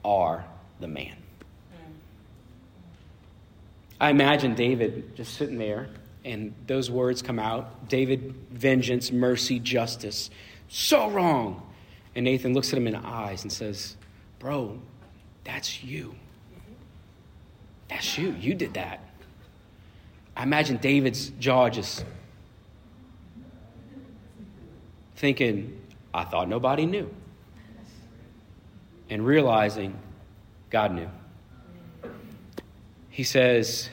are 0.04 0.44
the 0.80 0.88
man. 0.88 1.16
I 4.00 4.10
imagine 4.10 4.54
David 4.54 5.16
just 5.16 5.34
sitting 5.34 5.58
there 5.58 5.88
and 6.24 6.54
those 6.66 6.90
words 6.90 7.22
come 7.22 7.38
out 7.38 7.88
David, 7.88 8.34
vengeance, 8.50 9.10
mercy, 9.10 9.58
justice. 9.58 10.30
So 10.68 11.10
wrong. 11.10 11.62
And 12.14 12.24
Nathan 12.24 12.52
looks 12.52 12.72
at 12.72 12.78
him 12.78 12.86
in 12.86 12.94
the 12.94 13.06
eyes 13.06 13.42
and 13.42 13.52
says, 13.52 13.96
Bro, 14.38 14.78
that's 15.44 15.82
you. 15.82 16.14
That's 17.88 18.18
you. 18.18 18.32
You 18.32 18.54
did 18.54 18.74
that. 18.74 19.00
I 20.36 20.42
imagine 20.44 20.78
David's 20.78 21.28
jaw 21.30 21.68
just 21.68 22.04
thinking, 25.16 25.80
I 26.12 26.24
thought 26.24 26.48
nobody 26.48 26.86
knew. 26.86 27.08
And 29.08 29.24
realizing 29.24 29.98
God 30.70 30.94
knew. 30.94 31.08
He 33.10 33.24
says, 33.24 33.90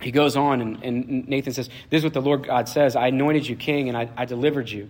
he 0.00 0.12
goes 0.12 0.36
on, 0.36 0.60
and, 0.60 0.82
and, 0.84 1.28
Nathan 1.28 1.52
says, 1.52 1.68
This 1.90 1.98
is 1.98 2.04
what 2.04 2.14
the 2.14 2.22
Lord 2.22 2.46
God 2.46 2.68
says 2.68 2.94
I 2.94 3.08
anointed 3.08 3.48
you 3.48 3.56
king, 3.56 3.88
and 3.88 3.98
I, 3.98 4.08
I 4.16 4.24
delivered 4.24 4.70
you. 4.70 4.88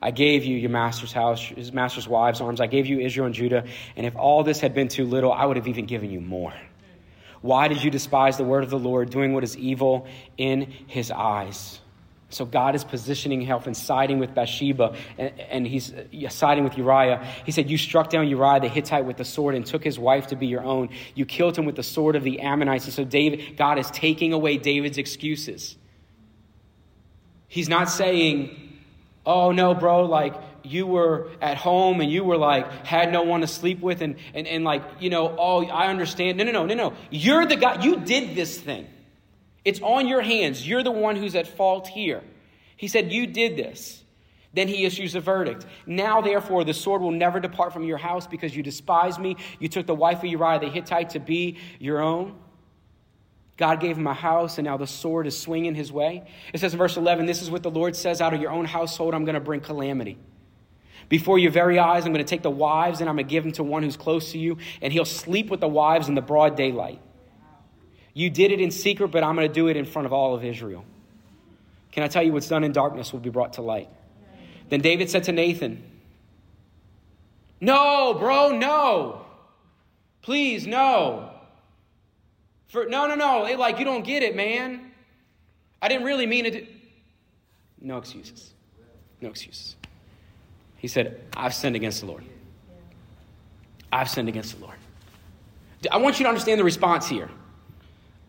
I 0.00 0.12
gave 0.12 0.44
you 0.44 0.56
your 0.56 0.70
master's 0.70 1.12
house, 1.12 1.40
his 1.42 1.72
master's 1.72 2.08
wives' 2.08 2.40
arms. 2.40 2.60
I 2.60 2.68
gave 2.68 2.86
you 2.86 3.00
Israel 3.00 3.26
and 3.26 3.34
Judah. 3.34 3.64
And 3.96 4.06
if 4.06 4.14
all 4.16 4.44
this 4.44 4.60
had 4.60 4.72
been 4.72 4.88
too 4.88 5.04
little, 5.04 5.32
I 5.32 5.44
would 5.44 5.56
have 5.56 5.66
even 5.66 5.86
given 5.86 6.10
you 6.10 6.20
more. 6.20 6.54
Why 7.40 7.68
did 7.68 7.82
you 7.82 7.90
despise 7.90 8.36
the 8.36 8.44
word 8.44 8.64
of 8.64 8.70
the 8.70 8.78
Lord, 8.78 9.10
doing 9.10 9.32
what 9.32 9.44
is 9.44 9.56
evil 9.56 10.06
in 10.36 10.72
his 10.86 11.10
eyes? 11.10 11.80
So 12.30 12.44
God 12.44 12.74
is 12.74 12.84
positioning 12.84 13.40
himself 13.40 13.66
and 13.66 13.76
siding 13.76 14.18
with 14.18 14.34
Bathsheba, 14.34 14.94
and, 15.16 15.40
and 15.40 15.66
he's 15.66 15.94
siding 16.28 16.62
with 16.62 16.76
Uriah. 16.76 17.26
He 17.46 17.52
said, 17.52 17.70
You 17.70 17.78
struck 17.78 18.10
down 18.10 18.28
Uriah 18.28 18.60
the 18.60 18.68
Hittite 18.68 19.06
with 19.06 19.16
the 19.16 19.24
sword 19.24 19.54
and 19.54 19.64
took 19.64 19.82
his 19.82 19.98
wife 19.98 20.26
to 20.28 20.36
be 20.36 20.46
your 20.46 20.62
own. 20.62 20.90
You 21.14 21.24
killed 21.24 21.56
him 21.56 21.64
with 21.64 21.76
the 21.76 21.82
sword 21.82 22.16
of 22.16 22.24
the 22.24 22.40
Ammonites. 22.40 22.84
And 22.84 22.92
so 22.92 23.04
David, 23.04 23.56
God 23.56 23.78
is 23.78 23.90
taking 23.90 24.34
away 24.34 24.58
David's 24.58 24.98
excuses. 24.98 25.76
He's 27.46 27.68
not 27.68 27.88
saying, 27.88 28.74
Oh 29.24 29.52
no, 29.52 29.74
bro, 29.74 30.04
like 30.04 30.34
you 30.68 30.86
were 30.86 31.30
at 31.40 31.56
home 31.56 32.00
and 32.00 32.10
you 32.10 32.24
were 32.24 32.36
like, 32.36 32.86
had 32.86 33.12
no 33.12 33.22
one 33.22 33.40
to 33.40 33.46
sleep 33.46 33.80
with, 33.80 34.02
and, 34.02 34.16
and, 34.34 34.46
and 34.46 34.64
like, 34.64 34.82
you 35.00 35.10
know, 35.10 35.34
oh, 35.38 35.64
I 35.66 35.88
understand. 35.88 36.38
No, 36.38 36.44
no, 36.44 36.52
no, 36.52 36.66
no, 36.66 36.74
no. 36.74 36.94
You're 37.10 37.46
the 37.46 37.56
guy, 37.56 37.82
you 37.82 37.96
did 38.00 38.36
this 38.36 38.58
thing. 38.58 38.86
It's 39.64 39.80
on 39.80 40.06
your 40.06 40.22
hands. 40.22 40.66
You're 40.66 40.82
the 40.82 40.90
one 40.90 41.16
who's 41.16 41.34
at 41.34 41.46
fault 41.46 41.88
here. 41.88 42.22
He 42.76 42.88
said, 42.88 43.12
You 43.12 43.26
did 43.26 43.56
this. 43.56 44.02
Then 44.54 44.66
he 44.66 44.86
issues 44.86 45.14
a 45.14 45.20
verdict. 45.20 45.66
Now, 45.84 46.22
therefore, 46.22 46.64
the 46.64 46.72
sword 46.72 47.02
will 47.02 47.10
never 47.10 47.38
depart 47.38 47.74
from 47.74 47.84
your 47.84 47.98
house 47.98 48.26
because 48.26 48.56
you 48.56 48.62
despise 48.62 49.18
me. 49.18 49.36
You 49.58 49.68
took 49.68 49.86
the 49.86 49.94
wife 49.94 50.18
of 50.18 50.24
Uriah 50.24 50.58
the 50.58 50.68
Hittite 50.68 51.10
to 51.10 51.20
be 51.20 51.58
your 51.78 52.00
own. 52.00 52.34
God 53.58 53.80
gave 53.80 53.98
him 53.98 54.06
a 54.06 54.14
house, 54.14 54.56
and 54.56 54.64
now 54.64 54.76
the 54.76 54.86
sword 54.86 55.26
is 55.26 55.38
swinging 55.38 55.74
his 55.74 55.92
way. 55.92 56.30
It 56.54 56.60
says 56.60 56.72
in 56.72 56.78
verse 56.78 56.96
11, 56.96 57.26
This 57.26 57.42
is 57.42 57.50
what 57.50 57.62
the 57.62 57.70
Lord 57.70 57.94
says 57.94 58.20
out 58.20 58.32
of 58.32 58.40
your 58.40 58.52
own 58.52 58.64
household, 58.64 59.14
I'm 59.14 59.24
going 59.24 59.34
to 59.34 59.40
bring 59.40 59.60
calamity. 59.60 60.16
Before 61.08 61.38
your 61.38 61.50
very 61.50 61.78
eyes, 61.78 62.04
I'm 62.04 62.12
going 62.12 62.24
to 62.24 62.28
take 62.28 62.42
the 62.42 62.50
wives 62.50 63.00
and 63.00 63.08
I'm 63.08 63.16
going 63.16 63.26
to 63.26 63.30
give 63.30 63.44
them 63.44 63.52
to 63.52 63.64
one 63.64 63.82
who's 63.82 63.96
close 63.96 64.32
to 64.32 64.38
you, 64.38 64.58
and 64.82 64.92
he'll 64.92 65.04
sleep 65.04 65.48
with 65.48 65.60
the 65.60 65.68
wives 65.68 66.08
in 66.08 66.14
the 66.14 66.22
broad 66.22 66.56
daylight. 66.56 67.00
You 68.12 68.30
did 68.30 68.50
it 68.50 68.60
in 68.60 68.70
secret, 68.70 69.08
but 69.08 69.22
I'm 69.22 69.34
going 69.36 69.48
to 69.48 69.52
do 69.52 69.68
it 69.68 69.76
in 69.76 69.84
front 69.84 70.06
of 70.06 70.12
all 70.12 70.34
of 70.34 70.44
Israel. 70.44 70.84
Can 71.92 72.02
I 72.02 72.08
tell 72.08 72.22
you 72.22 72.32
what's 72.32 72.48
done 72.48 72.64
in 72.64 72.72
darkness 72.72 73.12
will 73.12 73.20
be 73.20 73.30
brought 73.30 73.54
to 73.54 73.62
light? 73.62 73.88
Then 74.68 74.80
David 74.80 75.08
said 75.08 75.24
to 75.24 75.32
Nathan, 75.32 75.82
No, 77.60 78.14
bro, 78.14 78.50
no. 78.50 79.24
Please, 80.20 80.66
no. 80.66 81.30
For, 82.68 82.84
no, 82.86 83.06
no, 83.06 83.14
no. 83.14 83.56
like, 83.56 83.78
you 83.78 83.84
don't 83.84 84.04
get 84.04 84.22
it, 84.22 84.36
man. 84.36 84.90
I 85.80 85.88
didn't 85.88 86.04
really 86.04 86.26
mean 86.26 86.44
it. 86.44 86.68
No 87.80 87.96
excuses. 87.96 88.52
No 89.20 89.30
excuses. 89.30 89.76
He 90.78 90.88
said, 90.88 91.20
I've 91.36 91.54
sinned 91.54 91.76
against 91.76 92.00
the 92.00 92.06
Lord. 92.06 92.24
I've 93.92 94.08
sinned 94.08 94.28
against 94.28 94.58
the 94.58 94.64
Lord. 94.64 94.76
I 95.90 95.98
want 95.98 96.18
you 96.18 96.24
to 96.24 96.28
understand 96.28 96.58
the 96.58 96.64
response 96.64 97.08
here 97.08 97.28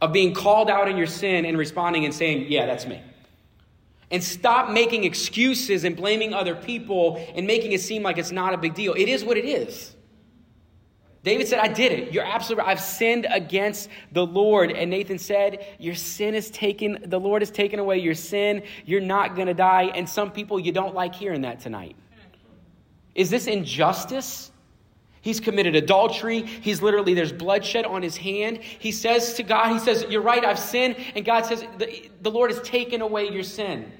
of 0.01 0.13
being 0.13 0.33
called 0.33 0.69
out 0.69 0.87
in 0.87 0.97
your 0.97 1.07
sin 1.07 1.45
and 1.45 1.57
responding 1.57 2.05
and 2.05 2.13
saying, 2.13 2.45
Yeah, 2.49 2.65
that's 2.65 2.85
me. 2.85 3.01
And 4.11 4.23
stop 4.23 4.71
making 4.71 5.03
excuses 5.03 5.83
and 5.83 5.95
blaming 5.95 6.33
other 6.33 6.55
people 6.55 7.23
and 7.35 7.45
making 7.45 7.73
it 7.73 7.81
seem 7.81 8.01
like 8.01 8.17
it's 8.17 8.31
not 8.31 8.53
a 8.53 8.57
big 8.57 8.73
deal. 8.73 8.93
It 8.93 9.07
is 9.07 9.23
what 9.23 9.37
it 9.37 9.45
is. 9.45 9.95
David 11.21 11.47
said, 11.47 11.59
I 11.59 11.67
did 11.67 11.91
it. 11.91 12.13
You're 12.13 12.23
absolutely 12.23 12.63
right. 12.63 12.71
I've 12.71 12.79
sinned 12.79 13.27
against 13.29 13.89
the 14.11 14.25
Lord. 14.25 14.71
And 14.71 14.89
Nathan 14.89 15.19
said, 15.19 15.65
Your 15.77 15.95
sin 15.95 16.33
is 16.33 16.49
taken, 16.49 16.97
the 17.05 17.19
Lord 17.19 17.41
has 17.41 17.51
taken 17.51 17.77
away 17.77 17.99
your 17.99 18.15
sin. 18.15 18.63
You're 18.85 19.01
not 19.01 19.35
going 19.35 19.47
to 19.47 19.53
die. 19.53 19.91
And 19.93 20.09
some 20.09 20.31
people, 20.31 20.59
you 20.59 20.71
don't 20.71 20.95
like 20.95 21.13
hearing 21.13 21.41
that 21.41 21.59
tonight. 21.59 21.95
Is 23.15 23.29
this 23.29 23.47
injustice? 23.47 24.51
He's 25.21 25.39
committed 25.39 25.75
adultery. 25.75 26.41
He's 26.41 26.81
literally, 26.81 27.13
there's 27.13 27.33
bloodshed 27.33 27.85
on 27.85 28.01
his 28.01 28.15
hand. 28.15 28.59
He 28.59 28.91
says 28.91 29.33
to 29.35 29.43
God, 29.43 29.73
He 29.73 29.79
says, 29.79 30.05
You're 30.09 30.21
right, 30.21 30.43
I've 30.45 30.59
sinned. 30.59 30.95
And 31.15 31.25
God 31.25 31.45
says, 31.45 31.63
The, 31.77 32.09
the 32.21 32.31
Lord 32.31 32.51
has 32.51 32.61
taken 32.61 33.01
away 33.01 33.29
your 33.29 33.43
sin. 33.43 33.91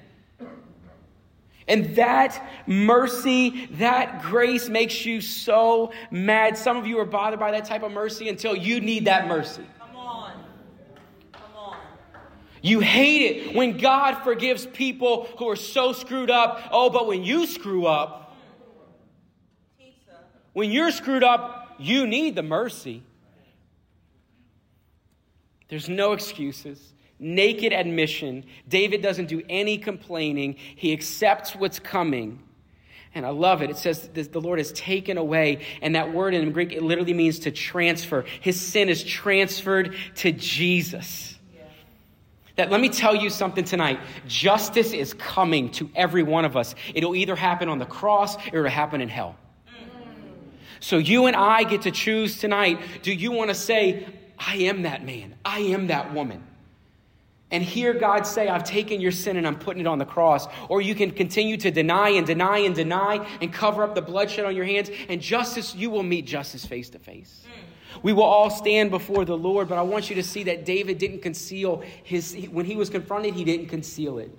And 1.68 1.94
that 1.96 2.42
mercy, 2.66 3.66
that 3.74 4.22
grace 4.22 4.68
makes 4.68 5.06
you 5.06 5.20
so 5.20 5.92
mad. 6.10 6.58
Some 6.58 6.76
of 6.76 6.86
you 6.86 6.98
are 6.98 7.04
bothered 7.04 7.38
by 7.38 7.52
that 7.52 7.64
type 7.64 7.84
of 7.84 7.92
mercy 7.92 8.28
until 8.28 8.56
you 8.56 8.80
need 8.80 9.04
that 9.04 9.28
mercy. 9.28 9.62
Come 9.78 9.96
on. 9.96 10.32
Come 11.32 11.42
on. 11.54 11.76
You 12.60 12.80
hate 12.80 13.22
it 13.22 13.54
when 13.54 13.76
God 13.76 14.24
forgives 14.24 14.66
people 14.66 15.28
who 15.38 15.48
are 15.48 15.54
so 15.54 15.92
screwed 15.92 16.30
up. 16.30 16.60
Oh, 16.72 16.90
but 16.90 17.06
when 17.06 17.22
you 17.22 17.46
screw 17.46 17.86
up. 17.86 18.29
When 20.52 20.70
you're 20.70 20.90
screwed 20.90 21.24
up, 21.24 21.74
you 21.78 22.06
need 22.06 22.34
the 22.34 22.42
mercy. 22.42 23.02
There's 25.68 25.88
no 25.88 26.12
excuses. 26.12 26.92
Naked 27.18 27.72
admission. 27.72 28.44
David 28.68 29.02
doesn't 29.02 29.26
do 29.26 29.42
any 29.48 29.78
complaining, 29.78 30.56
he 30.76 30.92
accepts 30.92 31.54
what's 31.54 31.78
coming. 31.78 32.40
And 33.14 33.26
I 33.26 33.30
love 33.30 33.60
it. 33.60 33.70
It 33.70 33.76
says 33.76 34.08
the 34.08 34.40
Lord 34.40 34.60
has 34.60 34.70
taken 34.72 35.18
away, 35.18 35.66
and 35.82 35.96
that 35.96 36.12
word 36.12 36.32
in 36.32 36.52
Greek, 36.52 36.72
it 36.72 36.82
literally 36.82 37.12
means 37.12 37.40
to 37.40 37.50
transfer. 37.50 38.24
His 38.40 38.60
sin 38.60 38.88
is 38.88 39.02
transferred 39.02 39.96
to 40.16 40.30
Jesus. 40.30 41.36
That 42.54 42.70
let 42.70 42.80
me 42.80 42.88
tell 42.88 43.16
you 43.16 43.30
something 43.30 43.64
tonight. 43.64 43.98
Justice 44.28 44.92
is 44.92 45.14
coming 45.14 45.70
to 45.72 45.90
every 45.94 46.22
one 46.22 46.44
of 46.44 46.56
us. 46.56 46.74
It'll 46.94 47.16
either 47.16 47.34
happen 47.34 47.68
on 47.68 47.78
the 47.78 47.86
cross 47.86 48.36
or 48.52 48.60
it'll 48.60 48.70
happen 48.70 49.00
in 49.00 49.08
hell. 49.08 49.36
So 50.80 50.96
you 50.98 51.26
and 51.26 51.36
I 51.36 51.62
get 51.64 51.82
to 51.82 51.90
choose 51.90 52.38
tonight. 52.38 52.80
Do 53.02 53.12
you 53.12 53.32
want 53.32 53.50
to 53.50 53.54
say, 53.54 54.06
I 54.38 54.56
am 54.56 54.82
that 54.82 55.04
man, 55.04 55.34
I 55.44 55.60
am 55.60 55.88
that 55.88 56.12
woman? 56.14 56.42
And 57.52 57.64
hear 57.64 57.92
God 57.92 58.26
say, 58.26 58.48
I've 58.48 58.64
taken 58.64 59.00
your 59.00 59.10
sin 59.10 59.36
and 59.36 59.46
I'm 59.46 59.58
putting 59.58 59.80
it 59.80 59.86
on 59.86 59.98
the 59.98 60.04
cross. 60.04 60.46
Or 60.68 60.80
you 60.80 60.94
can 60.94 61.10
continue 61.10 61.56
to 61.58 61.70
deny 61.70 62.10
and 62.10 62.24
deny 62.26 62.58
and 62.58 62.74
deny 62.74 63.26
and 63.40 63.52
cover 63.52 63.82
up 63.82 63.94
the 63.94 64.02
bloodshed 64.02 64.44
on 64.44 64.54
your 64.54 64.64
hands. 64.64 64.88
And 65.08 65.20
justice, 65.20 65.74
you 65.74 65.90
will 65.90 66.04
meet 66.04 66.26
justice 66.26 66.64
face 66.64 66.88
to 66.90 67.00
face. 67.00 67.44
We 68.02 68.12
will 68.12 68.22
all 68.22 68.50
stand 68.50 68.90
before 68.90 69.24
the 69.24 69.36
Lord, 69.36 69.68
but 69.68 69.78
I 69.78 69.82
want 69.82 70.08
you 70.08 70.16
to 70.16 70.22
see 70.22 70.44
that 70.44 70.64
David 70.64 70.98
didn't 70.98 71.22
conceal 71.22 71.82
his, 72.04 72.34
when 72.52 72.64
he 72.64 72.76
was 72.76 72.88
confronted, 72.88 73.34
he 73.34 73.42
didn't 73.42 73.66
conceal 73.66 74.18
it. 74.18 74.30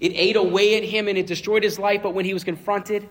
It 0.00 0.12
ate 0.14 0.36
away 0.36 0.76
at 0.76 0.84
him 0.84 1.08
and 1.08 1.16
it 1.16 1.26
destroyed 1.26 1.62
his 1.62 1.78
life, 1.78 2.02
but 2.02 2.12
when 2.12 2.26
he 2.26 2.34
was 2.34 2.44
confronted, 2.44 3.08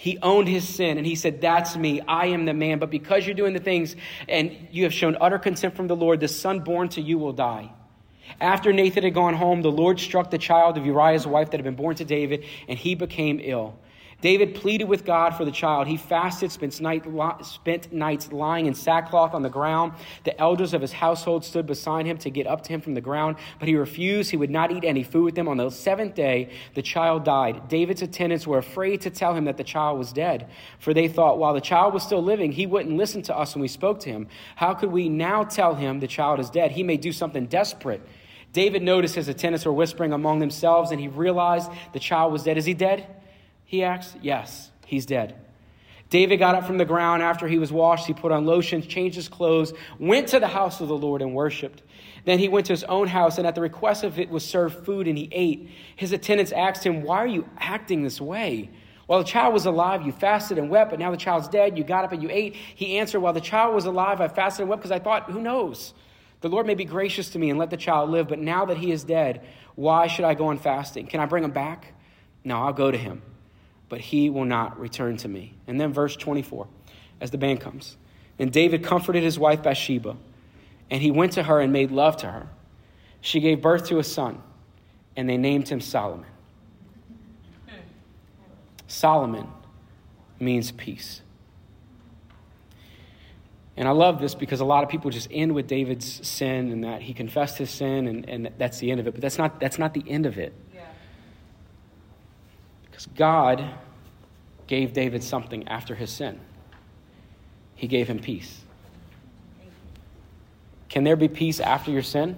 he 0.00 0.16
owned 0.22 0.46
his 0.46 0.66
sin 0.66 0.96
and 0.96 1.04
he 1.04 1.16
said, 1.16 1.40
That's 1.40 1.76
me. 1.76 2.00
I 2.02 2.26
am 2.26 2.44
the 2.44 2.54
man. 2.54 2.78
But 2.78 2.88
because 2.88 3.26
you're 3.26 3.34
doing 3.34 3.52
the 3.52 3.58
things 3.58 3.96
and 4.28 4.68
you 4.70 4.84
have 4.84 4.94
shown 4.94 5.16
utter 5.20 5.40
contempt 5.40 5.76
from 5.76 5.88
the 5.88 5.96
Lord, 5.96 6.20
the 6.20 6.28
son 6.28 6.60
born 6.60 6.88
to 6.90 7.00
you 7.00 7.18
will 7.18 7.32
die. 7.32 7.72
After 8.40 8.72
Nathan 8.72 9.02
had 9.02 9.12
gone 9.12 9.34
home, 9.34 9.60
the 9.60 9.72
Lord 9.72 9.98
struck 9.98 10.30
the 10.30 10.38
child 10.38 10.78
of 10.78 10.86
Uriah's 10.86 11.26
wife 11.26 11.50
that 11.50 11.56
had 11.56 11.64
been 11.64 11.74
born 11.74 11.96
to 11.96 12.04
David, 12.04 12.44
and 12.68 12.78
he 12.78 12.94
became 12.94 13.40
ill. 13.42 13.76
David 14.20 14.56
pleaded 14.56 14.88
with 14.88 15.04
God 15.04 15.36
for 15.36 15.44
the 15.44 15.52
child. 15.52 15.86
He 15.86 15.96
fasted, 15.96 16.50
spent, 16.50 16.80
night, 16.80 17.04
spent 17.44 17.92
nights 17.92 18.32
lying 18.32 18.66
in 18.66 18.74
sackcloth 18.74 19.32
on 19.32 19.42
the 19.42 19.48
ground. 19.48 19.92
The 20.24 20.38
elders 20.40 20.74
of 20.74 20.80
his 20.80 20.92
household 20.92 21.44
stood 21.44 21.66
beside 21.66 22.04
him 22.04 22.18
to 22.18 22.30
get 22.30 22.48
up 22.48 22.62
to 22.64 22.72
him 22.72 22.80
from 22.80 22.94
the 22.94 23.00
ground, 23.00 23.36
but 23.60 23.68
he 23.68 23.76
refused. 23.76 24.32
He 24.32 24.36
would 24.36 24.50
not 24.50 24.72
eat 24.72 24.82
any 24.82 25.04
food 25.04 25.22
with 25.22 25.34
them. 25.36 25.46
On 25.46 25.56
the 25.56 25.70
seventh 25.70 26.16
day, 26.16 26.50
the 26.74 26.82
child 26.82 27.24
died. 27.24 27.68
David's 27.68 28.02
attendants 28.02 28.44
were 28.44 28.58
afraid 28.58 29.02
to 29.02 29.10
tell 29.10 29.36
him 29.36 29.44
that 29.44 29.56
the 29.56 29.62
child 29.62 29.98
was 30.00 30.12
dead, 30.12 30.48
for 30.80 30.92
they 30.92 31.06
thought 31.06 31.38
while 31.38 31.54
the 31.54 31.60
child 31.60 31.94
was 31.94 32.02
still 32.02 32.22
living, 32.22 32.50
he 32.50 32.66
wouldn't 32.66 32.96
listen 32.96 33.22
to 33.22 33.36
us 33.36 33.54
when 33.54 33.62
we 33.62 33.68
spoke 33.68 34.00
to 34.00 34.10
him. 34.10 34.26
How 34.56 34.74
could 34.74 34.90
we 34.90 35.08
now 35.08 35.44
tell 35.44 35.76
him 35.76 36.00
the 36.00 36.08
child 36.08 36.40
is 36.40 36.50
dead? 36.50 36.72
He 36.72 36.82
may 36.82 36.96
do 36.96 37.12
something 37.12 37.46
desperate. 37.46 38.02
David 38.52 38.82
noticed 38.82 39.14
his 39.14 39.28
attendants 39.28 39.64
were 39.64 39.72
whispering 39.72 40.12
among 40.12 40.40
themselves, 40.40 40.90
and 40.90 41.00
he 41.00 41.06
realized 41.06 41.70
the 41.92 42.00
child 42.00 42.32
was 42.32 42.42
dead. 42.42 42.58
Is 42.58 42.64
he 42.64 42.74
dead? 42.74 43.06
He 43.68 43.84
asked. 43.84 44.16
Yes, 44.22 44.70
he's 44.86 45.04
dead. 45.04 45.36
David 46.08 46.38
got 46.38 46.54
up 46.54 46.66
from 46.66 46.78
the 46.78 46.86
ground 46.86 47.22
after 47.22 47.46
he 47.46 47.58
was 47.58 47.70
washed. 47.70 48.06
He 48.06 48.14
put 48.14 48.32
on 48.32 48.46
lotions, 48.46 48.86
changed 48.86 49.14
his 49.14 49.28
clothes, 49.28 49.74
went 49.98 50.28
to 50.28 50.40
the 50.40 50.48
house 50.48 50.80
of 50.80 50.88
the 50.88 50.96
Lord, 50.96 51.20
and 51.20 51.34
worshiped. 51.34 51.82
Then 52.24 52.38
he 52.38 52.48
went 52.48 52.64
to 52.66 52.72
his 52.72 52.84
own 52.84 53.08
house, 53.08 53.36
and 53.36 53.46
at 53.46 53.54
the 53.54 53.60
request 53.60 54.04
of 54.04 54.18
it 54.18 54.30
was 54.30 54.42
served 54.42 54.86
food, 54.86 55.06
and 55.06 55.18
he 55.18 55.28
ate. 55.32 55.68
His 55.96 56.12
attendants 56.12 56.50
asked 56.50 56.82
him, 56.82 57.02
Why 57.02 57.18
are 57.18 57.26
you 57.26 57.46
acting 57.58 58.02
this 58.02 58.22
way? 58.22 58.70
While 59.04 59.18
the 59.18 59.26
child 59.26 59.52
was 59.52 59.66
alive, 59.66 60.00
you 60.00 60.12
fasted 60.12 60.56
and 60.56 60.70
wept, 60.70 60.88
but 60.88 60.98
now 60.98 61.10
the 61.10 61.18
child's 61.18 61.48
dead. 61.48 61.76
You 61.76 61.84
got 61.84 62.06
up 62.06 62.12
and 62.12 62.22
you 62.22 62.30
ate. 62.32 62.56
He 62.56 62.96
answered, 62.96 63.20
While 63.20 63.34
the 63.34 63.40
child 63.42 63.74
was 63.74 63.84
alive, 63.84 64.22
I 64.22 64.28
fasted 64.28 64.62
and 64.62 64.70
wept 64.70 64.80
because 64.80 64.92
I 64.92 65.00
thought, 65.00 65.30
Who 65.30 65.42
knows? 65.42 65.92
The 66.40 66.48
Lord 66.48 66.66
may 66.66 66.74
be 66.74 66.86
gracious 66.86 67.28
to 67.30 67.38
me 67.38 67.50
and 67.50 67.58
let 67.58 67.68
the 67.68 67.76
child 67.76 68.08
live, 68.08 68.28
but 68.28 68.38
now 68.38 68.64
that 68.64 68.78
he 68.78 68.92
is 68.92 69.04
dead, 69.04 69.44
why 69.74 70.06
should 70.06 70.24
I 70.24 70.32
go 70.32 70.46
on 70.46 70.56
fasting? 70.56 71.06
Can 71.06 71.20
I 71.20 71.26
bring 71.26 71.44
him 71.44 71.50
back? 71.50 71.92
No, 72.44 72.62
I'll 72.62 72.72
go 72.72 72.90
to 72.90 72.96
him, 72.96 73.20
but 73.88 74.00
he 74.00 74.30
will 74.30 74.44
not 74.44 74.78
return 74.78 75.16
to 75.18 75.28
me. 75.28 75.54
And 75.66 75.80
then 75.80 75.92
verse 75.92 76.16
24, 76.16 76.66
as 77.20 77.30
the 77.30 77.38
band 77.38 77.60
comes. 77.60 77.96
And 78.38 78.52
David 78.52 78.84
comforted 78.84 79.22
his 79.22 79.38
wife 79.38 79.62
Bathsheba, 79.62 80.16
and 80.90 81.02
he 81.02 81.10
went 81.10 81.32
to 81.32 81.42
her 81.42 81.60
and 81.60 81.72
made 81.72 81.90
love 81.90 82.16
to 82.18 82.30
her. 82.30 82.48
She 83.20 83.40
gave 83.40 83.60
birth 83.60 83.86
to 83.88 83.98
a 83.98 84.04
son, 84.04 84.42
and 85.16 85.28
they 85.28 85.36
named 85.36 85.68
him 85.68 85.80
Solomon. 85.80 86.26
Solomon 88.86 89.48
means 90.40 90.70
peace. 90.72 91.20
And 93.76 93.86
I 93.86 93.92
love 93.92 94.20
this 94.20 94.34
because 94.34 94.58
a 94.58 94.64
lot 94.64 94.82
of 94.82 94.90
people 94.90 95.10
just 95.10 95.28
end 95.30 95.54
with 95.54 95.68
David's 95.68 96.26
sin 96.26 96.72
and 96.72 96.82
that 96.82 97.00
he 97.00 97.14
confessed 97.14 97.58
his 97.58 97.70
sin 97.70 98.08
and, 98.08 98.28
and 98.28 98.50
that's 98.58 98.78
the 98.78 98.90
end 98.90 98.98
of 98.98 99.06
it. 99.06 99.12
But 99.12 99.20
that's 99.20 99.38
not, 99.38 99.60
that's 99.60 99.78
not 99.78 99.94
the 99.94 100.02
end 100.08 100.26
of 100.26 100.36
it. 100.36 100.52
Because 102.98 103.14
God 103.14 103.64
gave 104.66 104.92
David 104.92 105.22
something 105.22 105.68
after 105.68 105.94
his 105.94 106.10
sin. 106.10 106.40
He 107.76 107.86
gave 107.86 108.08
him 108.08 108.18
peace. 108.18 108.60
Can 110.88 111.04
there 111.04 111.14
be 111.14 111.28
peace 111.28 111.60
after 111.60 111.92
your 111.92 112.02
sin? 112.02 112.36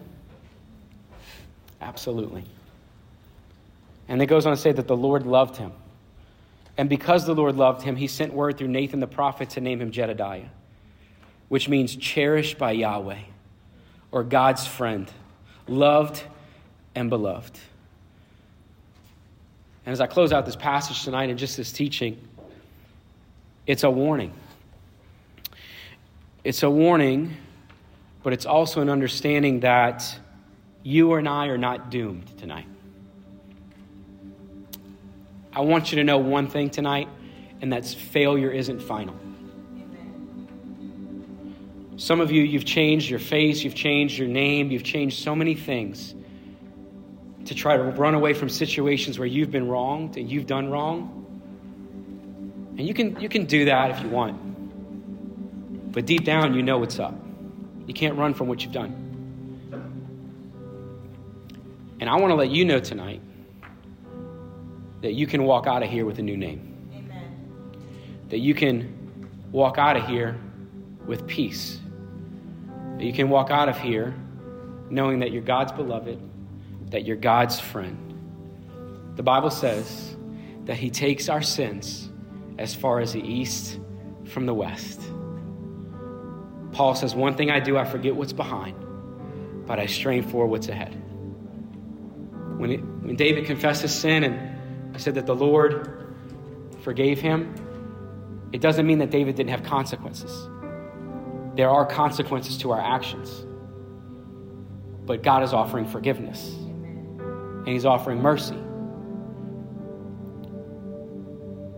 Absolutely. 1.81 2.45
And 4.07 4.21
it 4.21 4.27
goes 4.27 4.45
on 4.45 4.55
to 4.55 4.61
say 4.61 4.71
that 4.71 4.87
the 4.87 4.97
Lord 4.97 5.25
loved 5.25 5.57
him. 5.57 5.73
And 6.77 6.91
because 6.91 7.25
the 7.25 7.35
Lord 7.35 7.57
loved 7.57 7.81
him, 7.81 7.97
he 7.97 8.07
sent 8.07 8.35
word 8.35 8.59
through 8.59 8.69
Nathan 8.69 9.01
the 9.01 9.07
prophet 9.07 9.49
to 9.51 9.63
name 9.63 9.81
him 9.81 9.91
Jedediah 9.91 10.51
which 11.49 11.71
means 11.71 11.97
cherished 11.97 12.59
by 12.59 12.71
Yahweh 12.71 13.23
or 14.13 14.23
God's 14.23 14.67
friend, 14.69 15.11
loved 15.67 16.23
and 16.95 17.09
beloved. 17.09 17.59
And 19.87 19.93
as 19.93 20.01
I 20.01 20.07
close 20.07 20.33
out 20.33 20.47
this 20.47 20.57
passage 20.57 21.05
tonight 21.05 21.31
and 21.31 21.39
just 21.39 21.57
this 21.57 21.73
teaching, 21.73 22.19
it's 23.67 23.83
a 23.83 23.91
warning. 23.91 24.33
It's 26.45 26.63
a 26.63 26.71
warning, 26.71 27.37
but 28.23 28.33
it's 28.33 28.47
also 28.47 28.81
an 28.81 28.89
understanding 28.89 29.61
that 29.61 30.19
you 30.83 31.15
and 31.15 31.29
I 31.29 31.47
are 31.49 31.59
not 31.59 31.91
doomed 31.91 32.39
tonight. 32.39 32.67
I 35.53 35.61
want 35.61 35.93
you 35.93 35.97
to 35.97 36.05
know 36.05 36.19
one 36.19 36.47
thing 36.47 36.71
tonight, 36.71 37.09
and 37.61 37.73
that's 37.73 37.93
failure 37.93 38.51
isn't 38.51 38.81
final. 38.81 39.15
Some 41.97 42.21
of 42.21 42.31
you, 42.31 42.43
you've 42.43 42.65
changed 42.65 43.11
your 43.11 43.19
face, 43.19 43.63
you've 43.63 43.75
changed 43.75 44.17
your 44.17 44.29
name, 44.29 44.71
you've 44.71 44.85
changed 44.85 45.23
so 45.23 45.35
many 45.35 45.55
things 45.55 46.15
to 47.51 47.55
try 47.55 47.77
to 47.77 47.83
run 47.83 48.15
away 48.15 48.33
from 48.33 48.49
situations 48.49 49.19
where 49.19 49.27
you've 49.27 49.51
been 49.51 49.69
wronged 49.69 50.17
and 50.17 50.31
you've 50.31 50.47
done 50.47 50.71
wrong. 50.71 51.17
And 52.79 52.87
you 52.87 52.95
can, 52.95 53.21
you 53.21 53.29
can 53.29 53.45
do 53.45 53.67
that 53.67 53.91
if 53.91 54.01
you 54.01 54.09
want. 54.09 55.93
But 55.93 56.07
deep 56.07 56.25
down, 56.25 56.55
you 56.55 56.63
know 56.63 56.79
what's 56.79 56.99
up. 56.99 57.15
You 57.87 57.95
can't 57.95 58.17
run 58.17 58.35
from 58.35 58.49
what 58.49 58.63
you've 58.63 58.73
done. 58.73 58.97
And 62.01 62.09
I 62.09 62.17
want 62.17 62.31
to 62.31 62.37
let 62.37 62.51
you 62.51 62.65
know 62.65 62.81
tonight 62.81 63.21
that 65.03 65.13
you 65.13 65.27
can 65.27 65.45
walk 65.45 65.67
out 65.67 65.83
of 65.83 65.91
here 65.91 66.07
with 66.07 66.19
a 66.19 66.23
new 66.23 66.37
name. 66.37 66.91
Amen. 66.95 67.77
That 68.29 68.39
you 68.39 68.55
can 68.55 69.21
walk 69.51 69.77
out 69.77 69.97
of 69.97 70.07
here 70.07 70.39
with 71.05 71.27
peace 71.27 71.81
that 73.01 73.07
you 73.07 73.15
can 73.15 73.31
walk 73.31 73.51
out 73.51 73.71
of 73.71 73.79
here 73.79 74.15
knowing 74.91 75.21
that 75.21 75.33
you're 75.33 75.41
God's 75.41 75.73
beloved, 75.73 76.21
that 76.91 77.05
you're 77.05 77.17
God's 77.17 77.59
friend. 77.59 79.13
The 79.17 79.23
Bible 79.23 79.51
says 79.51 80.17
that 80.65 80.77
He 80.77 80.91
takes 80.91 81.29
our 81.29 81.43
sins 81.43 82.09
as 82.59 82.75
far 82.75 83.01
as 83.01 83.13
the 83.13 83.21
east 83.21 83.79
from 84.27 84.47
the 84.47 84.55
west. 84.55 85.01
Paul 86.73 86.95
says, 86.95 87.15
One 87.15 87.37
thing 87.37 87.51
I 87.51 87.61
do, 87.61 87.77
I 87.77 87.85
forget 87.85 88.15
what's 88.15 88.33
behind, 88.33 88.77
but 89.67 89.79
I 89.79 89.87
strain 89.87 90.23
for 90.23 90.47
what's 90.47 90.69
ahead. 90.69 90.95
When, 92.59 92.71
it, 92.71 92.81
when 92.81 93.17
David 93.17 93.47
confessed 93.47 93.83
his 93.83 93.95
sin 93.95 94.25
and 94.25 95.01
said 95.01 95.15
that 95.15 95.27
the 95.27 95.35
Lord 95.35 96.15
forgave 96.83 97.21
him, 97.21 97.55
it 98.53 98.61
doesn't 98.61 98.87
mean 98.87 98.99
that 98.99 99.11
David 99.11 99.37
didn't 99.37 99.51
have 99.51 99.63
consequences 99.63 100.49
there 101.61 101.69
are 101.69 101.85
consequences 101.85 102.59
to 102.59 102.71
our 102.73 102.81
actions. 102.81 103.45
But 105.05 105.23
God 105.23 105.43
is 105.43 105.53
offering 105.53 105.87
forgiveness, 105.87 106.57
and 107.61 107.69
He's 107.69 107.85
offering 107.85 108.21
mercy. 108.21 108.57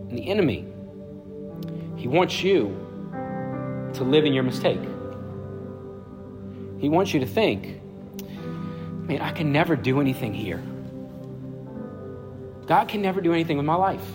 And 0.09 0.17
the 0.17 0.29
enemy, 0.29 0.67
he 1.97 2.07
wants 2.07 2.43
you 2.43 2.77
to 3.93 4.03
live 4.03 4.25
in 4.25 4.33
your 4.33 4.43
mistake. 4.43 4.81
He 6.79 6.89
wants 6.89 7.13
you 7.13 7.21
to 7.21 7.25
think, 7.25 7.81
man, 9.07 9.21
I 9.21 9.31
can 9.31 9.51
never 9.51 9.75
do 9.75 10.01
anything 10.01 10.33
here. 10.33 10.61
God 12.65 12.87
can 12.87 13.01
never 13.01 13.21
do 13.21 13.33
anything 13.33 13.57
with 13.57 13.65
my 13.65 13.75
life. 13.75 14.05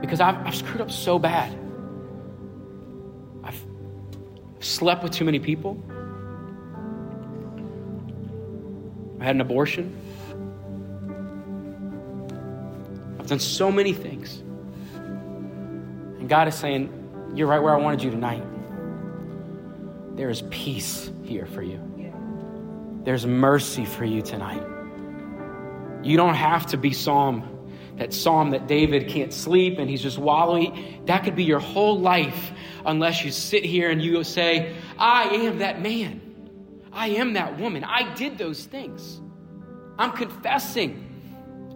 Because 0.00 0.20
I've, 0.20 0.46
I've 0.46 0.54
screwed 0.54 0.80
up 0.80 0.90
so 0.90 1.18
bad. 1.18 1.56
I've 3.44 3.60
slept 4.60 5.02
with 5.02 5.12
too 5.12 5.24
many 5.24 5.38
people. 5.38 5.82
I 9.22 9.24
had 9.24 9.36
an 9.36 9.40
abortion. 9.40 9.96
I've 13.20 13.28
done 13.28 13.38
so 13.38 13.70
many 13.70 13.92
things. 13.92 14.40
And 16.18 16.28
God 16.28 16.48
is 16.48 16.56
saying, 16.56 16.90
You're 17.36 17.46
right 17.46 17.62
where 17.62 17.72
I 17.72 17.78
wanted 17.78 18.02
you 18.02 18.10
tonight. 18.10 18.42
There 20.16 20.28
is 20.28 20.42
peace 20.50 21.12
here 21.22 21.46
for 21.46 21.62
you, 21.62 21.78
there's 23.04 23.24
mercy 23.24 23.84
for 23.84 24.04
you 24.04 24.22
tonight. 24.22 24.64
You 26.02 26.16
don't 26.16 26.34
have 26.34 26.66
to 26.66 26.76
be 26.76 26.92
Psalm, 26.92 27.70
that 27.98 28.12
Psalm 28.12 28.50
that 28.50 28.66
David 28.66 29.06
can't 29.06 29.32
sleep 29.32 29.78
and 29.78 29.88
he's 29.88 30.02
just 30.02 30.18
wallowing. 30.18 31.00
That 31.06 31.22
could 31.22 31.36
be 31.36 31.44
your 31.44 31.60
whole 31.60 32.00
life 32.00 32.50
unless 32.84 33.24
you 33.24 33.30
sit 33.30 33.64
here 33.64 33.88
and 33.88 34.02
you 34.02 34.24
say, 34.24 34.74
I 34.98 35.28
am 35.28 35.58
that 35.58 35.80
man. 35.80 36.21
I 36.92 37.08
am 37.08 37.34
that 37.34 37.58
woman. 37.58 37.84
I 37.84 38.12
did 38.14 38.38
those 38.38 38.64
things. 38.64 39.20
I'm 39.98 40.12
confessing. 40.12 41.08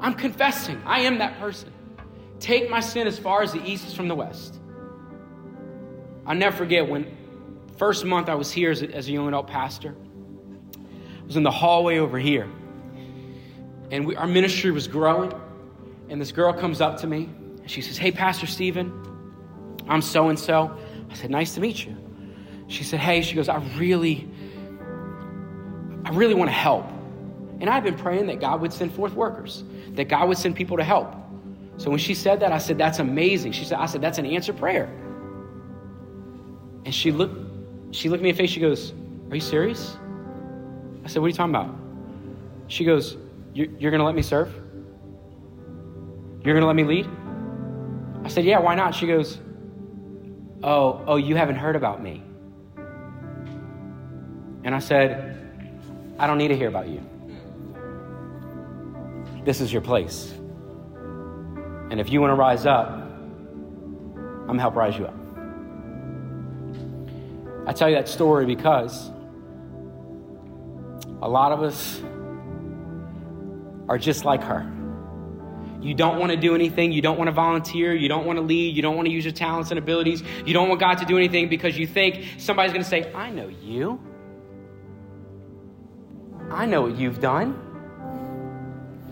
I'm 0.01 0.15
confessing. 0.15 0.81
I 0.85 1.01
am 1.01 1.19
that 1.19 1.39
person. 1.39 1.73
Take 2.39 2.69
my 2.69 2.81
sin 2.81 3.07
as 3.07 3.19
far 3.19 3.43
as 3.43 3.53
the 3.53 3.65
east 3.65 3.87
is 3.87 3.95
from 3.95 4.09
the 4.09 4.15
west. 4.15 4.61
I'll 6.27 6.35
never 6.35 6.57
forget 6.57 6.89
when 6.89 7.17
first 7.77 8.05
month 8.05 8.29
I 8.29 8.35
was 8.35 8.53
here 8.53 8.71
as 8.71 8.83
a, 8.83 8.91
as 8.91 9.09
a 9.09 9.13
young 9.13 9.29
adult 9.29 9.47
pastor. 9.47 9.95
I 10.77 11.27
was 11.27 11.37
in 11.37 11.43
the 11.43 11.51
hallway 11.51 11.99
over 11.99 12.19
here. 12.19 12.49
And 13.91 14.07
we, 14.07 14.17
our 14.17 14.27
ministry 14.27 14.71
was 14.71 14.89
growing. 14.89 15.33
And 16.09 16.21
this 16.21 16.33
girl 16.33 16.53
comes 16.53 16.81
up 16.81 16.99
to 17.01 17.07
me 17.07 17.29
and 17.61 17.71
she 17.71 17.81
says, 17.81 17.97
Hey, 17.97 18.13
Pastor 18.13 18.47
Stephen, 18.47 18.93
I'm 19.89 20.03
so 20.03 20.29
and 20.29 20.39
so. 20.39 20.77
I 21.11 21.15
said, 21.15 21.31
Nice 21.31 21.55
to 21.55 21.61
meet 21.61 21.85
you. 21.85 21.97
She 22.69 22.85
said, 22.85 23.01
Hey, 23.01 23.23
she 23.23 23.35
goes, 23.35 23.49
I 23.49 23.57
really, 23.77 24.29
I 26.07 26.11
really 26.11 26.35
want 26.35 26.49
to 26.49 26.55
help. 26.55 26.87
And 27.61 27.69
I've 27.69 27.83
been 27.83 27.97
praying 27.97 28.29
that 28.29 28.39
God 28.39 28.61
would 28.61 28.73
send 28.73 28.95
forth 28.95 29.13
workers, 29.15 29.65
that 29.95 30.05
God 30.05 30.29
would 30.29 30.39
send 30.39 30.55
people 30.55 30.77
to 30.77 30.85
help. 30.85 31.13
So 31.79 31.91
when 31.91 31.99
she 31.99 32.15
said 32.15 32.39
that, 32.41 32.53
I 32.53 32.59
said, 32.59 32.79
That's 32.79 33.01
amazing. 33.01 33.51
She 33.51 33.65
said, 33.65 33.79
I 33.79 33.87
said, 33.87 34.03
That's 34.03 34.19
an 34.19 34.25
answered 34.25 34.57
prayer. 34.57 34.85
And 36.85 36.95
she 36.95 37.11
looked, 37.11 37.35
she 37.91 38.09
looked 38.09 38.23
me 38.23 38.31
in 38.31 38.37
the 38.37 38.41
face, 38.41 38.51
she 38.51 38.61
goes, 38.61 38.93
Are 39.31 39.35
you 39.35 39.41
serious? 39.41 39.97
I 41.05 41.09
said, 41.09 41.21
What 41.21 41.27
are 41.27 41.29
you 41.31 41.35
talking 41.35 41.55
about? 41.55 41.75
She 42.69 42.85
goes, 42.85 43.17
You're, 43.53 43.67
you're 43.77 43.91
gonna 43.91 44.05
let 44.05 44.15
me 44.15 44.23
serve? 44.23 44.55
You're 46.45 46.55
gonna 46.55 46.69
let 46.69 46.77
me 46.77 46.85
lead? 46.85 47.09
I 48.23 48.29
said, 48.29 48.45
Yeah, 48.45 48.61
why 48.61 48.77
not? 48.77 48.95
She 48.95 49.09
goes, 49.09 49.41
Oh, 50.63 51.03
oh, 51.05 51.17
you 51.17 51.35
haven't 51.35 51.57
heard 51.57 51.75
about 51.75 52.01
me. 52.01 52.23
And 54.63 54.73
I 54.73 54.79
said, 54.79 55.36
I 56.19 56.27
don't 56.27 56.39
need 56.39 56.49
to 56.49 56.57
hear 56.57 56.69
about 56.69 56.89
you. 56.89 57.01
This 59.45 59.61
is 59.61 59.73
your 59.73 59.83
place. 59.83 60.33
And 61.91 62.01
if 62.01 62.11
you 62.11 62.21
want 62.21 62.33
to 62.33 62.35
rise 62.35 62.67
up, 62.67 62.89
I'm 62.89 64.47
going 64.47 64.57
to 64.57 64.61
help 64.61 64.75
rise 64.75 64.97
you 64.99 65.07
up. 65.07 65.15
I 67.69 67.73
tell 67.73 67.89
you 67.89 67.97
that 67.97 68.09
story 68.09 68.47
because 68.47 69.11
a 71.21 71.29
lot 71.29 71.53
of 71.53 71.63
us 71.63 72.01
are 73.89 73.99
just 73.99 74.25
like 74.25 74.43
her. 74.43 74.73
You 75.81 75.95
don't 75.95 76.19
want 76.19 76.33
to 76.33 76.37
do 76.37 76.55
anything. 76.55 76.91
You 76.93 77.03
don't 77.03 77.19
want 77.19 77.29
to 77.29 77.33
volunteer. 77.33 77.95
You 77.95 78.09
don't 78.09 78.27
want 78.27 78.39
to 78.39 78.43
lead. 78.43 78.75
You 78.75 78.83
don't 78.83 78.97
want 78.97 79.07
to 79.07 79.13
use 79.13 79.25
your 79.25 79.33
talents 79.33 79.71
and 79.71 79.79
abilities. 79.79 80.23
You 80.45 80.55
don't 80.55 80.69
want 80.69 80.81
God 80.81 80.99
to 80.99 81.05
do 81.05 81.17
anything 81.17 81.49
because 81.49 81.79
you 81.79 81.87
think 81.87 82.25
somebody's 82.39 82.73
going 82.73 82.83
to 82.83 82.89
say, 82.89 83.13
I 83.13 83.31
know 83.31 83.49
you. 83.63 84.01
I 86.57 86.65
know 86.65 86.81
what 86.83 86.97
you've 86.97 87.21
done. 87.21 87.63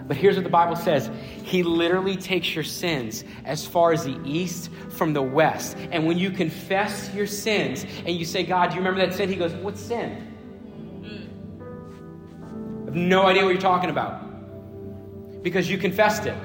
But 0.06 0.16
here's 0.16 0.36
what 0.36 0.44
the 0.44 0.50
Bible 0.50 0.76
says 0.76 1.10
He 1.42 1.62
literally 1.62 2.16
takes 2.16 2.54
your 2.54 2.64
sins 2.64 3.22
as 3.44 3.66
far 3.66 3.92
as 3.92 4.04
the 4.04 4.18
east 4.24 4.70
from 4.90 5.12
the 5.12 5.22
west. 5.22 5.76
And 5.92 6.06
when 6.06 6.18
you 6.18 6.30
confess 6.30 7.12
your 7.14 7.26
sins 7.26 7.84
and 8.06 8.16
you 8.16 8.24
say, 8.24 8.44
God, 8.44 8.70
do 8.70 8.76
you 8.76 8.80
remember 8.80 9.06
that 9.06 9.14
sin? 9.14 9.28
He 9.28 9.36
goes, 9.36 9.52
What 9.52 9.76
sin? 9.76 10.30
I 12.82 12.84
have 12.86 12.94
no 12.94 13.26
idea 13.26 13.44
what 13.44 13.50
you're 13.50 13.60
talking 13.60 13.90
about. 13.90 14.22
Because 15.42 15.70
you 15.70 15.76
confessed 15.76 16.24
it. 16.24 16.36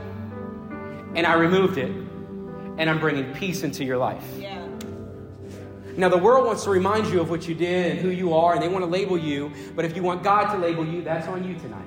And 1.15 1.25
I 1.25 1.33
removed 1.33 1.77
it. 1.77 1.91
And 1.91 2.89
I'm 2.89 2.99
bringing 2.99 3.33
peace 3.33 3.63
into 3.63 3.85
your 3.85 3.97
life. 3.97 4.23
Yeah. 4.37 4.58
Now, 5.97 6.09
the 6.09 6.17
world 6.17 6.45
wants 6.45 6.63
to 6.63 6.69
remind 6.69 7.07
you 7.07 7.19
of 7.21 7.29
what 7.29 7.47
you 7.47 7.55
did 7.55 7.91
and 7.91 7.99
who 7.99 8.09
you 8.09 8.33
are, 8.33 8.53
and 8.53 8.61
they 8.61 8.67
want 8.67 8.83
to 8.83 8.89
label 8.89 9.17
you. 9.17 9.51
But 9.75 9.85
if 9.85 9.95
you 9.95 10.03
want 10.03 10.23
God 10.23 10.51
to 10.53 10.57
label 10.57 10.85
you, 10.85 11.01
that's 11.01 11.27
on 11.27 11.43
you 11.43 11.55
tonight. 11.59 11.85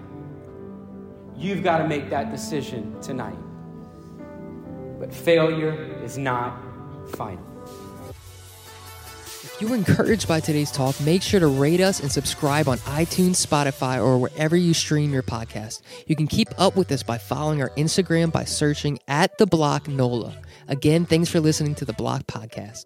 You've 1.36 1.62
got 1.62 1.78
to 1.78 1.88
make 1.88 2.10
that 2.10 2.30
decision 2.30 3.00
tonight. 3.00 3.38
But 4.98 5.12
failure 5.12 6.00
is 6.04 6.18
not 6.18 6.56
final. 7.14 7.44
If 9.44 9.60
you 9.60 9.68
were 9.68 9.74
encouraged 9.74 10.28
by 10.28 10.38
today's 10.38 10.70
talk, 10.70 11.00
make 11.00 11.20
sure 11.20 11.40
to 11.40 11.48
rate 11.48 11.80
us 11.80 11.98
and 11.98 12.10
subscribe 12.10 12.68
on 12.68 12.78
iTunes, 12.78 13.44
Spotify, 13.44 14.02
or 14.02 14.18
wherever 14.18 14.56
you 14.56 14.72
stream 14.72 15.12
your 15.12 15.24
podcast. 15.24 15.82
You 16.06 16.14
can 16.14 16.28
keep 16.28 16.48
up 16.58 16.76
with 16.76 16.92
us 16.92 17.02
by 17.02 17.18
following 17.18 17.60
our 17.60 17.70
Instagram 17.70 18.30
by 18.30 18.44
searching 18.44 19.00
at 19.08 19.36
the 19.38 19.46
Bloc 19.46 19.88
NOLA. 19.88 20.36
Again, 20.68 21.04
thanks 21.04 21.28
for 21.28 21.40
listening 21.40 21.74
to 21.76 21.84
the 21.84 21.92
Bloc 21.92 22.22
Podcast. 22.28 22.84